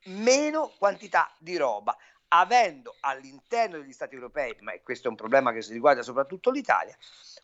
[0.05, 1.97] meno quantità di roba
[2.29, 6.97] avendo all'interno degli Stati europei, ma questo è un problema che si riguarda soprattutto l'Italia,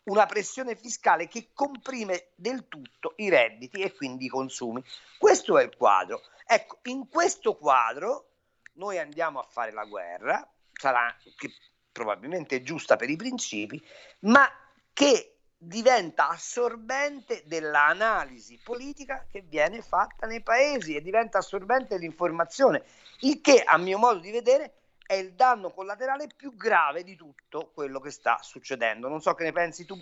[0.06, 4.84] una pressione fiscale che comprime del tutto i redditi e quindi i consumi.
[5.18, 6.22] Questo è il quadro.
[6.46, 8.30] Ecco, in questo quadro
[8.74, 11.52] noi andiamo a fare la guerra, sarà che
[11.92, 13.82] probabilmente è giusta per i principi,
[14.22, 14.50] ma
[14.92, 15.33] che
[15.66, 22.84] diventa assorbente dell'analisi politica che viene fatta nei paesi e diventa assorbente dell'informazione,
[23.22, 24.74] il che a mio modo di vedere
[25.06, 29.08] è il danno collaterale più grave di tutto quello che sta succedendo.
[29.08, 30.00] Non so che ne pensi tu,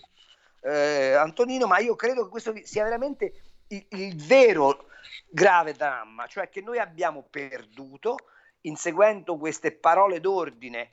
[0.62, 3.34] eh, Antonino, ma io credo che questo sia veramente
[3.68, 4.88] il, il vero
[5.30, 8.18] grave dramma, cioè che noi abbiamo perduto,
[8.62, 10.92] inseguendo queste parole d'ordine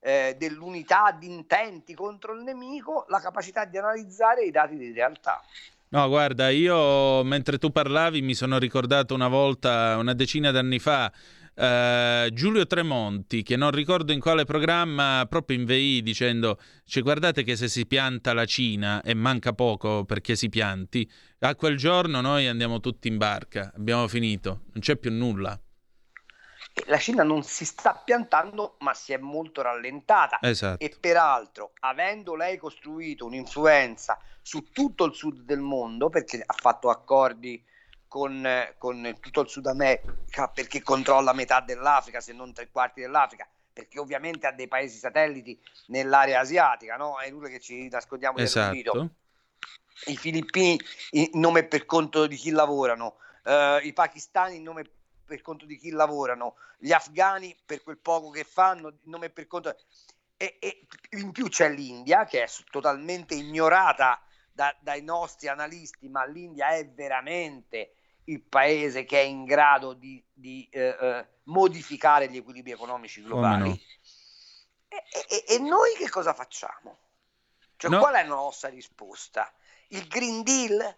[0.00, 5.42] eh, dell'unità di intenti contro il nemico, la capacità di analizzare i dati di realtà.
[5.92, 11.12] No, guarda, io mentre tu parlavi mi sono ricordato una volta, una decina d'anni fa,
[11.52, 17.42] Uh, Giulio Tremonti, che non ricordo in quale programma, proprio in VI, dicendo: cioè, Guardate
[17.42, 21.06] che se si pianta la Cina e manca poco perché si pianti,
[21.40, 23.72] a quel giorno noi andiamo tutti in barca.
[23.76, 25.60] Abbiamo finito, non c'è più nulla.
[26.86, 30.38] La Cina non si sta piantando, ma si è molto rallentata.
[30.40, 30.84] Esatto.
[30.84, 36.90] E peraltro, avendo lei costruito un'influenza su tutto il sud del mondo, perché ha fatto
[36.90, 37.62] accordi
[38.10, 38.44] con,
[38.76, 44.00] con tutto il Sud America perché controlla metà dell'Africa, se non tre quarti dell'Africa, perché
[44.00, 47.20] ovviamente ha dei paesi satelliti nell'area asiatica, no?
[47.20, 48.72] È inutile che ci nascondiamo esatto.
[48.72, 49.10] dietro
[50.06, 50.76] I filippini
[51.12, 54.90] in nome per conto di chi lavorano, uh, i pakistani in nome
[55.30, 59.76] per conto di chi lavorano, gli afghani per quel poco che fanno, nome per conto...
[60.36, 64.20] E, e in più c'è l'India che è totalmente ignorata
[64.50, 67.92] da, dai nostri analisti, ma l'India è veramente
[68.24, 73.68] il paese che è in grado di, di eh, eh, modificare gli equilibri economici globali.
[73.68, 73.78] No?
[74.88, 76.98] E, e, e, noi che cosa facciamo?
[77.76, 78.00] Cioè, no.
[78.00, 79.52] qual è la nostra risposta?
[79.88, 80.96] Il Green Deal?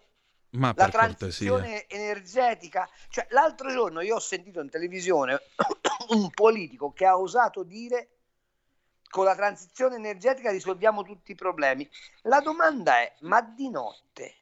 [0.53, 1.85] Ma la transizione cortesia.
[1.87, 2.89] energetica?
[3.09, 5.39] Cioè, l'altro giorno io ho sentito in televisione
[6.09, 8.09] un politico che ha osato dire
[9.09, 11.87] con la transizione energetica risolviamo tutti i problemi.
[12.23, 14.37] La domanda è, ma di notte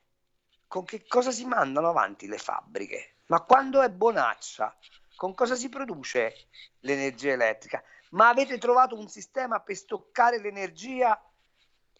[0.67, 3.15] con che cosa si mandano avanti le fabbriche?
[3.27, 4.73] Ma quando è bonaccia,
[5.17, 6.47] con cosa si produce
[6.79, 7.83] l'energia elettrica?
[8.11, 11.21] Ma avete trovato un sistema per stoccare l'energia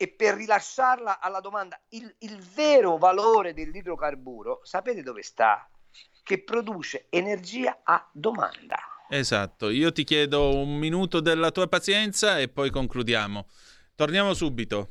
[0.02, 1.80] e per rilasciarla alla domanda?
[1.90, 5.70] Il, il vero valore dell'idrocarburo, sapete dove sta?
[6.24, 8.78] Che produce energia a domanda.
[9.08, 13.46] Esatto, io ti chiedo un minuto della tua pazienza e poi concludiamo.
[13.94, 14.90] Torniamo subito.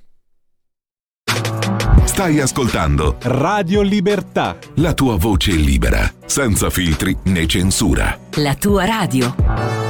[2.04, 4.56] Stai ascoltando Radio Libertà.
[4.76, 8.16] La tua voce libera, senza filtri né censura.
[8.36, 9.89] La tua radio.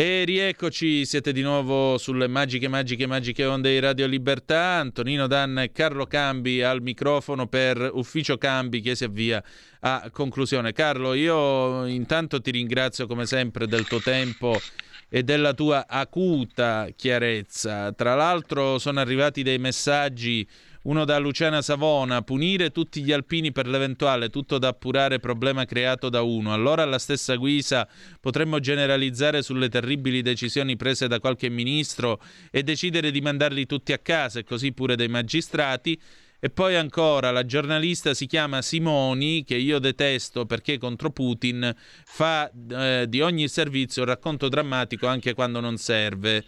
[0.00, 4.76] E rieccoci, siete di nuovo sulle magiche, magiche, magiche onde di Radio Libertà.
[4.76, 9.42] Antonino Danna e Carlo Cambi al microfono per Ufficio Cambi che si avvia
[9.80, 10.72] a conclusione.
[10.72, 14.60] Carlo, io intanto ti ringrazio come sempre del tuo tempo
[15.08, 17.92] e della tua acuta chiarezza.
[17.92, 20.46] Tra l'altro sono arrivati dei messaggi
[20.88, 26.08] uno da Luciana Savona, punire tutti gli alpini per l'eventuale, tutto da appurare problema creato
[26.08, 26.52] da uno.
[26.52, 27.86] Allora alla stessa guisa
[28.18, 33.98] potremmo generalizzare sulle terribili decisioni prese da qualche ministro e decidere di mandarli tutti a
[33.98, 36.00] casa e così pure dei magistrati.
[36.40, 41.70] E poi ancora la giornalista si chiama Simoni, che io detesto perché contro Putin
[42.04, 46.44] fa eh, di ogni servizio un racconto drammatico anche quando non serve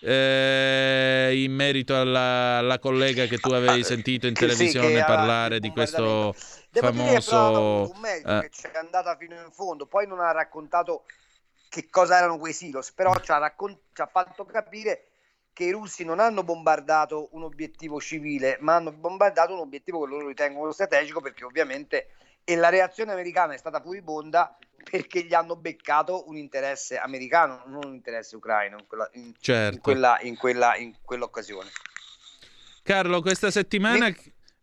[0.00, 5.70] eh, in merito alla, alla, collega che tu avevi sentito in televisione sì, parlare di
[5.70, 6.34] questo
[6.70, 8.40] Devo famoso un medico eh.
[8.42, 11.04] che c'è andata fino in fondo poi non ha raccontato
[11.68, 15.08] che cosa erano quei silos, però ci ha, raccont- ci ha fatto capire
[15.52, 20.10] che i russi non hanno bombardato un obiettivo civile, ma hanno bombardato un obiettivo che
[20.10, 22.08] loro ritengono strategico perché ovviamente
[22.48, 24.56] e la reazione americana è stata furibonda
[24.90, 29.74] perché gli hanno beccato un interesse americano, non un interesse ucraino in, quella, in, Certo.
[29.74, 31.68] in, quella, in, quella, in quell'occasione.
[32.82, 34.10] Carlo, questa settimana,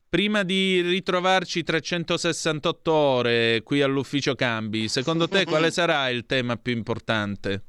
[0.09, 6.73] prima di ritrovarci 368 ore qui all'ufficio cambi, secondo te quale sarà il tema più
[6.73, 7.63] importante?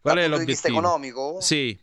[0.00, 0.78] Qual Dal è punto di vista l'obiettivo?
[0.80, 1.40] economico?
[1.40, 1.78] Sì,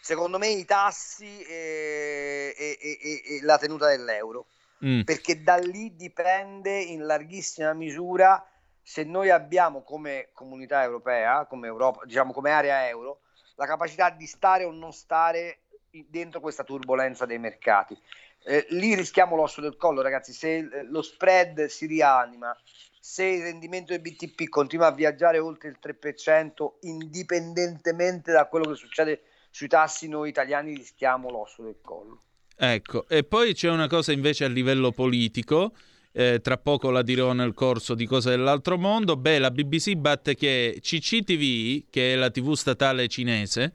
[0.00, 4.46] Secondo me i tassi e, e- e- e- e la tenuta dell'euro,
[4.84, 5.02] Mm.
[5.02, 8.46] perché da lì dipende in larghissima misura
[8.82, 13.20] se noi abbiamo come comunità europea, come Europa, diciamo come area euro,
[13.56, 15.62] la capacità di stare o non stare
[16.08, 17.98] dentro questa turbolenza dei mercati.
[18.44, 20.32] Eh, lì rischiamo l'osso del collo, ragazzi.
[20.32, 22.56] Se lo spread si rianima,
[23.00, 28.76] se il rendimento del BTP continua a viaggiare oltre il 3%, indipendentemente da quello che
[28.76, 32.20] succede sui tassi, noi italiani rischiamo l'osso del collo.
[32.56, 33.06] Ecco.
[33.08, 35.72] E poi c'è una cosa invece a livello politico,
[36.12, 39.16] eh, tra poco la dirò nel corso di Cose dell'altro mondo.
[39.16, 43.74] Beh, la BBC batte che CCTV, che è la TV statale cinese,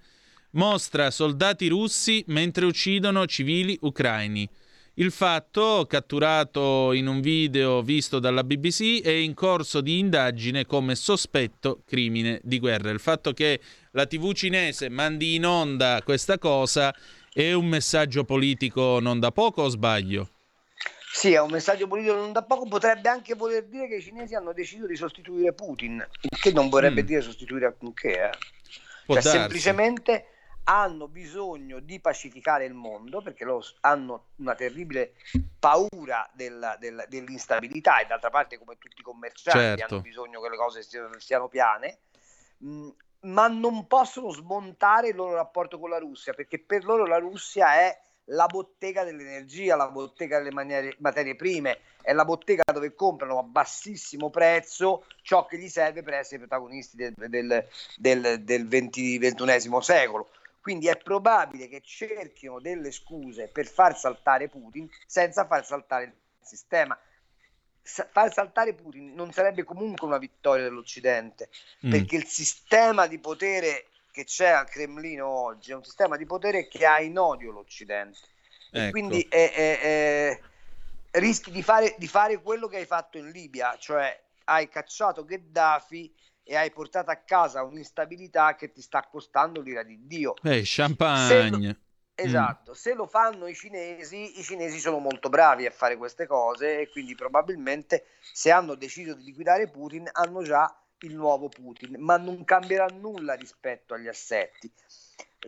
[0.52, 4.50] mostra soldati russi mentre uccidono civili ucraini.
[4.96, 10.96] Il fatto, catturato in un video visto dalla BBC, è in corso di indagine come
[10.96, 12.90] sospetto crimine di guerra.
[12.90, 16.94] Il fatto che la TV cinese mandi in onda questa cosa
[17.34, 20.30] è un messaggio politico non da poco o sbaglio?
[21.14, 24.34] Sì, è un messaggio politico non da poco, potrebbe anche voler dire che i cinesi
[24.34, 27.06] hanno deciso di sostituire Putin, il che non vorrebbe Mm.
[27.06, 28.30] dire sostituire alcunché.
[28.30, 28.38] Eh.
[29.14, 30.26] Cioè, semplicemente
[30.66, 35.14] hanno bisogno di pacificare il mondo perché loro hanno una terribile
[35.60, 39.94] paura della- della- dell'instabilità e d'altra parte come tutti i commercianti Certo.
[39.96, 41.98] hanno bisogno che le cose stiano, stiano piane,
[42.60, 42.88] mh,
[43.22, 47.76] ma non possono smontare il loro rapporto con la Russia perché per loro la Russia
[47.76, 53.40] è la bottega dell'energia, la bottega delle maniere- materie prime, è la bottega dove comprano
[53.40, 57.68] a bassissimo prezzo ciò che gli serve per essere protagonisti del, del,
[57.98, 60.30] del, del 20 XXI secolo.
[60.62, 66.14] Quindi è probabile che cerchino delle scuse per far saltare Putin senza far saltare il
[66.40, 66.98] sistema.
[67.84, 71.50] Far saltare Putin non sarebbe comunque una vittoria dell'Occidente,
[71.86, 71.90] Mm.
[71.90, 76.68] perché il sistema di potere che c'è al Cremlino oggi è un sistema di potere
[76.68, 78.20] che ha in odio l'Occidente.
[78.72, 78.92] E Ecco.
[78.92, 80.40] quindi è- è- è-
[81.20, 86.14] rischi di fare, di fare quello che hai fatto in Libia, cioè hai cacciato Gheddafi
[86.44, 90.36] e hai portato a casa un'instabilità che ti sta costando l'ira di Dio.
[90.44, 91.80] Eh, champagne.
[92.24, 96.82] Esatto, se lo fanno i cinesi, i cinesi sono molto bravi a fare queste cose
[96.82, 102.18] e quindi probabilmente se hanno deciso di liquidare Putin hanno già il nuovo Putin, ma
[102.18, 104.72] non cambierà nulla rispetto agli assetti.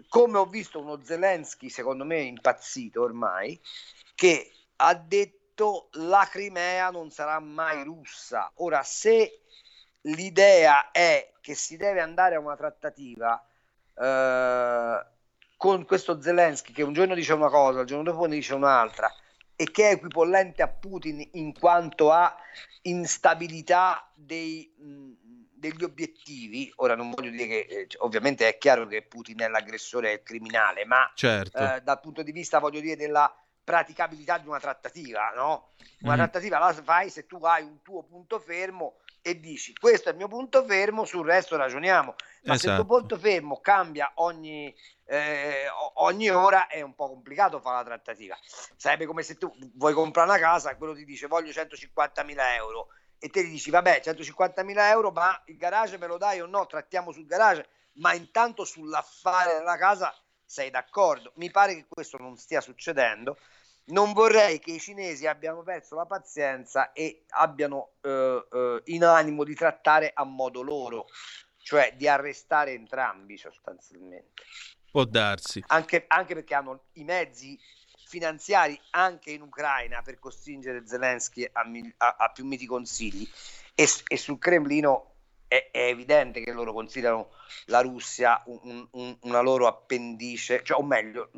[0.07, 3.59] Come ho visto uno Zelensky, secondo me impazzito ormai,
[4.15, 8.51] che ha detto la Crimea non sarà mai russa.
[8.55, 9.41] Ora, se
[10.01, 13.45] l'idea è che si deve andare a una trattativa
[13.95, 15.05] eh,
[15.63, 19.09] con questo Zelensky che un giorno dice una cosa, il giorno dopo ne dice un'altra
[19.55, 22.35] e che è equipollente a Putin in quanto a
[22.81, 26.69] instabilità dei, degli obiettivi.
[26.77, 30.23] Ora non voglio dire che eh, ovviamente è chiaro che Putin è l'aggressore e il
[30.23, 31.57] criminale, ma Certo.
[31.57, 33.33] eh, dal punto di vista, voglio dire, della
[33.63, 35.69] praticabilità di una trattativa, no?
[36.01, 36.17] Una Mm.
[36.17, 40.17] trattativa la fai se tu hai un tuo punto fermo e dici questo è il
[40.17, 42.13] mio punto fermo, sul resto ragioniamo.
[42.43, 42.85] Ma se il Esatto.
[42.85, 44.75] tuo punto fermo cambia ogni,
[45.05, 48.37] eh, ogni ora è un po' complicato fare la trattativa.
[48.75, 53.29] Sarebbe come se tu vuoi comprare una casa quello ti dice voglio 150.000 euro e
[53.29, 56.65] te gli dici vabbè 150.000 euro ma il garage me lo dai o no?
[56.65, 60.13] Trattiamo sul garage, ma intanto sull'affare della casa
[60.45, 61.31] sei d'accordo.
[61.35, 63.37] Mi pare che questo non stia succedendo.
[63.85, 69.43] Non vorrei che i cinesi abbiano perso la pazienza e abbiano eh, eh, in animo
[69.43, 71.07] di trattare a modo loro,
[71.57, 74.43] cioè di arrestare entrambi sostanzialmente.
[74.89, 75.63] Può darsi.
[75.67, 77.59] Anche, anche perché hanno i mezzi
[78.05, 81.63] finanziari anche in Ucraina per costringere Zelensky a,
[81.97, 83.27] a- a più miti consigli
[83.73, 85.15] e, e sul Cremlino
[85.47, 87.31] è, è evidente che loro considerano
[87.65, 91.31] la Russia un- un- un- una loro appendice, cioè, o meglio,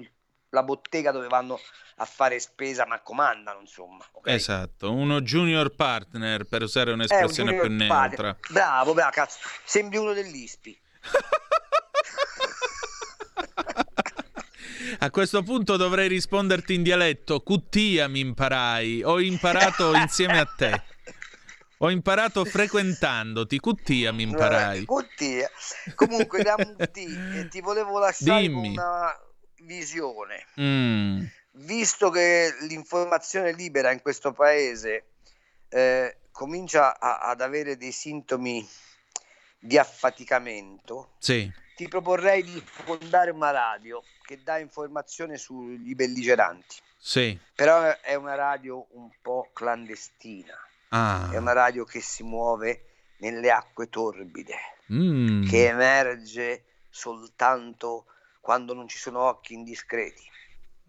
[0.55, 1.59] la bottega dove vanno
[1.97, 4.03] a fare spesa ma comandano, insomma.
[4.11, 4.27] ok?
[4.27, 8.19] Esatto, uno junior partner per usare un un'espressione junior più partner.
[8.21, 8.37] neutra.
[8.49, 9.37] Bravo, bravo, cazzo.
[9.63, 10.81] Sembri uno dell'ISPI.
[14.99, 17.41] A questo punto dovrei risponderti in dialetto.
[17.41, 19.03] Cuttia mi imparai.
[19.03, 20.83] Ho imparato insieme a te.
[21.79, 24.85] Ho imparato frequentandoti, Cuttia mi imparai.
[24.85, 25.49] Cuttia.
[25.95, 28.75] Comunque da Mutti eh, ti volevo lasciare Dimmi.
[28.75, 29.13] con una
[29.65, 30.45] visione.
[30.59, 31.23] Mm,
[31.57, 35.05] Visto che l'informazione libera in questo paese
[35.69, 38.67] eh, comincia a- ad avere dei sintomi
[39.57, 46.75] di affaticamento, sì, ti proporrei di fondare una radio che dà informazione sugli belligeranti.
[46.97, 47.37] sì.
[47.55, 50.57] Però è una radio un po' clandestina,
[50.89, 52.85] Ah, è una radio che si muove
[53.19, 54.55] nelle acque torbide,
[54.91, 55.47] mm.
[55.47, 58.05] che emerge soltanto
[58.45, 60.21] quando non ci sono occhi indiscreti.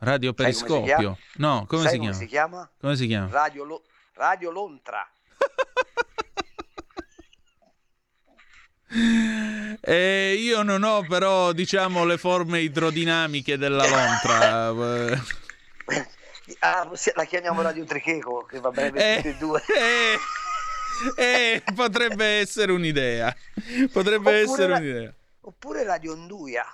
[0.00, 1.16] Radio come Periscopio.
[1.36, 2.12] No, come si come chiama?
[2.18, 2.70] si chiama?
[2.78, 3.28] Come si chiama?
[3.30, 5.08] Radio, Lo- radio Lontra.
[9.80, 15.24] Eh, io non ho però, diciamo, le forme idrodinamiche della lontra.
[16.60, 19.60] Ah, la chiamiamo Radio Tricheco, che va bene per Eh, tutti e due.
[21.16, 23.34] eh, eh, potrebbe essere un'idea.
[23.92, 25.12] Potrebbe Oppure essere la- un'idea.
[25.40, 26.64] Oppure Radio Onduia.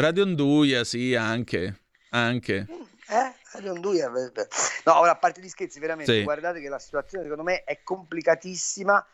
[0.00, 1.80] Radio Onduia, sì, anche.
[2.10, 2.66] Anche.
[3.08, 3.34] Eh?
[3.52, 4.08] Radio Onduia.
[4.84, 6.22] No, ora a parte gli scherzi, veramente, Sì.
[6.22, 9.04] guardate che la situazione secondo me è complicatissima,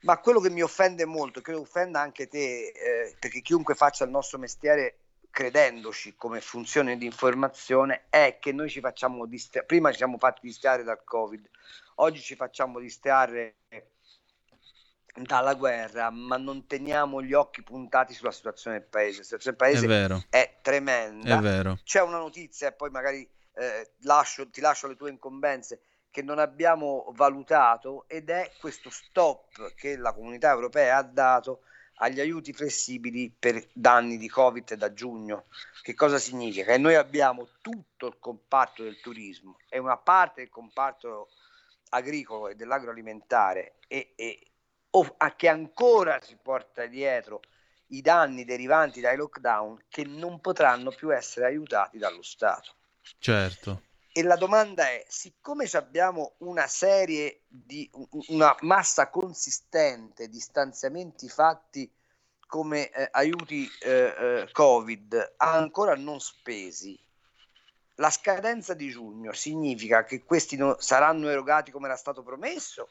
[0.00, 4.10] ma quello che mi offende molto, che offenda anche te, eh, perché chiunque faccia il
[4.10, 4.98] nostro mestiere
[5.30, 10.40] credendoci come funzione di informazione, è che noi ci facciamo distrarre, prima ci siamo fatti
[10.42, 11.48] distrarre dal Covid,
[11.96, 13.58] oggi ci facciamo distrarre
[15.16, 19.18] dalla guerra, ma non teniamo gli occhi puntati sulla situazione del paese.
[19.18, 21.38] La situazione del È paese vero, è tremenda.
[21.38, 21.78] è vero.
[21.84, 23.28] C'è una notizia e poi magari
[23.58, 25.80] eh, lascio- ti lascio le tue incombenze
[26.10, 31.60] che non abbiamo valutato ed è questo stop che la comunità europea ha dato
[32.00, 35.46] agli aiuti flessibili per danni di Covid da giugno.
[35.82, 36.72] Che cosa significa?
[36.72, 41.30] Che noi abbiamo tutto il comparto del turismo e una parte del comparto
[41.90, 44.46] agricolo e dell'agroalimentare e, e-
[44.96, 47.40] o- a che ancora si porta dietro
[47.88, 52.74] i danni derivanti dai lockdown che non potranno più essere aiutati dallo Stato.
[53.18, 53.82] Certo.
[54.12, 57.88] E la domanda è, siccome ci abbiamo una serie di
[58.28, 61.92] una massa consistente di stanziamenti fatti
[62.46, 66.98] come eh, aiuti eh, eh, Covid ancora non spesi,
[67.96, 72.90] la scadenza di giugno significa che questi no- saranno erogati come era stato promesso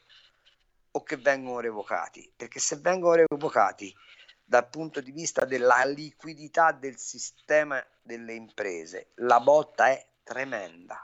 [0.96, 2.32] o che vengono revocati?
[2.34, 3.94] Perché se vengono revocati
[4.42, 10.98] dal punto di vista della liquidità del sistema delle imprese, la botta è tremenda.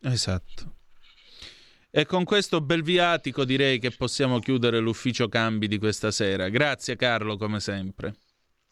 [0.00, 0.74] Esatto.
[1.90, 6.48] E con questo bel viatico direi che possiamo chiudere l'ufficio cambi di questa sera.
[6.48, 8.16] Grazie Carlo, come sempre.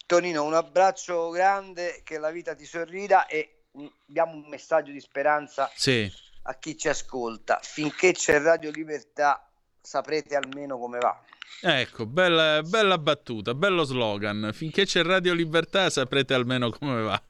[0.06, 5.00] Tonino, un abbraccio grande, che la vita ti sorrida e mm, diamo un messaggio di
[5.00, 6.10] speranza Sì,
[6.42, 7.58] a chi ci ascolta.
[7.62, 9.48] Finché c'è Radio Libertà
[9.84, 11.20] saprete almeno come va.
[11.60, 14.50] ecco, bella, bella battuta, bello slogan.
[14.52, 17.22] Finché c'è Radio Libertà saprete almeno come va.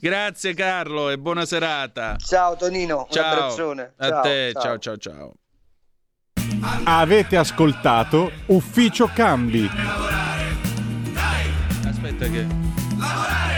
[0.00, 2.16] Grazie Carlo e buona serata.
[2.16, 3.32] Ciao Tonino, un Ciao.
[3.32, 3.94] abbraccione.
[3.96, 4.62] A Ciao, te, ciao.
[4.62, 5.34] ciao ciao ciao.
[6.84, 9.68] Avete ascoltato Ufficio Cambi.
[11.86, 13.53] Aspetta che...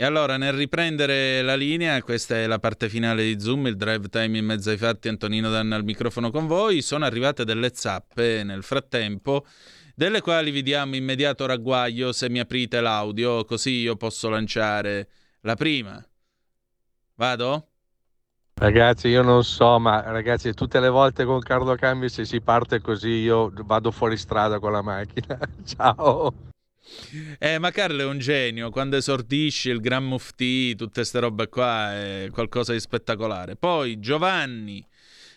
[0.00, 4.08] E allora, nel riprendere la linea, questa è la parte finale di Zoom, il drive
[4.08, 8.44] time in mezzo ai fatti, Antonino Danna al microfono con voi, sono arrivate delle zappe
[8.44, 9.44] nel frattempo,
[9.96, 15.08] delle quali vi diamo immediato ragguaglio se mi aprite l'audio, così io posso lanciare
[15.40, 16.00] la prima.
[17.16, 17.66] Vado?
[18.54, 22.80] Ragazzi, io non so, ma ragazzi, tutte le volte con Carlo Cambi se si parte
[22.80, 25.40] così io vado fuori strada con la macchina.
[25.66, 26.32] Ciao.
[27.38, 31.94] Eh, ma Carlo è un genio, quando esordisce il Gran Mufti, tutte queste robe qua,
[31.94, 33.56] è qualcosa di spettacolare.
[33.56, 34.84] Poi Giovanni,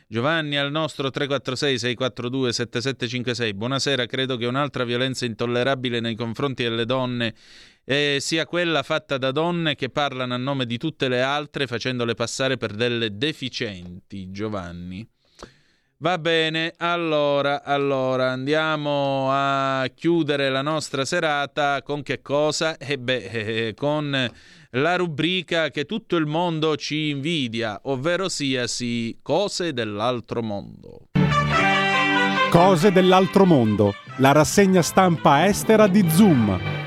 [0.07, 7.33] Giovanni al nostro 346-642-7756, buonasera, credo che un'altra violenza intollerabile nei confronti delle donne
[7.83, 12.13] eh, sia quella fatta da donne che parlano a nome di tutte le altre facendole
[12.13, 15.07] passare per delle deficienti, Giovanni.
[16.01, 22.75] Va bene, allora, allora andiamo a chiudere la nostra serata con che cosa?
[22.77, 23.25] E beh,
[23.67, 24.31] eh, con
[24.71, 31.09] la rubrica che tutto il mondo ci invidia, ovvero sia sì, cose dell'altro mondo.
[32.49, 33.93] Cose dell'altro mondo.
[34.17, 36.80] La rassegna stampa estera di Zoom.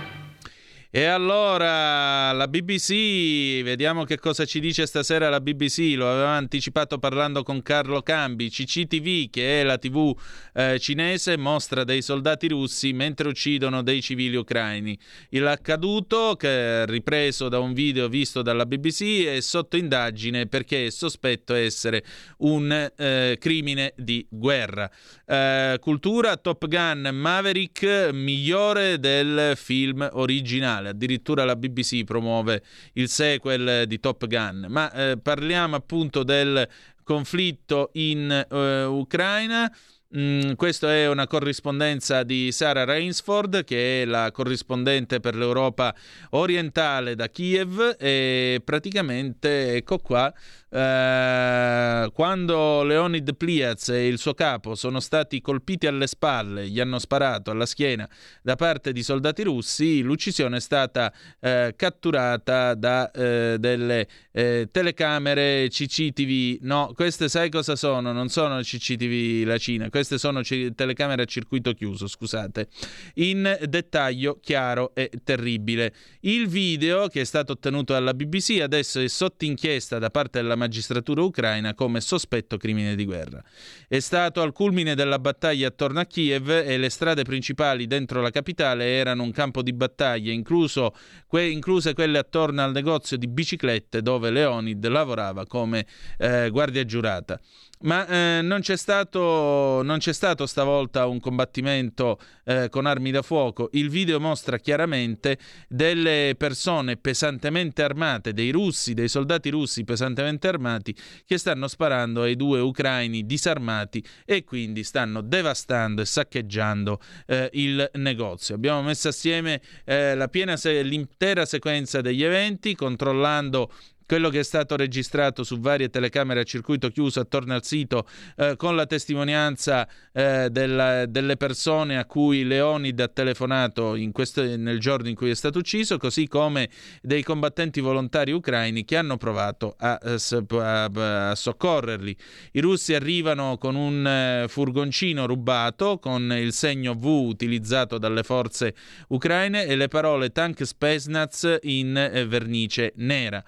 [0.97, 7.01] E allora la BBC, vediamo che cosa ci dice stasera la BBC, lo aveva anticipato
[7.01, 10.17] parlando con Carlo Cambi, CCTV che è la TV
[10.53, 14.97] eh, cinese mostra dei soldati russi mentre uccidono dei civili ucraini.
[15.31, 20.91] L'accaduto, che è ripreso da un video visto dalla BBC, è sotto indagine perché è
[20.91, 22.05] sospetto essere
[22.39, 24.89] un eh, crimine di guerra.
[25.27, 32.63] Eh, cultura Top Gun Maverick migliore del film originale originale, addirittura la BBC promuove
[32.95, 36.69] il sequel di Top Gun, ma eh, parliamo appunto del
[37.03, 39.73] conflitto in eh, Ucraina.
[40.17, 45.93] Mm, questa è una corrispondenza di Sara Rainsford, che è la corrispondente per l'Europa
[46.31, 50.33] orientale da Kiev, e praticamente ecco qua
[50.75, 56.99] eh, quando Leonid Pliaz e il suo capo sono stati colpiti alle spalle, gli hanno
[56.99, 58.09] sparato alla schiena
[58.43, 65.69] da parte di soldati russi, l'uccisione è stata eh, catturata da eh, delle eh, telecamere
[65.69, 66.65] CCTV.
[66.65, 68.11] No, queste sai cosa sono?
[68.13, 72.67] Non sono CCTV la Cina, queste sono c- telecamere a circuito chiuso, scusate.
[73.15, 75.95] In dettaglio chiaro e terribile.
[76.21, 80.57] Il video che è stato ottenuto dalla BBC adesso è sotto inchiesta da parte della
[80.65, 83.43] magistratura ucraina come sospetto crimine di guerra.
[83.87, 88.31] È stato al culmine della battaglia attorno a Kiev e le strade principali dentro la
[88.31, 90.95] capitale erano un campo di battaglia, incluso,
[91.27, 95.87] que, incluse quelle attorno al negozio di biciclette dove Leonid lavorava come
[96.19, 97.39] eh, guardia giurata.
[97.85, 103.21] Ma eh, non, c'è stato, non, c'è stato, stavolta un combattimento eh, con armi da
[103.21, 103.69] fuoco.
[103.73, 105.39] Il video mostra chiaramente
[105.69, 110.97] delle persone pesantemente armate, dei russi, dei soldati russi pesantemente armati,
[111.27, 117.91] che stanno sparando ai due ucraini disarmati e quindi stanno devastando e saccheggiando eh, il
[117.95, 118.55] negozio.
[118.55, 120.17] Abbiamo messo assieme eh,
[120.55, 123.71] se- l'intera sequenza degli eventi, controllando
[124.07, 128.07] quello che è stato registrato su varie telecamere a circuito chiuso attorno al sito
[128.37, 134.79] eh, con la testimonianza eh, della, delle persone a cui Leonid ha telefonato questo, nel
[134.79, 136.69] giorno in cui è stato ucciso, così come
[137.01, 142.17] dei combattenti volontari ucraini che hanno provato a, a, a soccorrerli.
[142.53, 148.75] I russi arrivano con un eh, furgoncino rubato con il segno V utilizzato dalle forze
[149.09, 153.43] ucraine e le parole Tank Spesnaz in eh, vernice nera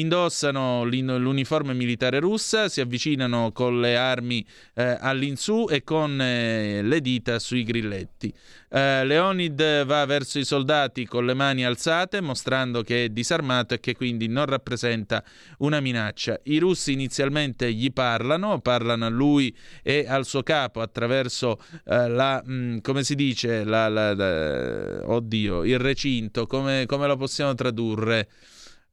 [0.00, 4.44] indossano l'uniforme militare russa, si avvicinano con le armi
[4.74, 8.32] eh, all'insù e con eh, le dita sui grilletti.
[8.68, 13.80] Eh, Leonid va verso i soldati con le mani alzate, mostrando che è disarmato e
[13.80, 15.22] che quindi non rappresenta
[15.58, 16.40] una minaccia.
[16.44, 22.42] I russi inizialmente gli parlano, parlano a lui e al suo capo attraverso eh, la,
[22.44, 27.54] mh, mm, come si dice, la, la, la, oddio, il recinto, come, come lo possiamo
[27.54, 28.28] tradurre?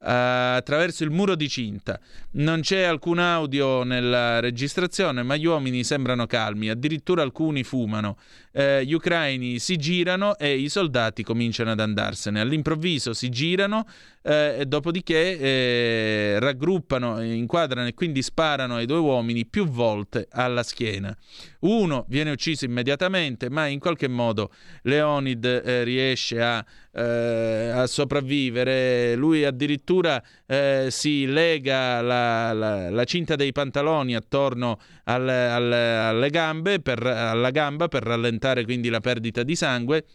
[0.03, 1.97] Uh, attraverso il muro di cinta.
[2.31, 8.17] Non c'è alcun audio nella registrazione, ma gli uomini sembrano calmi, addirittura alcuni fumano.
[8.53, 12.39] Uh, gli ucraini si girano e i soldati cominciano ad andarsene.
[12.39, 13.85] All'improvviso si girano
[14.21, 20.61] uh, e dopodiché eh, raggruppano, inquadrano e quindi sparano ai due uomini più volte alla
[20.61, 21.15] schiena.
[21.61, 24.51] Uno viene ucciso immediatamente, ma in qualche modo
[24.83, 29.15] Leonid eh, riesce a, eh, a, sopravvivere.
[29.15, 36.29] Lui addirittura eh, si lega la, la, la, cinta dei pantaloni attorno al, al, alle
[36.29, 40.05] gambe per, alla gamba per rallentare quindi la perdita di sangue.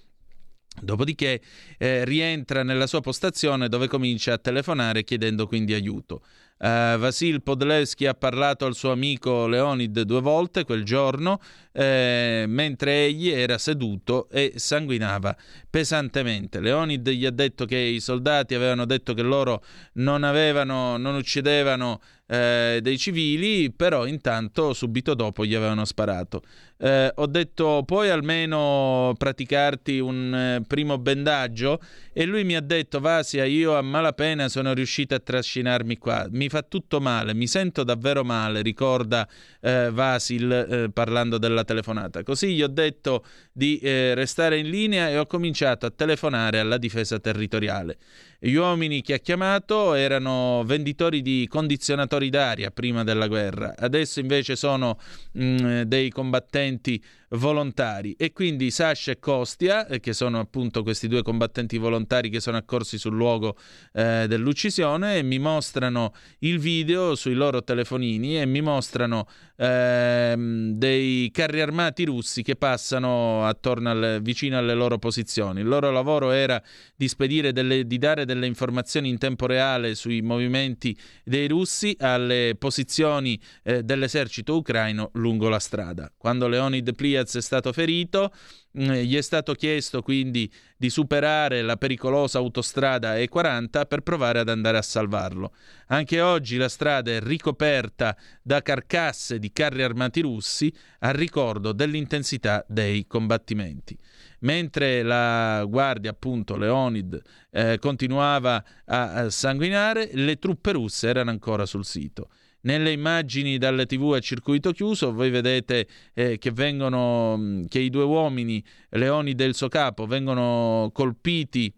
[0.80, 1.40] Dopodiché
[1.76, 6.22] eh, rientra nella sua postazione dove comincia a telefonare chiedendo quindi aiuto.
[6.58, 11.40] Uh, Vasil Podlevski ha parlato al suo amico Leonid due volte quel giorno,
[11.70, 15.36] eh, mentre egli era seduto e sanguinava
[15.70, 16.58] pesantemente.
[16.58, 19.62] Leonid gli ha detto che i soldati avevano detto che loro
[19.94, 26.42] non, avevano, non uccidevano eh, dei civili, però intanto subito dopo gli avevano sparato.
[26.80, 31.80] Eh, ho detto puoi almeno praticarti un eh, primo bendaggio
[32.12, 36.48] e lui mi ha detto Vasia io a malapena sono riuscito a trascinarmi qua, mi
[36.48, 39.28] fa tutto male, mi sento davvero male, ricorda
[39.60, 42.22] eh, Vasil eh, parlando della telefonata.
[42.22, 46.78] Così gli ho detto di eh, restare in linea e ho cominciato a telefonare alla
[46.78, 47.96] difesa territoriale.
[48.40, 54.54] Gli uomini che ha chiamato erano venditori di condizionatori d'aria prima della guerra, adesso invece
[54.54, 54.96] sono
[55.32, 61.08] mh, dei combattenti presenti volontari e quindi Sasha e Kostia, eh, che sono appunto questi
[61.08, 63.56] due combattenti volontari che sono accorsi sul luogo
[63.92, 69.26] eh, dell'uccisione, mi mostrano il video sui loro telefonini e mi mostrano
[69.56, 75.60] ehm, dei carri armati russi che passano attorno alle, vicino alle loro posizioni.
[75.60, 76.62] Il loro lavoro era
[76.94, 77.08] di
[77.52, 83.82] delle, di dare delle informazioni in tempo reale sui movimenti dei russi alle posizioni eh,
[83.82, 86.10] dell'esercito ucraino lungo la strada.
[86.16, 88.32] Quando Leonid Plia Diaz è stato ferito,
[88.78, 94.48] mm, gli è stato chiesto quindi di superare la pericolosa autostrada E40 per provare ad
[94.48, 95.52] andare a salvarlo.
[95.88, 102.64] Anche oggi la strada è ricoperta da carcasse di carri armati russi a ricordo dell'intensità
[102.68, 103.98] dei combattimenti.
[104.40, 107.20] Mentre la guardia, appunto Leonid,
[107.50, 112.28] eh, continuava a, a sanguinare, le truppe russe erano ancora sul sito.
[112.62, 117.88] Nelle immagini dalle tv a circuito chiuso voi vedete eh, che, vengono, mm, che i
[117.88, 121.72] due uomini, Leoni del suo capo, vengono colpiti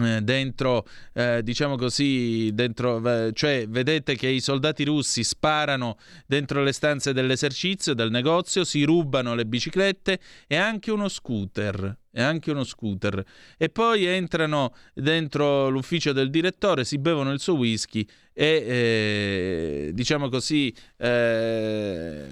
[0.00, 6.72] eh, dentro, eh, diciamo così, dentro, cioè vedete che i soldati russi sparano dentro le
[6.72, 12.64] stanze dell'esercizio, del negozio, si rubano le biciclette e anche uno scooter e anche uno
[12.64, 13.24] scooter
[13.56, 20.28] e poi entrano dentro l'ufficio del direttore, si bevono il suo whisky e eh, diciamo
[20.28, 22.26] così eh,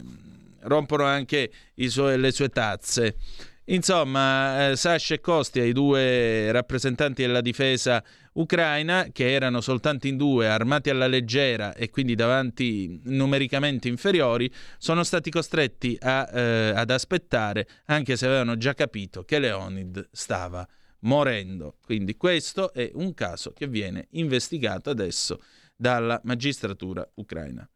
[0.61, 1.51] rompono anche
[1.89, 3.17] suo, le sue tazze.
[3.71, 8.03] Insomma, eh, Sasha e Kostia, i due rappresentanti della difesa
[8.40, 15.02] ucraina, che erano soltanto in due, armati alla leggera e quindi davanti numericamente inferiori, sono
[15.05, 20.66] stati costretti a, eh, ad aspettare, anche se avevano già capito che Leonid stava
[21.01, 21.77] morendo.
[21.85, 25.40] Quindi questo è un caso che viene investigato adesso
[25.77, 27.69] dalla magistratura ucraina.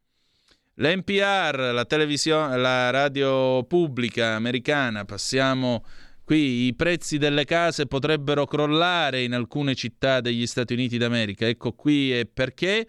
[0.77, 1.87] L'NPR, la
[2.57, 5.85] la radio pubblica americana, passiamo
[6.33, 11.47] qui, i prezzi delle case potrebbero crollare in alcune città degli Stati Uniti d'America.
[11.47, 12.89] Ecco qui e perché.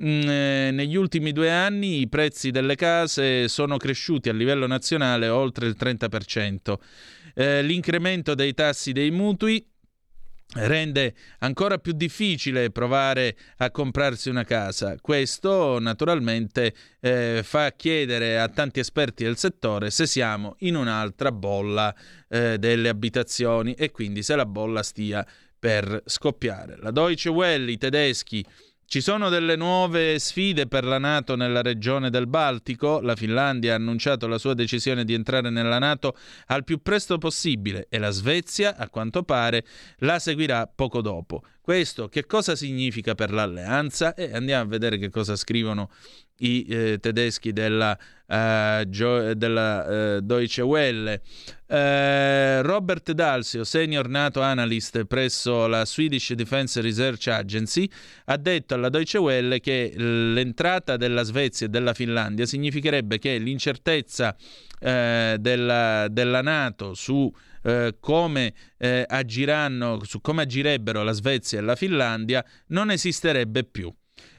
[0.00, 5.28] Mm, eh, negli ultimi due anni i prezzi delle case sono cresciuti a livello nazionale
[5.28, 6.78] oltre il 30%.
[7.34, 9.66] Eh, l'incremento dei tassi dei mutui
[10.54, 14.96] rende ancora più difficile provare a comprarsi una casa.
[15.00, 21.94] Questo naturalmente eh, fa chiedere a tanti esperti del settore se siamo in un'altra bolla
[22.28, 25.26] eh, delle abitazioni e quindi se la bolla stia
[25.58, 26.76] per scoppiare.
[26.78, 28.44] La Deutsche Welle, i tedeschi
[28.88, 33.00] ci sono delle nuove sfide per la Nato nella regione del Baltico.
[33.02, 36.16] La Finlandia ha annunciato la sua decisione di entrare nella Nato
[36.46, 39.66] al più presto possibile e la Svezia, a quanto pare,
[39.98, 41.42] la seguirà poco dopo.
[41.60, 44.14] Questo che cosa significa per l'alleanza?
[44.14, 45.90] E andiamo a vedere che cosa scrivono
[46.38, 47.96] i eh, tedeschi della,
[48.88, 51.22] Gio- della uh, Deutsche Welle.
[51.66, 57.88] Uh, Robert Dalsio, senior NATO analyst presso la Swedish Defense Research Agency,
[58.26, 64.36] ha detto alla Deutsche Welle che l'entrata della Svezia e della Finlandia significherebbe che l'incertezza
[64.78, 67.32] della, della NATO su
[67.62, 73.92] eh, come eh, agiranno, su come agirebbero la Svezia e la Finlandia, non esisterebbe più.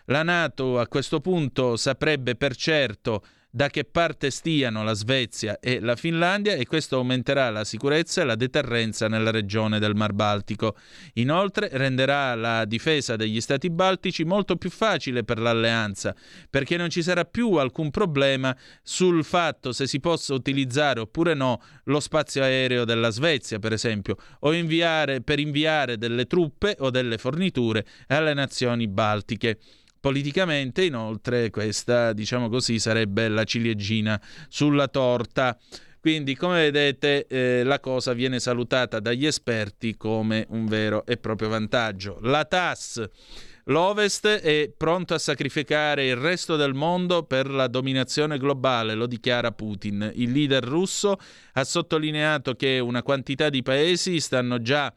[0.10, 5.80] La Nato a questo punto saprebbe per certo da che parte stiano la Svezia e
[5.80, 10.76] la Finlandia e questo aumenterà la sicurezza e la deterrenza nella regione del Mar Baltico.
[11.14, 16.15] Inoltre renderà la difesa degli Stati baltici molto più facile per l'alleanza,
[16.49, 21.61] perché non ci sarà più alcun problema sul fatto se si possa utilizzare oppure no
[21.86, 27.18] lo spazio aereo della Svezia, per esempio, o inviare, per inviare delle truppe o delle
[27.18, 29.57] forniture alle nazioni baltiche.
[29.99, 35.57] Politicamente, inoltre, questa, diciamo così, sarebbe la ciliegina sulla torta.
[35.99, 41.49] Quindi, come vedete, eh, la cosa viene salutata dagli esperti come un vero e proprio
[41.49, 42.19] vantaggio.
[42.21, 43.09] La TAS.
[43.65, 49.51] L'Ovest è pronto a sacrificare il resto del mondo per la dominazione globale, lo dichiara
[49.51, 50.11] Putin.
[50.15, 51.19] Il leader russo
[51.53, 54.91] ha sottolineato che una quantità di paesi stanno già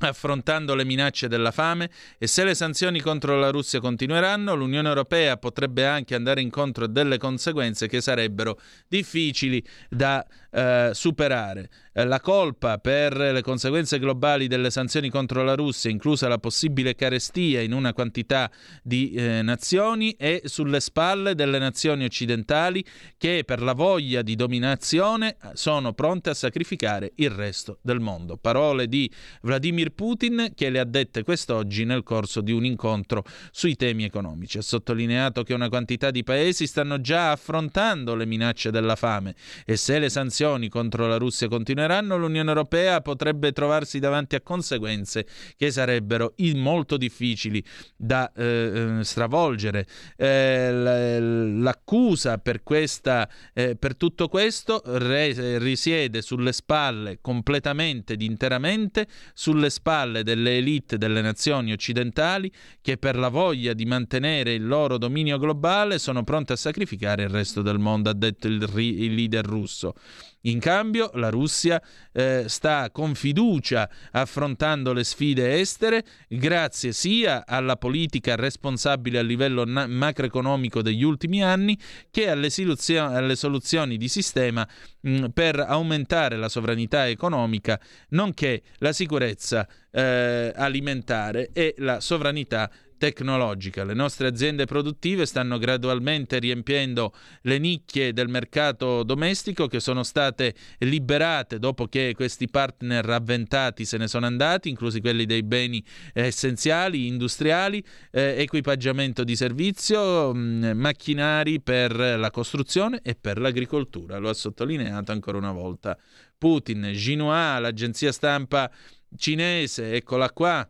[0.00, 5.36] affrontando le minacce della fame e se le sanzioni contro la Russia continueranno, l'Unione Europea
[5.36, 8.58] potrebbe anche andare incontro a delle conseguenze che sarebbero
[8.88, 11.68] difficili da eh, superare.
[11.92, 16.94] Eh, la colpa per le conseguenze globali delle sanzioni contro la Russia, inclusa la possibile
[16.94, 18.48] carestia in una quantità
[18.80, 22.84] di eh, nazioni, è sulle spalle delle nazioni occidentali
[23.16, 28.36] che per la voglia di dominazione sono pronte a sacrificare il resto del mondo.
[28.36, 29.10] Parole di
[29.42, 34.58] Vladimir Putin che le ha dette quest'oggi nel corso di un incontro sui temi economici.
[34.58, 39.34] Ha sottolineato che una quantità di paesi stanno già affrontando le minacce della fame
[39.64, 41.48] e se le sanzioni contro la Russia
[41.80, 45.26] continueranno, l'Unione Europea potrebbe trovarsi davanti a conseguenze
[45.56, 47.62] che sarebbero molto difficili
[47.96, 49.86] da eh, eh stravolgere.
[50.16, 59.06] Eh, l'accusa per, questa, eh, per tutto questo re, risiede sulle spalle completamente ed interamente
[59.32, 64.98] sulle spalle delle elite delle nazioni occidentali che per la voglia di mantenere il loro
[64.98, 69.44] dominio globale sono pronte a sacrificare il resto del mondo, ha detto il, il leader
[69.44, 69.94] russo.
[70.42, 77.76] In cambio, la Russia eh, sta con fiducia affrontando le sfide estere, grazie sia alla
[77.76, 81.78] politica responsabile a livello na- macroeconomico degli ultimi anni,
[82.10, 84.66] che alle, siluzio- alle soluzioni di sistema
[85.00, 87.78] mh, per aumentare la sovranità economica,
[88.10, 93.82] nonché la sicurezza eh, alimentare e la sovranità tecnologica.
[93.82, 100.54] Le nostre aziende produttive stanno gradualmente riempiendo le nicchie del mercato domestico che sono state
[100.80, 105.82] liberate dopo che questi partner avventati se ne sono andati, inclusi quelli dei beni
[106.12, 114.18] essenziali, industriali, eh, equipaggiamento di servizio, mh, macchinari per la costruzione e per l'agricoltura.
[114.18, 115.96] Lo ha sottolineato ancora una volta
[116.36, 116.90] Putin.
[116.92, 118.70] Xinhua, l'agenzia stampa
[119.16, 120.68] cinese, eccola qua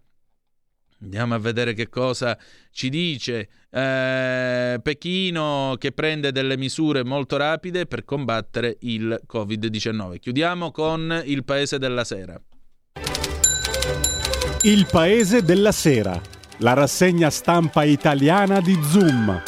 [1.02, 2.36] Andiamo a vedere che cosa
[2.70, 10.18] ci dice eh, Pechino che prende delle misure molto rapide per combattere il Covid-19.
[10.18, 12.38] Chiudiamo con il Paese della Sera.
[14.62, 16.20] Il Paese della Sera,
[16.58, 19.42] la rassegna stampa italiana di Zoom.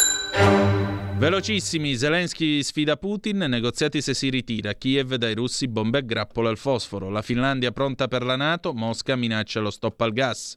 [1.19, 6.57] Velocissimi, Zelensky sfida Putin, negoziati se si ritira, Kiev dai russi bombe a grappolo al
[6.57, 10.57] fosforo, la Finlandia pronta per la Nato, Mosca minaccia lo stop al gas.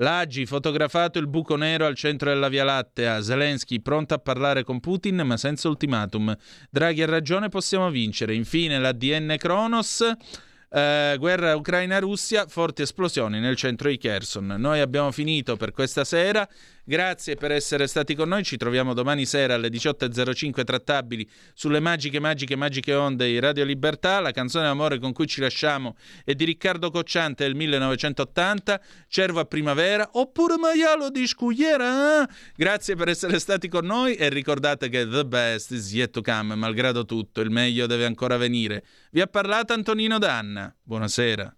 [0.00, 3.20] L'Agi fotografato il buco nero al centro della Via Lattea.
[3.20, 6.36] Zelensky pronto a parlare con Putin ma senza ultimatum.
[6.70, 8.32] Draghi ha ragione, possiamo vincere.
[8.32, 10.08] Infine l'ADN Kronos.
[10.70, 14.54] Eh, guerra Ucraina-Russia, forti esplosioni nel centro di Kherson.
[14.56, 16.48] Noi abbiamo finito per questa sera.
[16.88, 18.42] Grazie per essere stati con noi.
[18.42, 24.20] Ci troviamo domani sera alle 18.05 trattabili sulle magiche, magiche, magiche onde di Radio Libertà.
[24.20, 29.44] La canzone d'amore con cui ci lasciamo è di Riccardo Cocciante del 1980, Cervo a
[29.44, 32.22] primavera, oppure Maialo di Scugliera.
[32.22, 32.28] Eh?
[32.56, 36.54] Grazie per essere stati con noi e ricordate che the best is yet to come,
[36.54, 38.82] malgrado tutto, il meglio deve ancora venire.
[39.10, 40.74] Vi ha parlato Antonino Danna.
[40.84, 41.57] Buonasera.